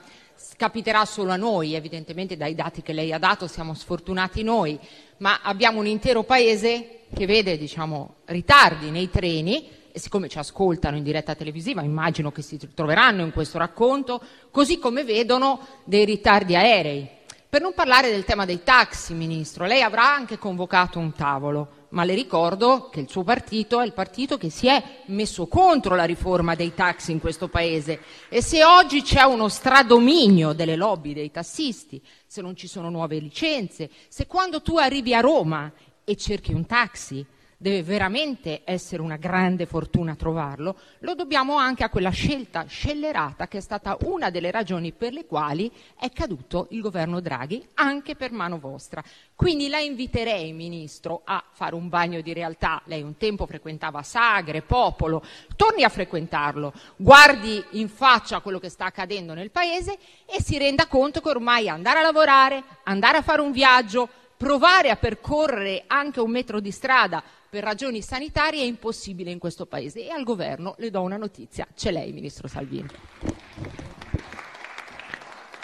Capiterà 0.57 1.05
solo 1.05 1.31
a 1.31 1.37
noi, 1.37 1.73
evidentemente 1.73 2.37
dai 2.37 2.55
dati 2.55 2.81
che 2.81 2.93
lei 2.93 3.13
ha 3.13 3.17
dato 3.17 3.47
siamo 3.47 3.73
sfortunati 3.73 4.43
noi, 4.43 4.77
ma 5.17 5.39
abbiamo 5.41 5.79
un 5.79 5.87
intero 5.87 6.23
paese 6.23 7.01
che 7.13 7.25
vede 7.25 7.57
diciamo, 7.57 8.15
ritardi 8.25 8.89
nei 8.89 9.09
treni 9.09 9.69
e 9.91 9.99
siccome 9.99 10.29
ci 10.29 10.37
ascoltano 10.37 10.97
in 10.97 11.03
diretta 11.03 11.35
televisiva 11.35 11.81
immagino 11.81 12.31
che 12.31 12.41
si 12.41 12.59
troveranno 12.73 13.23
in 13.23 13.31
questo 13.31 13.57
racconto, 13.57 14.21
così 14.51 14.77
come 14.77 15.03
vedono 15.03 15.59
dei 15.85 16.05
ritardi 16.05 16.55
aerei. 16.55 17.09
Per 17.49 17.61
non 17.61 17.73
parlare 17.73 18.11
del 18.11 18.25
tema 18.25 18.45
dei 18.45 18.61
taxi, 18.61 19.13
Ministro, 19.13 19.65
lei 19.65 19.81
avrà 19.81 20.13
anche 20.13 20.37
convocato 20.37 20.99
un 20.99 21.13
tavolo 21.13 21.78
ma 21.89 22.03
le 22.03 22.13
ricordo 22.13 22.89
che 22.89 22.99
il 22.99 23.09
suo 23.09 23.23
partito 23.23 23.79
è 23.79 23.85
il 23.85 23.93
partito 23.93 24.37
che 24.37 24.49
si 24.49 24.67
è 24.67 25.01
messo 25.07 25.47
contro 25.47 25.95
la 25.95 26.03
riforma 26.03 26.55
dei 26.55 26.73
taxi 26.73 27.11
in 27.11 27.19
questo 27.19 27.47
Paese. 27.47 27.99
E 28.29 28.41
se 28.41 28.63
oggi 28.63 29.01
c'è 29.01 29.23
uno 29.23 29.47
stradominio 29.47 30.53
delle 30.53 30.75
lobby 30.75 31.13
dei 31.13 31.31
tassisti, 31.31 32.01
se 32.25 32.41
non 32.41 32.55
ci 32.55 32.67
sono 32.67 32.89
nuove 32.89 33.17
licenze, 33.17 33.89
se 34.07 34.27
quando 34.27 34.61
tu 34.61 34.77
arrivi 34.77 35.13
a 35.13 35.19
Roma 35.19 35.71
e 36.03 36.15
cerchi 36.15 36.53
un 36.53 36.65
taxi 36.65 37.25
deve 37.61 37.83
veramente 37.83 38.61
essere 38.63 39.01
una 39.01 39.17
grande 39.17 39.65
fortuna 39.65 40.15
trovarlo, 40.15 40.77
lo 40.99 41.13
dobbiamo 41.13 41.57
anche 41.57 41.83
a 41.83 41.89
quella 41.89 42.09
scelta 42.09 42.65
scellerata 42.65 43.49
che 43.49 43.57
è 43.57 43.61
stata 43.61 43.97
una 44.03 44.29
delle 44.29 44.49
ragioni 44.49 44.93
per 44.93 45.11
le 45.11 45.25
quali 45.25 45.69
è 45.99 46.09
caduto 46.09 46.67
il 46.69 46.79
governo 46.79 47.19
Draghi, 47.19 47.61
anche 47.73 48.15
per 48.15 48.31
mano 48.31 48.59
vostra. 48.59 49.03
Quindi 49.35 49.67
la 49.67 49.79
inviterei, 49.79 50.53
Ministro, 50.53 51.21
a 51.25 51.43
fare 51.51 51.75
un 51.75 51.89
bagno 51.89 52.21
di 52.21 52.31
realtà. 52.31 52.81
Lei 52.85 53.01
un 53.01 53.17
tempo 53.17 53.45
frequentava 53.45 54.03
Sagre, 54.03 54.61
Popolo, 54.61 55.21
torni 55.57 55.83
a 55.83 55.89
frequentarlo, 55.89 56.71
guardi 56.95 57.61
in 57.71 57.89
faccia 57.89 58.39
quello 58.39 58.59
che 58.59 58.69
sta 58.69 58.85
accadendo 58.85 59.33
nel 59.33 59.51
Paese 59.51 59.97
e 60.25 60.41
si 60.41 60.57
renda 60.57 60.87
conto 60.87 61.19
che 61.19 61.27
ormai 61.27 61.67
andare 61.67 61.99
a 61.99 62.03
lavorare, 62.03 62.63
andare 62.83 63.17
a 63.17 63.21
fare 63.21 63.41
un 63.41 63.51
viaggio, 63.51 64.07
provare 64.37 64.89
a 64.89 64.95
percorrere 64.95 65.83
anche 65.87 66.21
un 66.21 66.31
metro 66.31 66.61
di 66.61 66.71
strada 66.71 67.21
per 67.49 67.63
ragioni 67.63 68.01
sanitarie 68.01 68.61
è 68.61 68.65
impossibile 68.65 69.31
in 69.31 69.39
questo 69.39 69.65
Paese 69.65 70.05
e 70.05 70.11
al 70.11 70.23
Governo 70.23 70.75
le 70.77 70.91
do 70.91 71.01
una 71.01 71.17
notizia, 71.17 71.67
c'è 71.75 71.91
lei, 71.91 72.11
Ministro 72.11 72.47
Salvini. 72.47 72.87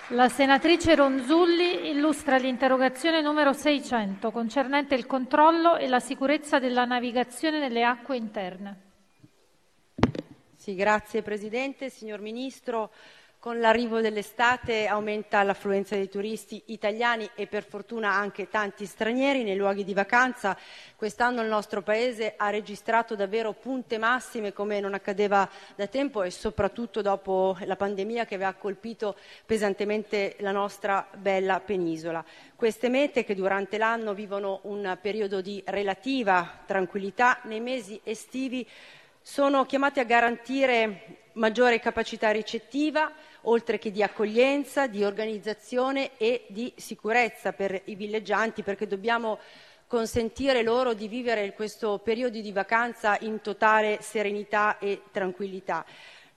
La 0.10 0.30
senatrice 0.30 0.96
Ronzulli 0.96 1.90
illustra 1.90 2.38
l'interrogazione 2.38 3.22
numero 3.22 3.54
600 3.54 4.32
concernente 4.32 4.96
il 4.96 5.06
controllo 5.06 5.78
e 5.78 5.88
la 5.88 6.00
sicurezza 6.00 6.60
della 6.60 6.86
navigazione 6.86 7.60
nelle 7.60 7.84
acque 7.84 8.16
interne. 8.16 8.82
Sì, 10.56 10.76
grazie 10.76 11.22
Presidente, 11.22 11.90
signor 11.90 12.20
Ministro. 12.22 12.92
Con 13.46 13.60
l'arrivo 13.60 14.02
dell'estate 14.02 14.88
aumenta 14.88 15.44
l'affluenza 15.44 15.94
dei 15.94 16.10
turisti 16.10 16.64
italiani 16.70 17.30
e 17.36 17.46
per 17.46 17.64
fortuna 17.64 18.12
anche 18.12 18.50
tanti 18.50 18.88
stranieri 18.88 19.44
nei 19.44 19.56
luoghi 19.56 19.84
di 19.84 19.94
vacanza. 19.94 20.58
Quest'anno 20.96 21.44
il 21.44 21.48
nostro 21.48 21.84
Paese 21.84 22.34
ha 22.38 22.50
registrato 22.50 23.16
davvero 23.16 23.54
punte 23.54 24.00
massime 24.00 24.52
come 24.52 24.80
non 24.80 24.96
accadeva 24.96 25.48
da 25.76 25.86
tempo 25.86 26.24
e 26.24 26.32
soprattutto 26.32 27.04
dopo 27.04 27.56
la 27.66 27.76
pandemia 27.76 28.26
che 28.26 28.34
aveva 28.34 28.54
colpito 28.54 29.16
pesantemente 29.46 30.38
la 30.40 30.52
nostra 30.52 31.08
bella 31.16 31.60
penisola. 31.60 32.26
Queste 32.56 32.90
mete 32.90 33.24
che 33.24 33.36
durante 33.36 33.78
l'anno 33.78 34.16
vivono 34.16 34.62
un 34.64 34.98
periodo 35.00 35.42
di 35.42 35.62
relativa 35.68 36.64
tranquillità 36.66 37.42
nei 37.44 37.60
mesi 37.60 38.02
estivi 38.04 38.68
sono 39.22 39.66
chiamate 39.66 40.00
a 40.00 40.04
garantire 40.04 41.26
maggiore 41.34 41.80
capacità 41.80 42.32
ricettiva, 42.32 43.12
oltre 43.46 43.80
che 43.80 43.92
di 43.92 44.04
accoglienza, 44.04 44.88
di 44.88 45.04
organizzazione 45.04 46.12
e 46.18 46.46
di 46.48 46.72
sicurezza 46.76 47.54
per 47.54 47.82
i 47.86 47.96
villeggianti, 47.96 48.64
perché 48.64 48.88
dobbiamo 48.88 49.40
consentire 49.88 50.64
loro 50.64 50.94
di 50.94 51.08
vivere 51.08 51.54
questo 51.54 52.00
periodo 52.00 52.40
di 52.40 52.52
vacanza 52.52 53.18
in 53.22 53.42
totale 53.42 54.00
serenità 54.02 54.78
e 54.80 55.02
tranquillità. 55.12 55.86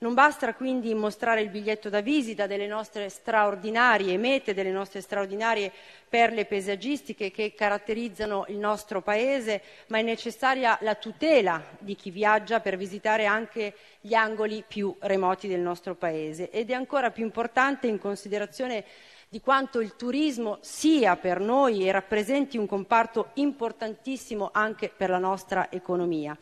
Non 0.01 0.15
basta 0.15 0.55
quindi 0.55 0.95
mostrare 0.95 1.41
il 1.41 1.49
biglietto 1.49 1.89
da 1.89 2.01
visita 2.01 2.47
delle 2.47 2.69
nostre 2.69 3.09
straordinarie 3.09 4.17
mete, 4.17 4.55
delle 4.55 4.71
nostre 4.71 5.01
straordinarie 5.01 5.73
perle 6.09 6.45
paesaggistiche 6.45 7.33
che 7.33 7.53
caratterizzano 7.53 8.45
il 8.47 8.59
nostro 8.59 9.03
Paese, 9.03 9.61
ma 9.89 9.99
è 9.99 10.03
necessaria 10.03 10.79
la 10.83 10.95
tutela 10.95 11.61
di 11.81 11.97
chi 11.97 12.13
viaggia 12.13 12.61
per 12.61 12.77
visitare 12.77 13.27
anche 13.27 13.75
gli 14.01 14.15
angoli 14.15 14.63
più 14.65 14.95
remoti 15.01 15.49
del 15.49 15.59
nostro 15.59 15.97
Paese 15.97 16.49
ed 16.51 16.71
è 16.71 16.75
ancora 16.75 17.11
più 17.11 17.25
importante 17.25 17.89
in 17.89 17.99
considerazione 17.99 18.85
di 19.29 19.41
quanto 19.41 19.81
il 19.81 19.97
turismo 19.97 20.59
sia 20.61 21.17
per 21.17 21.41
noi 21.41 21.89
e 21.89 21.91
rappresenti 21.91 22.57
un 22.57 22.67
comparto 22.67 23.31
importantissimo 23.35 24.51
anche 24.53 24.93
per 24.97 25.11
la 25.11 25.19
nostra 25.19 25.73
economia. 25.73 26.39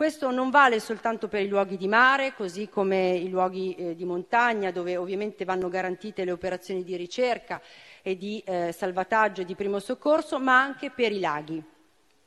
Questo 0.00 0.30
non 0.30 0.48
vale 0.48 0.80
soltanto 0.80 1.28
per 1.28 1.42
i 1.42 1.46
luoghi 1.46 1.76
di 1.76 1.86
mare, 1.86 2.32
così 2.32 2.70
come 2.70 3.10
i 3.10 3.28
luoghi 3.28 3.74
eh, 3.74 3.94
di 3.94 4.06
montagna, 4.06 4.70
dove 4.70 4.96
ovviamente 4.96 5.44
vanno 5.44 5.68
garantite 5.68 6.24
le 6.24 6.30
operazioni 6.30 6.82
di 6.82 6.96
ricerca 6.96 7.60
e 8.00 8.16
di 8.16 8.42
eh, 8.46 8.72
salvataggio 8.72 9.42
e 9.42 9.44
di 9.44 9.54
primo 9.54 9.78
soccorso, 9.78 10.40
ma 10.40 10.58
anche 10.58 10.88
per 10.88 11.12
i 11.12 11.20
laghi. 11.20 11.62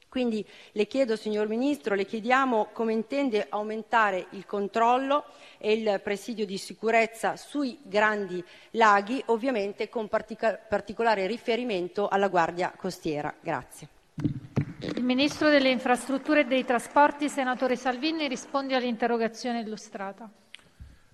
Quindi 0.08 0.46
le 0.74 0.86
chiedo, 0.86 1.16
signor 1.16 1.48
Ministro, 1.48 1.96
le 1.96 2.06
chiediamo 2.06 2.70
come 2.74 2.94
intende 2.94 3.48
aumentare 3.50 4.28
il 4.34 4.46
controllo 4.46 5.26
e 5.58 5.74
il 5.74 6.00
presidio 6.04 6.46
di 6.46 6.60
sicurezza 6.60 7.38
sui 7.38 7.80
grandi 7.82 8.44
laghi, 8.74 9.20
ovviamente 9.30 9.90
con 9.90 10.08
partic- 10.10 10.68
particolare 10.70 11.26
riferimento 11.26 12.08
alla 12.08 12.28
Guardia 12.28 12.72
Costiera. 12.78 13.34
Grazie. 13.42 13.93
Il 14.16 15.04
Ministro 15.04 15.50
delle 15.50 15.72
Infrastrutture 15.72 16.42
e 16.42 16.46
dei 16.46 16.64
Trasporti, 16.64 17.30
senatore 17.30 17.76
Salvini, 17.76 18.28
risponde 18.28 18.76
all'interrogazione 18.76 19.62
illustrata. 19.62 20.30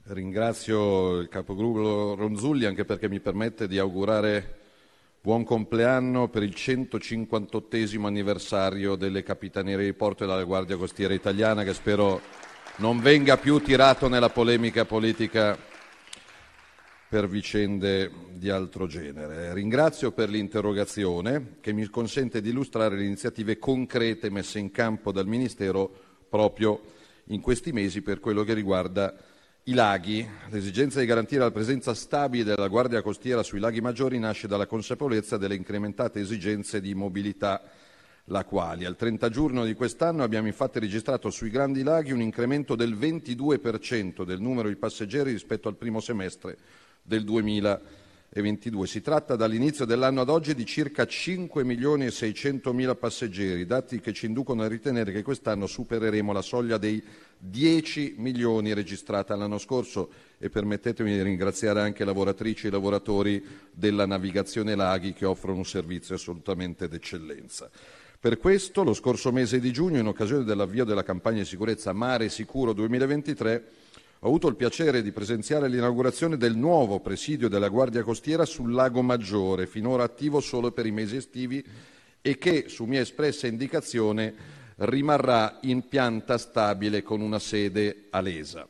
Ringrazio 0.08 1.20
il 1.20 1.30
capogruppo 1.30 2.16
Ronzulli 2.16 2.66
anche 2.66 2.84
perché 2.84 3.08
mi 3.08 3.20
permette 3.20 3.68
di 3.68 3.78
augurare 3.78 4.58
buon 5.22 5.44
compleanno 5.44 6.30
per 6.30 6.44
il 6.44 6.56
158 6.56 7.78
anniversario 8.06 8.96
delle 8.96 9.22
Capitanerie 9.22 9.86
di 9.86 9.94
Porto 9.94 10.24
e 10.24 10.28
della 10.28 10.44
Guardia 10.44 10.78
Costiera 10.78 11.14
Italiana 11.14 11.64
che 11.64 11.74
spero 11.74 12.22
non 12.78 13.00
venga 13.00 13.38
più 13.38 13.60
tirato 13.60 14.08
nella 14.08 14.30
polemica 14.30 14.86
politica 14.86 15.58
per 17.10 17.28
vicende 17.28 18.12
di 18.34 18.52
altro 18.52 18.86
genere. 18.86 19.52
Ringrazio 19.56 20.12
per 20.12 20.30
l'interrogazione 20.30 21.56
che 21.60 21.74
mi 21.74 21.88
consente 21.88 22.40
di 22.40 22.50
illustrare 22.50 22.96
le 22.96 23.04
iniziative 23.04 23.58
concrete 23.58 24.30
messe 24.30 24.60
in 24.60 24.70
campo 24.70 25.12
dal 25.12 25.26
Ministero 25.26 25.92
proprio 26.30 26.80
in 27.26 27.42
questi 27.42 27.72
mesi 27.72 28.04
per 28.04 28.20
quello 28.20 28.44
che 28.44 28.54
riguarda 28.54 29.16
i 29.64 29.74
laghi. 29.74 30.24
L'esigenza 30.50 31.00
di 31.00 31.08
garantire 31.08 31.42
la 31.42 31.50
presenza 31.50 31.96
stabile 31.96 32.44
della 32.44 32.68
Guardia 32.68 33.02
Costiera 33.02 33.42
sui 33.42 33.60
laghi 33.60 33.82
maggiori 33.82 34.20
nasce 34.20 34.48
dalla 34.48 34.68
consapevolezza 34.68 35.38
delle 35.38 35.56
incrementate 35.56 36.20
esigenze 36.20 36.80
di 36.80 36.94
mobilità 36.94 37.60
lacuali. 38.26 38.86
Al 38.86 38.96
30 38.96 39.30
giugno 39.30 39.66
di 39.66 39.74
quest'anno 39.74 40.22
abbiamo 40.22 40.46
infatti 40.46 40.78
registrato 40.78 41.32
sui 41.32 41.50
grandi 41.50 41.82
laghi 41.82 42.12
un 42.12 42.22
incremento 42.22 42.76
del 42.76 42.96
22% 42.96 44.24
del 44.24 44.40
numero 44.40 44.68
di 44.68 44.76
passeggeri 44.76 45.32
rispetto 45.32 45.68
al 45.68 45.76
primo 45.76 46.00
semestre 46.00 46.58
del 47.10 47.24
2022. 47.24 48.86
Si 48.86 49.02
tratta 49.02 49.36
dall'inizio 49.36 49.86
dell'anno 49.86 50.22
ad 50.22 50.30
oggi 50.30 50.54
di 50.54 50.64
circa 50.64 51.08
5 51.08 51.64
milioni 51.64 52.06
e 52.06 52.12
600 52.12 52.72
mila 52.72 52.94
passeggeri, 52.94 53.66
dati 53.66 54.00
che 54.00 54.14
ci 54.14 54.28
inducono 54.28 54.62
a 54.62 54.68
ritenere 54.68 55.12
che 55.12 55.24
quest'anno 55.24 55.66
supereremo 55.66 56.32
la 56.32 56.44
soglia 56.44 56.78
dei 56.78 57.04
10 57.40 58.16
milioni 58.18 58.74
registrata 58.74 59.36
l'anno 59.36 59.58
scorso 59.58 60.12
e 60.38 60.50
permettetemi 60.50 61.12
di 61.12 61.24
ringraziare 61.24 61.82
anche 61.82 62.06
lavoratrici 62.06 62.68
e 62.68 62.70
lavoratori 62.70 63.44
della 63.72 64.06
navigazione 64.06 64.76
laghi 64.76 65.14
che 65.14 65.26
offrono 65.26 65.58
un 65.58 65.66
servizio 65.66 66.14
assolutamente 66.14 66.88
d'eccellenza. 66.88 67.72
Per 68.20 68.38
questo, 68.38 68.84
lo 68.84 68.94
scorso 68.94 69.32
mese 69.32 69.60
di 69.60 69.72
giugno, 69.72 69.98
in 69.98 70.06
occasione 70.06 70.44
dell'avvio 70.44 70.84
della 70.84 71.04
campagna 71.04 71.40
di 71.40 71.46
sicurezza 71.46 71.94
Mare 71.94 72.30
Sicuro 72.30 72.74
2023, 72.74 73.64
ho 74.22 74.28
avuto 74.28 74.50
il 74.50 74.58
piacere 74.58 75.02
di 75.02 75.14
presenziare 75.14 75.68
all'inaugurazione 75.68 76.36
del 76.36 76.58
nuovo 76.58 77.00
presidio 77.00 77.48
della 77.48 77.70
Guardia 77.70 78.04
Costiera 78.04 78.44
sul 78.44 78.74
Lago 78.74 79.02
Maggiore, 79.02 79.66
finora 79.66 80.04
attivo 80.04 80.42
solo 80.42 80.74
per 80.74 80.86
i 80.86 80.92
mesi 80.92 81.16
estivi 81.16 81.64
e 82.20 82.38
che, 82.38 82.66
su 82.68 82.84
mia 82.84 83.00
espressa 83.00 83.48
indicazione, 83.48 84.58
rimarrà 84.80 85.60
in 85.62 85.88
pianta 85.88 86.38
stabile 86.38 87.02
con 87.02 87.22
una 87.22 87.40
sede 87.40 88.08
a 88.10 88.20
Lesa. 88.20 88.68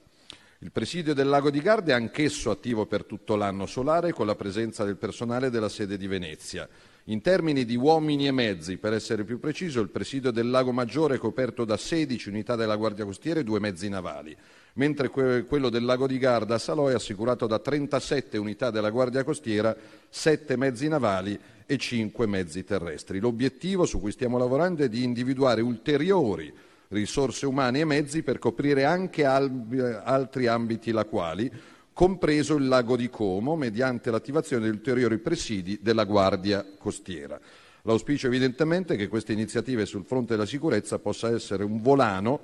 Il 0.60 0.72
presidio 0.72 1.16
del 1.16 1.28
Lago 1.28 1.50
di 1.50 1.62
Garda 1.62 1.94
è 1.94 1.96
anch'esso 1.96 2.52
attivo 2.52 2.86
per 2.86 3.06
tutto 3.06 3.36
l'anno 3.36 3.66
solare 3.66 4.14
con 4.14 4.28
la 4.28 4.36
presenza 4.36 4.84
del 4.84 4.98
personale 4.98 5.50
della 5.50 5.70
sede 5.70 5.98
di 5.98 6.06
Venezia. 6.06 6.70
In 7.06 7.22
termini 7.22 7.66
di 7.66 7.76
uomini 7.76 8.28
e 8.28 8.32
mezzi, 8.32 8.78
per 8.78 8.94
essere 8.94 9.24
più 9.24 9.40
preciso, 9.40 9.82
il 9.82 9.90
presidio 9.90 10.30
del 10.30 10.52
Lago 10.52 10.72
Maggiore 10.72 11.16
è 11.16 11.18
coperto 11.18 11.66
da 11.66 11.76
16 11.76 12.30
unità 12.30 12.56
della 12.56 12.76
Guardia 12.76 13.06
Costiera 13.06 13.40
e 13.40 13.44
due 13.44 13.60
mezzi 13.60 13.90
navali 13.90 14.38
mentre 14.74 15.10
quello 15.10 15.70
del 15.70 15.84
lago 15.84 16.08
di 16.08 16.18
Garda 16.18 16.56
a 16.56 16.60
Salò 16.60 16.88
è 16.88 16.94
assicurato 16.94 17.48
da 17.48 17.60
37 17.60 18.38
unità 18.38 18.72
della 18.72 18.90
Guardia 18.90 19.24
Costiera, 19.24 19.76
7 20.10 20.56
mezzi 20.56 20.88
navali 20.88 21.40
e 21.66 21.78
5 21.78 22.26
mezzi 22.28 22.64
terrestri. 22.64 23.20
L'obiettivo 23.20 23.86
su 23.86 24.00
cui 24.00 24.12
stiamo 24.12 24.38
lavorando 24.38 24.84
è 24.84 24.90
di 24.90 25.04
individuare 25.04 25.62
ulteriori 25.62 26.54
risorse 26.90 27.46
umane 27.46 27.80
e 27.82 27.86
mezzi 27.86 28.24
per 28.24 28.40
coprire 28.40 28.84
anche 28.84 29.24
altri 29.24 30.48
ambiti 30.48 30.92
lacuali, 30.92 31.52
compreso 31.94 32.56
il 32.56 32.68
lago 32.68 32.96
di 32.96 33.10
Como, 33.10 33.56
mediante 33.56 34.10
l'attivazione 34.10 34.64
di 34.64 34.72
ulteriori 34.72 35.20
presidi 35.20 35.80
della 35.82 36.06
Guardia 36.06 36.66
Costiera. 36.78 37.40
L'auspicio 37.84 38.28
evidentemente 38.28 38.96
è 38.96 38.98
che 38.98 39.08
queste 39.08 39.34
iniziative 39.34 39.86
sul 39.86 40.04
fronte 40.04 40.34
della 40.34 40.48
sicurezza 40.48 40.98
possa 40.98 41.30
essere 41.30 41.64
un 41.64 41.82
volano 41.82 42.40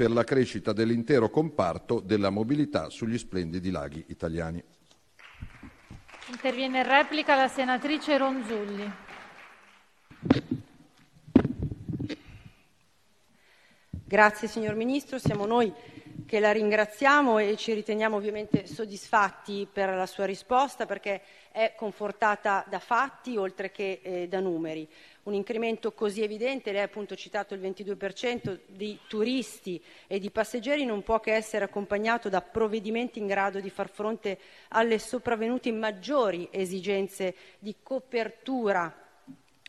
per 0.00 0.10
la 0.10 0.24
crescita 0.24 0.72
dell'intero 0.72 1.28
comparto 1.28 2.00
della 2.00 2.30
mobilità 2.30 2.88
sugli 2.88 3.18
splendidi 3.18 3.70
laghi 3.70 4.02
italiani. 4.08 4.64
Interviene 6.28 6.78
in 6.78 6.88
replica 6.88 7.36
la 7.36 7.48
senatrice 7.48 8.16
Ronzulli. 8.16 8.90
Grazie 13.90 14.48
signor 14.48 14.74
Ministro, 14.74 15.18
siamo 15.18 15.44
noi 15.44 15.70
che 16.24 16.40
la 16.40 16.52
ringraziamo 16.52 17.38
e 17.38 17.58
ci 17.58 17.74
riteniamo 17.74 18.16
ovviamente 18.16 18.66
soddisfatti 18.66 19.68
per 19.70 19.90
la 19.90 20.06
sua 20.06 20.24
risposta 20.24 20.86
perché 20.86 21.20
è 21.52 21.74
confortata 21.76 22.64
da 22.70 22.78
fatti 22.78 23.36
oltre 23.36 23.70
che 23.70 24.00
eh, 24.02 24.28
da 24.28 24.40
numeri 24.40 24.88
un 25.30 25.34
incremento 25.34 25.92
così 25.92 26.22
evidente, 26.22 26.72
lei 26.72 26.82
ha 26.82 26.84
appunto 26.84 27.14
citato 27.14 27.54
il 27.54 27.60
22% 27.60 28.58
di 28.66 28.98
turisti 29.08 29.82
e 30.06 30.18
di 30.18 30.30
passeggeri, 30.30 30.84
non 30.84 31.02
può 31.02 31.20
che 31.20 31.32
essere 31.32 31.64
accompagnato 31.64 32.28
da 32.28 32.42
provvedimenti 32.42 33.20
in 33.20 33.26
grado 33.26 33.60
di 33.60 33.70
far 33.70 33.88
fronte 33.88 34.38
alle 34.70 34.98
sopravvenute 34.98 35.70
maggiori 35.72 36.48
esigenze 36.50 37.34
di 37.60 37.76
copertura 37.82 38.99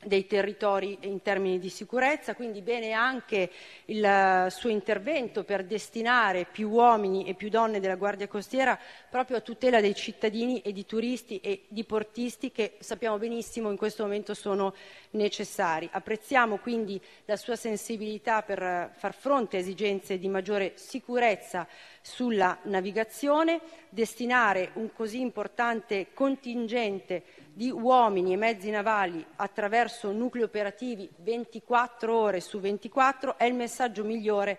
dei 0.04 0.26
territori 0.26 0.98
in 1.02 1.22
termini 1.22 1.60
di 1.60 1.70
sicurezza, 1.70 2.36
quindi 2.36 2.62
bene 2.62 2.92
anche 2.92 3.50
il 3.86 4.04
eh, 4.04 4.48
suo 4.50 4.70
intervento 4.70 5.44
per 5.44 5.64
destinare 5.64 6.46
più 6.46 6.70
uomini 6.70 7.26
e 7.26 7.34
più 7.34 7.50
donne 7.50 7.80
della 7.80 7.96
Guardia 7.96 8.28
Costiera 8.28 8.80
proprio 9.10 9.38
a 9.38 9.42
tutela 9.42 9.82
dei 9.82 9.94
cittadini 9.94 10.62
e 10.62 10.72
di 10.74 10.86
turisti 10.86 11.40
e 11.40 11.66
di 11.68 11.84
portisti 11.84 12.52
che 12.52 12.78
sappiamo 12.80 13.18
benissimo 13.18 13.70
in 13.70 13.78
questo 13.78 14.04
momento 14.04 14.34
sono 14.34 14.74
necessari. 15.12 15.88
Apprezziamo 15.92 16.58
quindi 16.58 17.00
la 17.26 17.36
sua 17.36 17.56
sensibilità 17.56 18.42
per 18.42 18.62
eh, 18.62 18.92
far 18.96 19.14
fronte 19.14 19.58
a 19.58 19.60
esigenze 19.60 20.18
di 20.18 20.28
maggiore 20.28 20.74
sicurezza 20.76 21.68
sulla 22.02 22.58
navigazione, 22.64 23.62
destinare 23.90 24.72
un 24.74 24.92
così 24.94 25.20
importante 25.20 26.08
contingente 26.14 27.24
di 27.54 27.70
uomini 27.70 28.34
e 28.34 28.38
mezzi 28.38 28.70
navali 28.70 29.24
attraverso 29.36 30.12
nuclei 30.12 30.44
operativi 30.44 31.10
24 31.18 32.16
ore 32.16 32.40
su 32.40 32.60
24 32.60 33.38
è 33.38 33.46
il 33.46 33.54
messaggio 33.54 34.04
migliore 34.04 34.58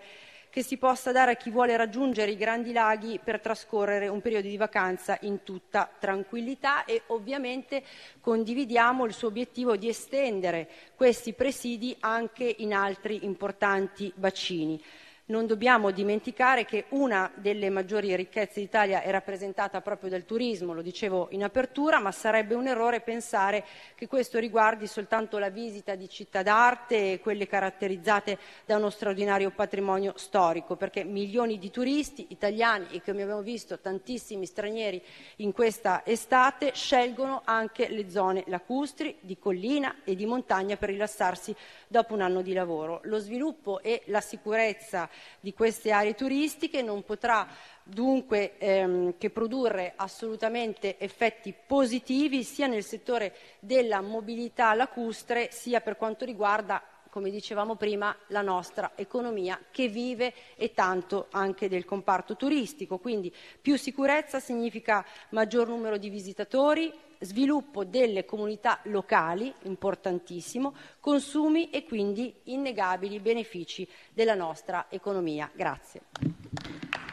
che 0.53 0.61
si 0.61 0.77
possa 0.77 1.11
dare 1.11 1.31
a 1.31 1.35
chi 1.35 1.49
vuole 1.49 1.75
raggiungere 1.75 2.29
i 2.29 2.37
grandi 2.37 2.73
laghi 2.73 3.19
per 3.23 3.41
trascorrere 3.41 4.07
un 4.07 4.21
periodo 4.21 4.47
di 4.47 4.55
vacanza 4.55 5.17
in 5.21 5.41
tutta 5.41 5.89
tranquillità 5.97 6.85
e 6.85 7.01
ovviamente 7.07 7.81
condividiamo 8.21 9.03
il 9.05 9.13
suo 9.13 9.29
obiettivo 9.29 9.75
di 9.75 9.89
estendere 9.89 10.69
questi 10.95 11.33
presidi 11.33 11.97
anche 12.01 12.55
in 12.59 12.75
altri 12.75 13.25
importanti 13.25 14.13
bacini. 14.15 14.79
Non 15.25 15.47
dobbiamo 15.47 15.91
dimenticare 15.91 16.65
che 16.65 16.83
una 16.89 17.31
delle 17.35 17.69
maggiori 17.69 18.13
ricchezze 18.13 18.59
d'Italia 18.59 19.01
è 19.01 19.09
rappresentata 19.09 19.79
proprio 19.79 20.09
dal 20.09 20.25
turismo, 20.25 20.73
lo 20.73 20.81
dicevo 20.81 21.29
in 21.31 21.45
apertura, 21.45 22.01
ma 22.01 22.11
sarebbe 22.11 22.55
un 22.55 22.67
errore 22.67 22.99
pensare 22.99 23.63
che 23.95 24.05
questo 24.05 24.37
riguardi 24.37 24.85
soltanto 24.85 25.37
la 25.37 25.47
visita 25.47 25.95
di 25.95 26.09
città 26.09 26.43
d'arte 26.43 27.13
e 27.13 27.19
quelle 27.21 27.47
caratterizzate 27.47 28.37
da 28.65 28.75
uno 28.75 28.89
straordinario 28.89 29.51
patrimonio 29.51 30.11
storico, 30.17 30.75
perché 30.75 31.05
milioni 31.05 31.57
di 31.57 31.71
turisti 31.71 32.25
italiani 32.27 32.87
e 32.91 33.01
come 33.01 33.21
abbiamo 33.21 33.41
visto 33.41 33.79
tantissimi 33.79 34.45
stranieri 34.45 35.01
in 35.37 35.53
questa 35.53 36.05
estate 36.05 36.73
scelgono 36.73 37.43
anche 37.45 37.87
le 37.87 38.09
zone 38.09 38.43
lacustri, 38.47 39.15
di 39.21 39.39
collina 39.39 39.99
e 40.03 40.17
di 40.17 40.25
montagna 40.25 40.75
per 40.75 40.89
rilassarsi 40.89 41.55
dopo 41.87 42.13
un 42.13 42.19
anno 42.19 42.41
di 42.41 42.51
lavoro. 42.51 42.99
Lo 43.03 43.19
sviluppo 43.19 43.81
e 43.81 44.01
la 44.07 44.19
sicurezza 44.19 45.11
di 45.39 45.53
queste 45.53 45.91
aree 45.91 46.15
turistiche 46.15 46.81
non 46.81 47.03
potrà 47.03 47.47
dunque 47.83 48.57
ehm, 48.57 49.17
che 49.17 49.29
produrre 49.29 49.93
assolutamente 49.95 50.97
effetti 50.99 51.53
positivi 51.53 52.43
sia 52.43 52.67
nel 52.67 52.83
settore 52.83 53.35
della 53.59 54.01
mobilità 54.01 54.73
lacustre 54.73 55.49
sia 55.51 55.81
per 55.81 55.97
quanto 55.97 56.25
riguarda 56.25 56.81
come 57.13 57.29
dicevamo 57.29 57.75
prima, 57.75 58.17
la 58.29 58.41
nostra 58.41 58.93
economia 58.95 59.59
che 59.69 59.87
vive 59.87 60.33
e 60.55 60.73
tanto 60.73 61.27
anche 61.29 61.69
del 61.69 61.85
comparto 61.85 62.35
turistico. 62.35 62.97
Quindi 62.97 63.31
più 63.61 63.77
sicurezza 63.77 64.39
significa 64.39 65.05
maggior 65.29 65.67
numero 65.67 65.97
di 65.97 66.09
visitatori, 66.09 66.91
sviluppo 67.23 67.83
delle 67.83 68.25
comunità 68.25 68.79
locali, 68.83 69.53
importantissimo, 69.63 70.75
consumi 70.99 71.69
e 71.69 71.83
quindi 71.85 72.33
innegabili 72.43 73.19
benefici 73.19 73.87
della 74.13 74.35
nostra 74.35 74.87
economia. 74.89 75.49
Grazie. 75.53 76.01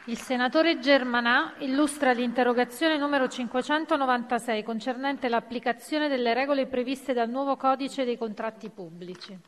Il 0.07 0.19
senatore 0.19 0.79
Germanà 0.81 1.55
illustra 1.59 2.13
l'interrogazione 2.13 2.99
numero 2.99 3.29
596 3.29 4.63
concernente 4.65 5.29
l'applicazione 5.29 6.09
delle 6.09 6.35
regole 6.35 6.67
previste 6.67 7.13
dal 7.13 7.31
nuovo 7.31 7.57
codice 7.57 8.05
dei 8.05 8.17
contratti 8.17 8.71
pubblici. 8.71 9.39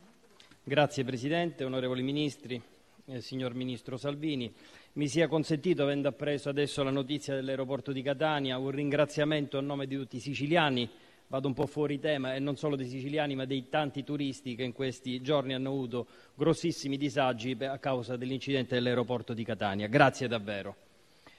Grazie 0.63 1.03
Presidente, 1.03 1.65
onorevoli 1.65 2.03
ministri, 2.03 2.63
eh, 3.07 3.21
signor 3.21 3.55
Ministro 3.55 3.97
Salvini. 3.97 4.53
Mi 4.95 5.09
sia 5.09 5.29
consentito, 5.29 5.83
avendo 5.83 6.09
appreso 6.09 6.49
adesso 6.49 6.83
la 6.83 6.91
notizia 6.91 7.35
dell'aeroporto 7.35 7.93
di 7.93 8.03
Catania, 8.03 8.59
un 8.59 8.71
ringraziamento 8.71 9.59
a 9.59 9.61
nome 9.61 9.87
di 9.87 9.97
tutti 9.97 10.17
i 10.17 10.21
siciliani, 10.21 10.89
vado 11.29 11.49
un 11.49 11.55
po' 11.55 11.67
fuori 11.67 11.99
tema, 11.99 12.35
e 12.35 12.39
non 12.39 12.57
solo 12.57 12.77
dei 12.77 12.89
siciliani 12.89 13.35
ma 13.35 13.47
dei 13.47 13.69
tanti 13.69 14.05
turisti 14.05 14.55
che 14.55 14.65
in 14.65 14.73
questi 14.73 15.23
giorni 15.23 15.55
hanno 15.55 15.71
avuto 15.71 16.07
grossissimi 16.35 16.97
disagi 16.97 17.57
a 17.61 17.79
causa 17.79 18.17
dell'incidente 18.17 18.75
dell'aeroporto 18.75 19.33
di 19.33 19.45
Catania. 19.45 19.87
Grazie 19.87 20.29
davvero. 20.29 20.77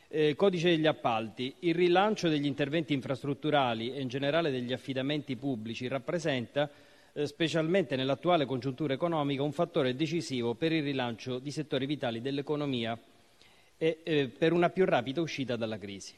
Eh, 0.08 0.36
codice 0.36 0.70
degli 0.70 0.86
appalti. 0.86 1.56
Il 1.60 1.76
rilancio 1.76 2.30
degli 2.30 2.46
interventi 2.46 2.94
infrastrutturali 2.94 3.94
e 3.94 4.02
in 4.02 4.08
generale 4.08 4.52
degli 4.52 4.74
affidamenti 4.74 5.36
pubblici 5.36 5.88
rappresenta 5.88 6.70
specialmente 7.26 7.96
nell'attuale 7.96 8.46
congiuntura 8.46 8.94
economica, 8.94 9.44
un 9.44 9.52
fattore 9.52 9.96
decisivo 9.96 10.56
per 10.56 10.72
il 10.72 10.84
rilancio 10.84 11.40
di 11.40 11.52
settori 11.52 11.86
vitali 11.86 12.22
dell'economia 12.22 12.98
e 13.78 14.00
eh, 14.04 14.28
per 14.28 14.52
una 14.52 14.70
più 14.70 14.86
rapida 14.86 15.22
uscita 15.22 15.56
dalla 15.56 15.78
crisi. 15.78 16.16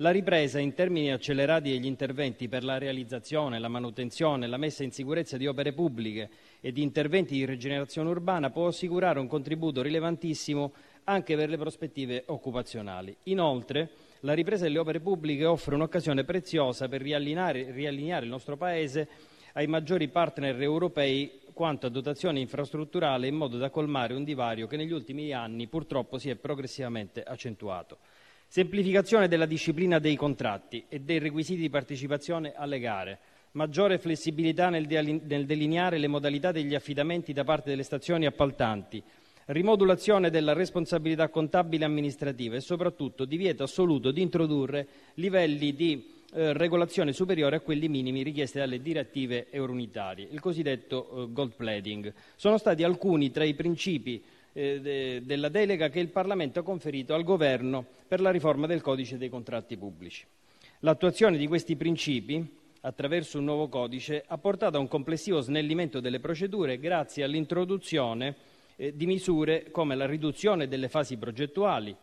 La 0.00 0.10
ripresa 0.10 0.60
in 0.60 0.74
termini 0.74 1.10
accelerati 1.10 1.70
degli 1.70 1.84
interventi 1.84 2.48
per 2.48 2.62
la 2.62 2.78
realizzazione, 2.78 3.58
la 3.58 3.66
manutenzione 3.66 4.46
la 4.46 4.56
messa 4.56 4.84
in 4.84 4.92
sicurezza 4.92 5.36
di 5.36 5.48
opere 5.48 5.72
pubbliche 5.72 6.30
e 6.60 6.70
di 6.70 6.82
interventi 6.82 7.34
di 7.34 7.44
rigenerazione 7.44 8.08
urbana 8.08 8.50
può 8.50 8.68
assicurare 8.68 9.18
un 9.18 9.26
contributo 9.26 9.82
rilevantissimo 9.82 10.72
anche 11.04 11.34
per 11.34 11.48
le 11.48 11.58
prospettive 11.58 12.22
occupazionali. 12.26 13.16
Inoltre, 13.24 13.90
la 14.20 14.34
ripresa 14.34 14.64
delle 14.64 14.78
opere 14.78 15.00
pubbliche 15.00 15.44
offre 15.44 15.74
un'occasione 15.74 16.22
preziosa 16.22 16.86
per 16.86 17.00
riallineare 17.00 18.24
il 18.24 18.30
nostro 18.30 18.56
Paese 18.56 19.08
ai 19.58 19.66
maggiori 19.66 20.06
partner 20.06 20.62
europei 20.62 21.40
quanto 21.52 21.86
a 21.86 21.90
dotazione 21.90 22.38
infrastrutturale 22.38 23.26
in 23.26 23.34
modo 23.34 23.58
da 23.58 23.70
colmare 23.70 24.14
un 24.14 24.22
divario 24.22 24.68
che 24.68 24.76
negli 24.76 24.92
ultimi 24.92 25.32
anni 25.32 25.66
purtroppo 25.66 26.16
si 26.16 26.30
è 26.30 26.36
progressivamente 26.36 27.24
accentuato. 27.24 27.98
Semplificazione 28.46 29.26
della 29.26 29.46
disciplina 29.46 29.98
dei 29.98 30.14
contratti 30.14 30.84
e 30.88 31.00
dei 31.00 31.18
requisiti 31.18 31.60
di 31.60 31.70
partecipazione 31.70 32.52
alle 32.54 32.78
gare. 32.78 33.18
Maggiore 33.52 33.98
flessibilità 33.98 34.68
nel, 34.68 34.86
delineare 34.86 35.98
le 35.98 36.06
modalità 36.06 36.52
degli 36.52 36.76
affidamenti 36.76 37.32
da 37.32 37.42
parte 37.42 37.70
delle 37.70 37.82
stazioni 37.82 38.26
appaltanti. 38.26 39.02
Rimodulazione 39.46 40.30
della 40.30 40.52
responsabilità 40.52 41.28
contabile 41.30 41.82
e 41.82 41.86
amministrativa 41.86 42.54
e 42.54 42.60
soprattutto 42.60 43.24
divieto 43.24 43.64
assoluto 43.64 44.12
di 44.12 44.22
introdurre 44.22 44.86
livelli 45.14 45.74
di 45.74 46.16
regolazione 46.32 47.12
superiore 47.12 47.56
a 47.56 47.60
quelli 47.60 47.88
minimi 47.88 48.22
richiesti 48.22 48.58
dalle 48.58 48.82
direttive 48.82 49.46
eurounitarie, 49.50 50.28
il 50.30 50.40
cosiddetto 50.40 51.08
eh, 51.10 51.32
gold 51.32 51.54
plating. 51.54 52.12
Sono 52.36 52.58
stati 52.58 52.82
alcuni 52.82 53.30
tra 53.30 53.44
i 53.44 53.54
principi 53.54 54.22
eh, 54.52 54.80
de, 54.80 55.22
della 55.24 55.48
delega 55.48 55.88
che 55.88 56.00
il 56.00 56.08
Parlamento 56.08 56.60
ha 56.60 56.62
conferito 56.62 57.14
al 57.14 57.24
Governo 57.24 57.84
per 58.06 58.20
la 58.20 58.30
riforma 58.30 58.66
del 58.66 58.82
codice 58.82 59.16
dei 59.16 59.30
contratti 59.30 59.76
pubblici. 59.76 60.26
L'attuazione 60.80 61.38
di 61.38 61.46
questi 61.46 61.76
principi 61.76 62.56
attraverso 62.82 63.38
un 63.38 63.44
nuovo 63.44 63.68
codice 63.68 64.22
ha 64.26 64.38
portato 64.38 64.76
a 64.76 64.80
un 64.80 64.88
complessivo 64.88 65.40
snellimento 65.40 66.00
delle 66.00 66.20
procedure 66.20 66.78
grazie 66.78 67.24
all'introduzione 67.24 68.36
eh, 68.76 68.94
di 68.94 69.06
misure 69.06 69.70
come 69.70 69.94
la 69.94 70.06
riduzione 70.06 70.68
delle 70.68 70.88
fasi 70.88 71.16
progettuali, 71.16 71.96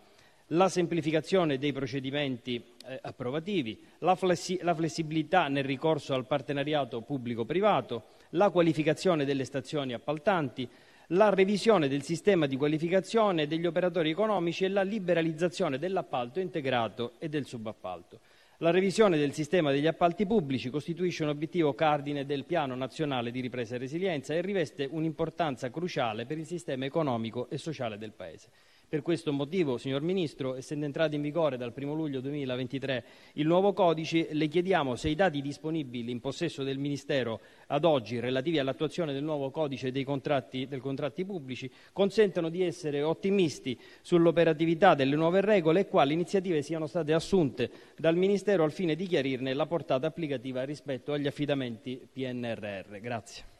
la 0.49 0.69
semplificazione 0.69 1.57
dei 1.57 1.71
procedimenti 1.71 2.63
eh, 2.85 2.99
approvativi, 3.01 3.79
la, 3.99 4.15
flessi- 4.15 4.59
la 4.61 4.75
flessibilità 4.75 5.47
nel 5.47 5.63
ricorso 5.63 6.13
al 6.13 6.27
partenariato 6.27 7.01
pubblico-privato, 7.01 8.03
la 8.31 8.49
qualificazione 8.49 9.25
delle 9.25 9.45
stazioni 9.45 9.93
appaltanti, 9.93 10.67
la 11.09 11.29
revisione 11.29 11.87
del 11.87 12.03
sistema 12.03 12.45
di 12.45 12.57
qualificazione 12.57 13.47
degli 13.47 13.65
operatori 13.65 14.09
economici 14.09 14.65
e 14.65 14.69
la 14.69 14.83
liberalizzazione 14.83 15.79
dell'appalto 15.79 16.39
integrato 16.39 17.13
e 17.19 17.29
del 17.29 17.45
subappalto. 17.45 18.19
La 18.59 18.71
revisione 18.71 19.17
del 19.17 19.33
sistema 19.33 19.71
degli 19.71 19.85
appalti 19.85 20.25
pubblici 20.25 20.69
costituisce 20.69 21.23
un 21.23 21.29
obiettivo 21.29 21.73
cardine 21.73 22.25
del 22.25 22.45
Piano 22.45 22.73
nazionale 22.73 23.29
di 23.29 23.41
ripresa 23.41 23.75
e 23.75 23.79
resilienza 23.79 24.33
e 24.33 24.41
riveste 24.41 24.87
un'importanza 24.89 25.69
cruciale 25.69 26.25
per 26.25 26.37
il 26.37 26.45
sistema 26.45 26.85
economico 26.85 27.49
e 27.49 27.57
sociale 27.57 27.97
del 27.97 28.13
Paese. 28.13 28.49
Per 28.87 29.01
questo 29.01 29.33
motivo, 29.33 29.77
signor 29.77 30.01
Ministro, 30.01 30.55
essendo 30.55 30.85
entrato 30.85 31.15
in 31.15 31.21
vigore 31.21 31.57
dal 31.57 31.73
1 31.75 31.93
luglio 31.93 32.21
2023 32.21 33.03
il 33.33 33.47
nuovo 33.47 33.73
codice, 33.73 34.27
le 34.31 34.47
chiediamo 34.47 34.95
se 34.95 35.09
i 35.09 35.15
dati 35.15 35.41
disponibili 35.41 36.11
in 36.11 36.19
possesso 36.19 36.63
del 36.63 36.77
Ministero 36.77 37.41
ad 37.67 37.83
oggi 37.83 38.19
relativi 38.19 38.59
all'attuazione 38.59 39.11
del 39.11 39.23
nuovo 39.23 39.49
codice 39.49 39.91
dei 39.91 40.03
contratti, 40.03 40.67
contratti 40.79 41.25
pubblici 41.25 41.69
consentono 41.91 42.49
di 42.49 42.61
essere 42.61 43.01
ottimisti 43.01 43.77
sull'operatività 44.01 44.93
delle 44.93 45.15
nuove 45.15 45.41
regole 45.41 45.81
e 45.81 45.87
quali 45.87 46.13
iniziative 46.13 46.61
siano 46.61 46.85
state 46.85 47.13
assunte 47.13 47.71
dal 47.97 48.15
Ministero 48.15 48.63
al 48.63 48.71
fine 48.71 48.95
di 48.95 49.07
chiarirne 49.07 49.53
la 49.53 49.65
portata 49.65 50.05
applicativa 50.05 50.63
rispetto 50.63 51.11
agli 51.11 51.27
affidamenti 51.27 52.07
PNRR. 52.11 52.99
Grazie. 52.99 53.54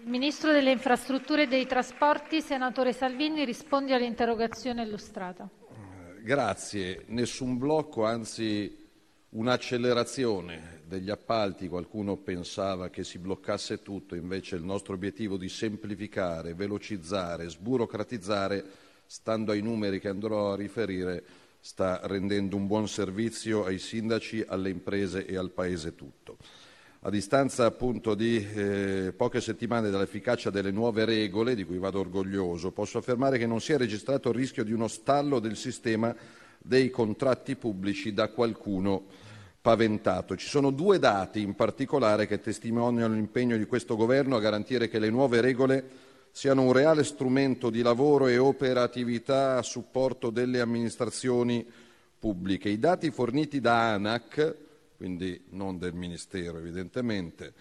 Il 0.00 0.10
Ministro 0.10 0.52
delle 0.52 0.70
Infrastrutture 0.70 1.42
e 1.42 1.46
dei 1.48 1.66
Trasporti, 1.66 2.40
senatore 2.40 2.92
Salvini, 2.92 3.44
risponde 3.44 3.94
all'interrogazione 3.94 4.84
illustrata. 4.84 5.50
Grazie. 6.22 7.02
Nessun 7.08 7.58
blocco, 7.58 8.04
anzi 8.04 8.86
un'accelerazione 9.30 10.82
degli 10.86 11.10
appalti. 11.10 11.66
Qualcuno 11.66 12.16
pensava 12.16 12.90
che 12.90 13.02
si 13.02 13.18
bloccasse 13.18 13.82
tutto, 13.82 14.14
invece 14.14 14.54
il 14.54 14.62
nostro 14.62 14.94
obiettivo 14.94 15.36
di 15.36 15.48
semplificare, 15.48 16.54
velocizzare, 16.54 17.50
sburocratizzare, 17.50 18.64
stando 19.04 19.50
ai 19.50 19.62
numeri 19.62 19.98
che 19.98 20.08
andrò 20.08 20.52
a 20.52 20.56
riferire, 20.56 21.24
sta 21.58 22.00
rendendo 22.04 22.54
un 22.54 22.68
buon 22.68 22.86
servizio 22.86 23.64
ai 23.64 23.80
sindaci, 23.80 24.44
alle 24.46 24.70
imprese 24.70 25.26
e 25.26 25.36
al 25.36 25.50
Paese 25.50 25.96
tutto. 25.96 26.36
A 27.02 27.10
distanza 27.10 27.64
appunto 27.64 28.16
di 28.16 28.44
eh, 28.44 29.12
poche 29.16 29.40
settimane 29.40 29.88
dall'efficacia 29.88 30.50
delle 30.50 30.72
nuove 30.72 31.04
regole, 31.04 31.54
di 31.54 31.62
cui 31.62 31.78
vado 31.78 32.00
orgoglioso, 32.00 32.72
posso 32.72 32.98
affermare 32.98 33.38
che 33.38 33.46
non 33.46 33.60
si 33.60 33.72
è 33.72 33.76
registrato 33.76 34.30
il 34.30 34.34
rischio 34.34 34.64
di 34.64 34.72
uno 34.72 34.88
stallo 34.88 35.38
del 35.38 35.54
sistema 35.54 36.12
dei 36.58 36.90
contratti 36.90 37.54
pubblici 37.54 38.12
da 38.12 38.30
qualcuno 38.30 39.04
paventato. 39.62 40.34
Ci 40.34 40.48
sono 40.48 40.72
due 40.72 40.98
dati 40.98 41.40
in 41.40 41.54
particolare 41.54 42.26
che 42.26 42.40
testimoniano 42.40 43.14
l'impegno 43.14 43.56
di 43.56 43.66
questo 43.66 43.94
Governo 43.94 44.34
a 44.34 44.40
garantire 44.40 44.88
che 44.88 44.98
le 44.98 45.08
nuove 45.08 45.40
regole 45.40 45.88
siano 46.32 46.62
un 46.62 46.72
reale 46.72 47.04
strumento 47.04 47.70
di 47.70 47.80
lavoro 47.80 48.26
e 48.26 48.38
operatività 48.38 49.56
a 49.56 49.62
supporto 49.62 50.30
delle 50.30 50.60
amministrazioni 50.60 51.64
pubbliche. 52.18 52.68
I 52.68 52.80
dati 52.80 53.12
forniti 53.12 53.60
da 53.60 53.92
ANAC 53.92 54.66
quindi 54.98 55.40
non 55.50 55.78
del 55.78 55.94
Ministero 55.94 56.58
evidentemente, 56.58 57.54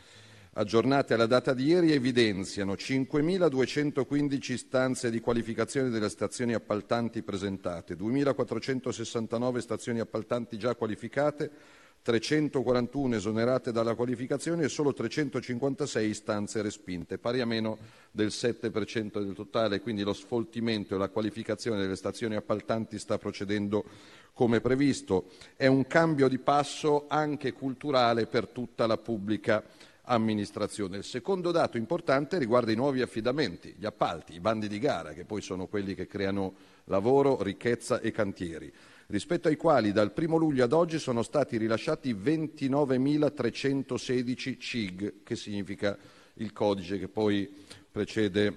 aggiornate 0.53 1.13
alla 1.13 1.27
data 1.27 1.53
di 1.53 1.65
ieri 1.65 1.91
evidenziano 1.91 2.73
5.215 2.73 4.51
istanze 4.51 5.11
di 5.11 5.19
qualificazione 5.19 5.89
delle 5.89 6.09
stazioni 6.09 6.55
appaltanti 6.55 7.21
presentate, 7.21 7.95
2.469 7.95 9.57
stazioni 9.59 9.99
appaltanti 9.99 10.57
già 10.57 10.73
qualificate, 10.73 11.51
341 12.07 13.15
esonerate 13.15 13.73
dalla 13.73 13.93
qualificazione 13.93 14.63
e 14.63 14.69
solo 14.69 14.93
356 14.93 16.07
istanze 16.07 16.61
respinte, 16.61 17.17
pari 17.17 17.41
a 17.41 17.45
meno 17.45 17.77
del 18.11 18.27
7% 18.27 19.21
del 19.21 19.33
totale, 19.33 19.81
quindi 19.81 20.03
lo 20.03 20.13
sfoltimento 20.13 20.95
e 20.95 20.97
la 20.97 21.09
qualificazione 21.09 21.81
delle 21.81 21.97
stazioni 21.97 22.37
appaltanti 22.37 22.97
sta 22.97 23.17
procedendo 23.17 23.83
come 24.31 24.61
previsto. 24.61 25.31
È 25.57 25.67
un 25.67 25.85
cambio 25.85 26.29
di 26.29 26.37
passo 26.37 27.07
anche 27.09 27.51
culturale 27.51 28.25
per 28.25 28.47
tutta 28.47 28.87
la 28.87 28.97
pubblica 28.97 29.61
amministrazione. 30.03 30.95
Il 30.95 31.03
secondo 31.03 31.51
dato 31.51 31.75
importante 31.75 32.37
riguarda 32.37 32.71
i 32.71 32.75
nuovi 32.75 33.01
affidamenti, 33.01 33.75
gli 33.77 33.85
appalti, 33.85 34.33
i 34.33 34.39
bandi 34.39 34.69
di 34.69 34.79
gara, 34.79 35.11
che 35.11 35.25
poi 35.25 35.41
sono 35.41 35.67
quelli 35.67 35.93
che 35.93 36.07
creano 36.07 36.53
lavoro, 36.85 37.43
ricchezza 37.43 37.99
e 37.99 38.11
cantieri, 38.11 38.71
rispetto 39.07 39.47
ai 39.47 39.55
quali 39.55 39.91
dal 39.91 40.13
1 40.15 40.37
luglio 40.37 40.63
ad 40.63 40.73
oggi 40.73 40.99
sono 40.99 41.23
stati 41.23 41.57
rilasciati 41.57 42.13
29.316 42.13 44.59
CIG, 44.59 45.23
che 45.23 45.35
significa 45.35 45.97
il 46.35 46.53
codice 46.53 46.99
che 46.99 47.07
poi 47.07 47.51
precede 47.89 48.45
eh, 48.45 48.53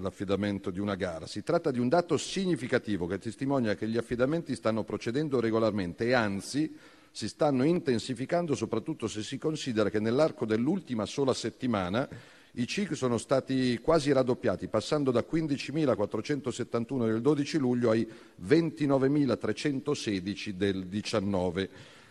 l'affidamento 0.00 0.70
di 0.70 0.78
una 0.78 0.94
gara. 0.94 1.26
Si 1.26 1.42
tratta 1.42 1.72
di 1.72 1.80
un 1.80 1.88
dato 1.88 2.16
significativo 2.16 3.06
che 3.06 3.18
testimonia 3.18 3.74
che 3.74 3.88
gli 3.88 3.96
affidamenti 3.96 4.54
stanno 4.54 4.84
procedendo 4.84 5.40
regolarmente 5.40 6.06
e 6.06 6.12
anzi 6.12 6.72
si 7.10 7.28
stanno 7.28 7.64
intensificando 7.64 8.54
soprattutto 8.54 9.08
se 9.08 9.24
si 9.24 9.38
considera 9.38 9.90
che 9.90 9.98
nell'arco 9.98 10.44
dell'ultima 10.44 11.06
sola 11.06 11.34
settimana 11.34 12.08
i 12.54 12.66
CIC 12.66 12.96
sono 12.96 13.16
stati 13.16 13.78
quasi 13.78 14.10
raddoppiati, 14.12 14.66
passando 14.68 15.10
da 15.10 15.24
15.471 15.28 17.06
del 17.06 17.20
12 17.20 17.58
luglio 17.58 17.90
ai 17.90 18.08
29.316 18.44 20.50
del 20.50 20.86
19 20.86 21.70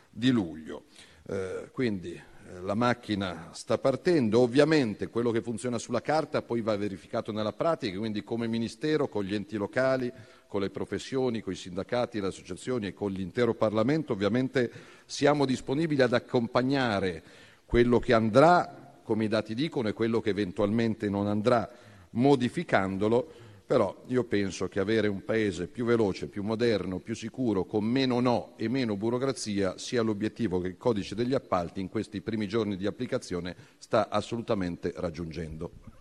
di 0.10 0.32
luglio. 0.32 0.84
Eh, 1.28 1.70
quindi 1.72 2.14
eh, 2.14 2.62
la 2.62 2.74
macchina 2.74 3.50
sta 3.52 3.78
partendo, 3.78 4.40
ovviamente 4.40 5.10
quello 5.10 5.32
che 5.32 5.42
funziona 5.42 5.78
sulla 5.78 6.02
carta 6.02 6.42
poi 6.42 6.62
va 6.62 6.76
verificato 6.78 7.32
nella 7.32 7.54
pratica, 7.54 7.98
quindi 7.98 8.24
come 8.24 8.48
Ministero, 8.48 9.08
con 9.08 9.24
gli 9.24 9.36
enti 9.36 9.58
locali, 9.58 10.12
con 10.48 10.62
le 10.62 10.70
professioni, 10.70 11.42
con 11.42 11.54
i 11.54 11.58
sindacati, 11.58 12.20
le 12.20 12.28
associazioni 12.28 12.88
e 12.88 12.94
con 12.94 13.12
l'intero 13.12 13.54
Parlamento, 13.54 14.14
ovviamente 14.14 14.72
siamo 15.06 15.46
disponibili 15.46 16.02
ad 16.02 16.14
accompagnare 16.14 17.22
quello 17.66 18.00
che 18.00 18.14
andrà, 18.14 18.79
come 19.10 19.24
i 19.24 19.28
dati 19.28 19.56
dicono, 19.56 19.88
e 19.88 19.94
quello 19.94 20.22
che 20.22 20.30
eventualmente 20.30 21.10
non 21.10 21.26
andrà, 21.26 21.68
modificandolo, 22.12 23.28
però 23.66 24.04
io 24.06 24.24
penso 24.24 24.68
che 24.68 24.80
avere 24.80 25.08
un 25.08 25.26
Paese 25.26 25.66
più 25.66 25.84
veloce, 25.84 26.28
più 26.28 26.44
moderno, 26.44 27.00
più 27.00 27.16
sicuro, 27.16 27.66
con 27.66 27.84
meno 27.84 28.20
no 28.20 28.54
e 28.56 28.70
meno 28.70 28.96
burocrazia 28.98 29.80
sia 29.80 30.04
l'obiettivo 30.04 30.60
che 30.60 30.68
il 30.68 30.78
codice 30.78 31.16
degli 31.16 31.34
appalti 31.34 31.80
in 31.80 31.90
questi 31.90 32.22
primi 32.22 32.48
giorni 32.48 32.78
di 32.78 32.86
applicazione 32.86 33.56
sta 33.80 34.10
assolutamente 34.10 34.94
raggiungendo. 34.96 35.99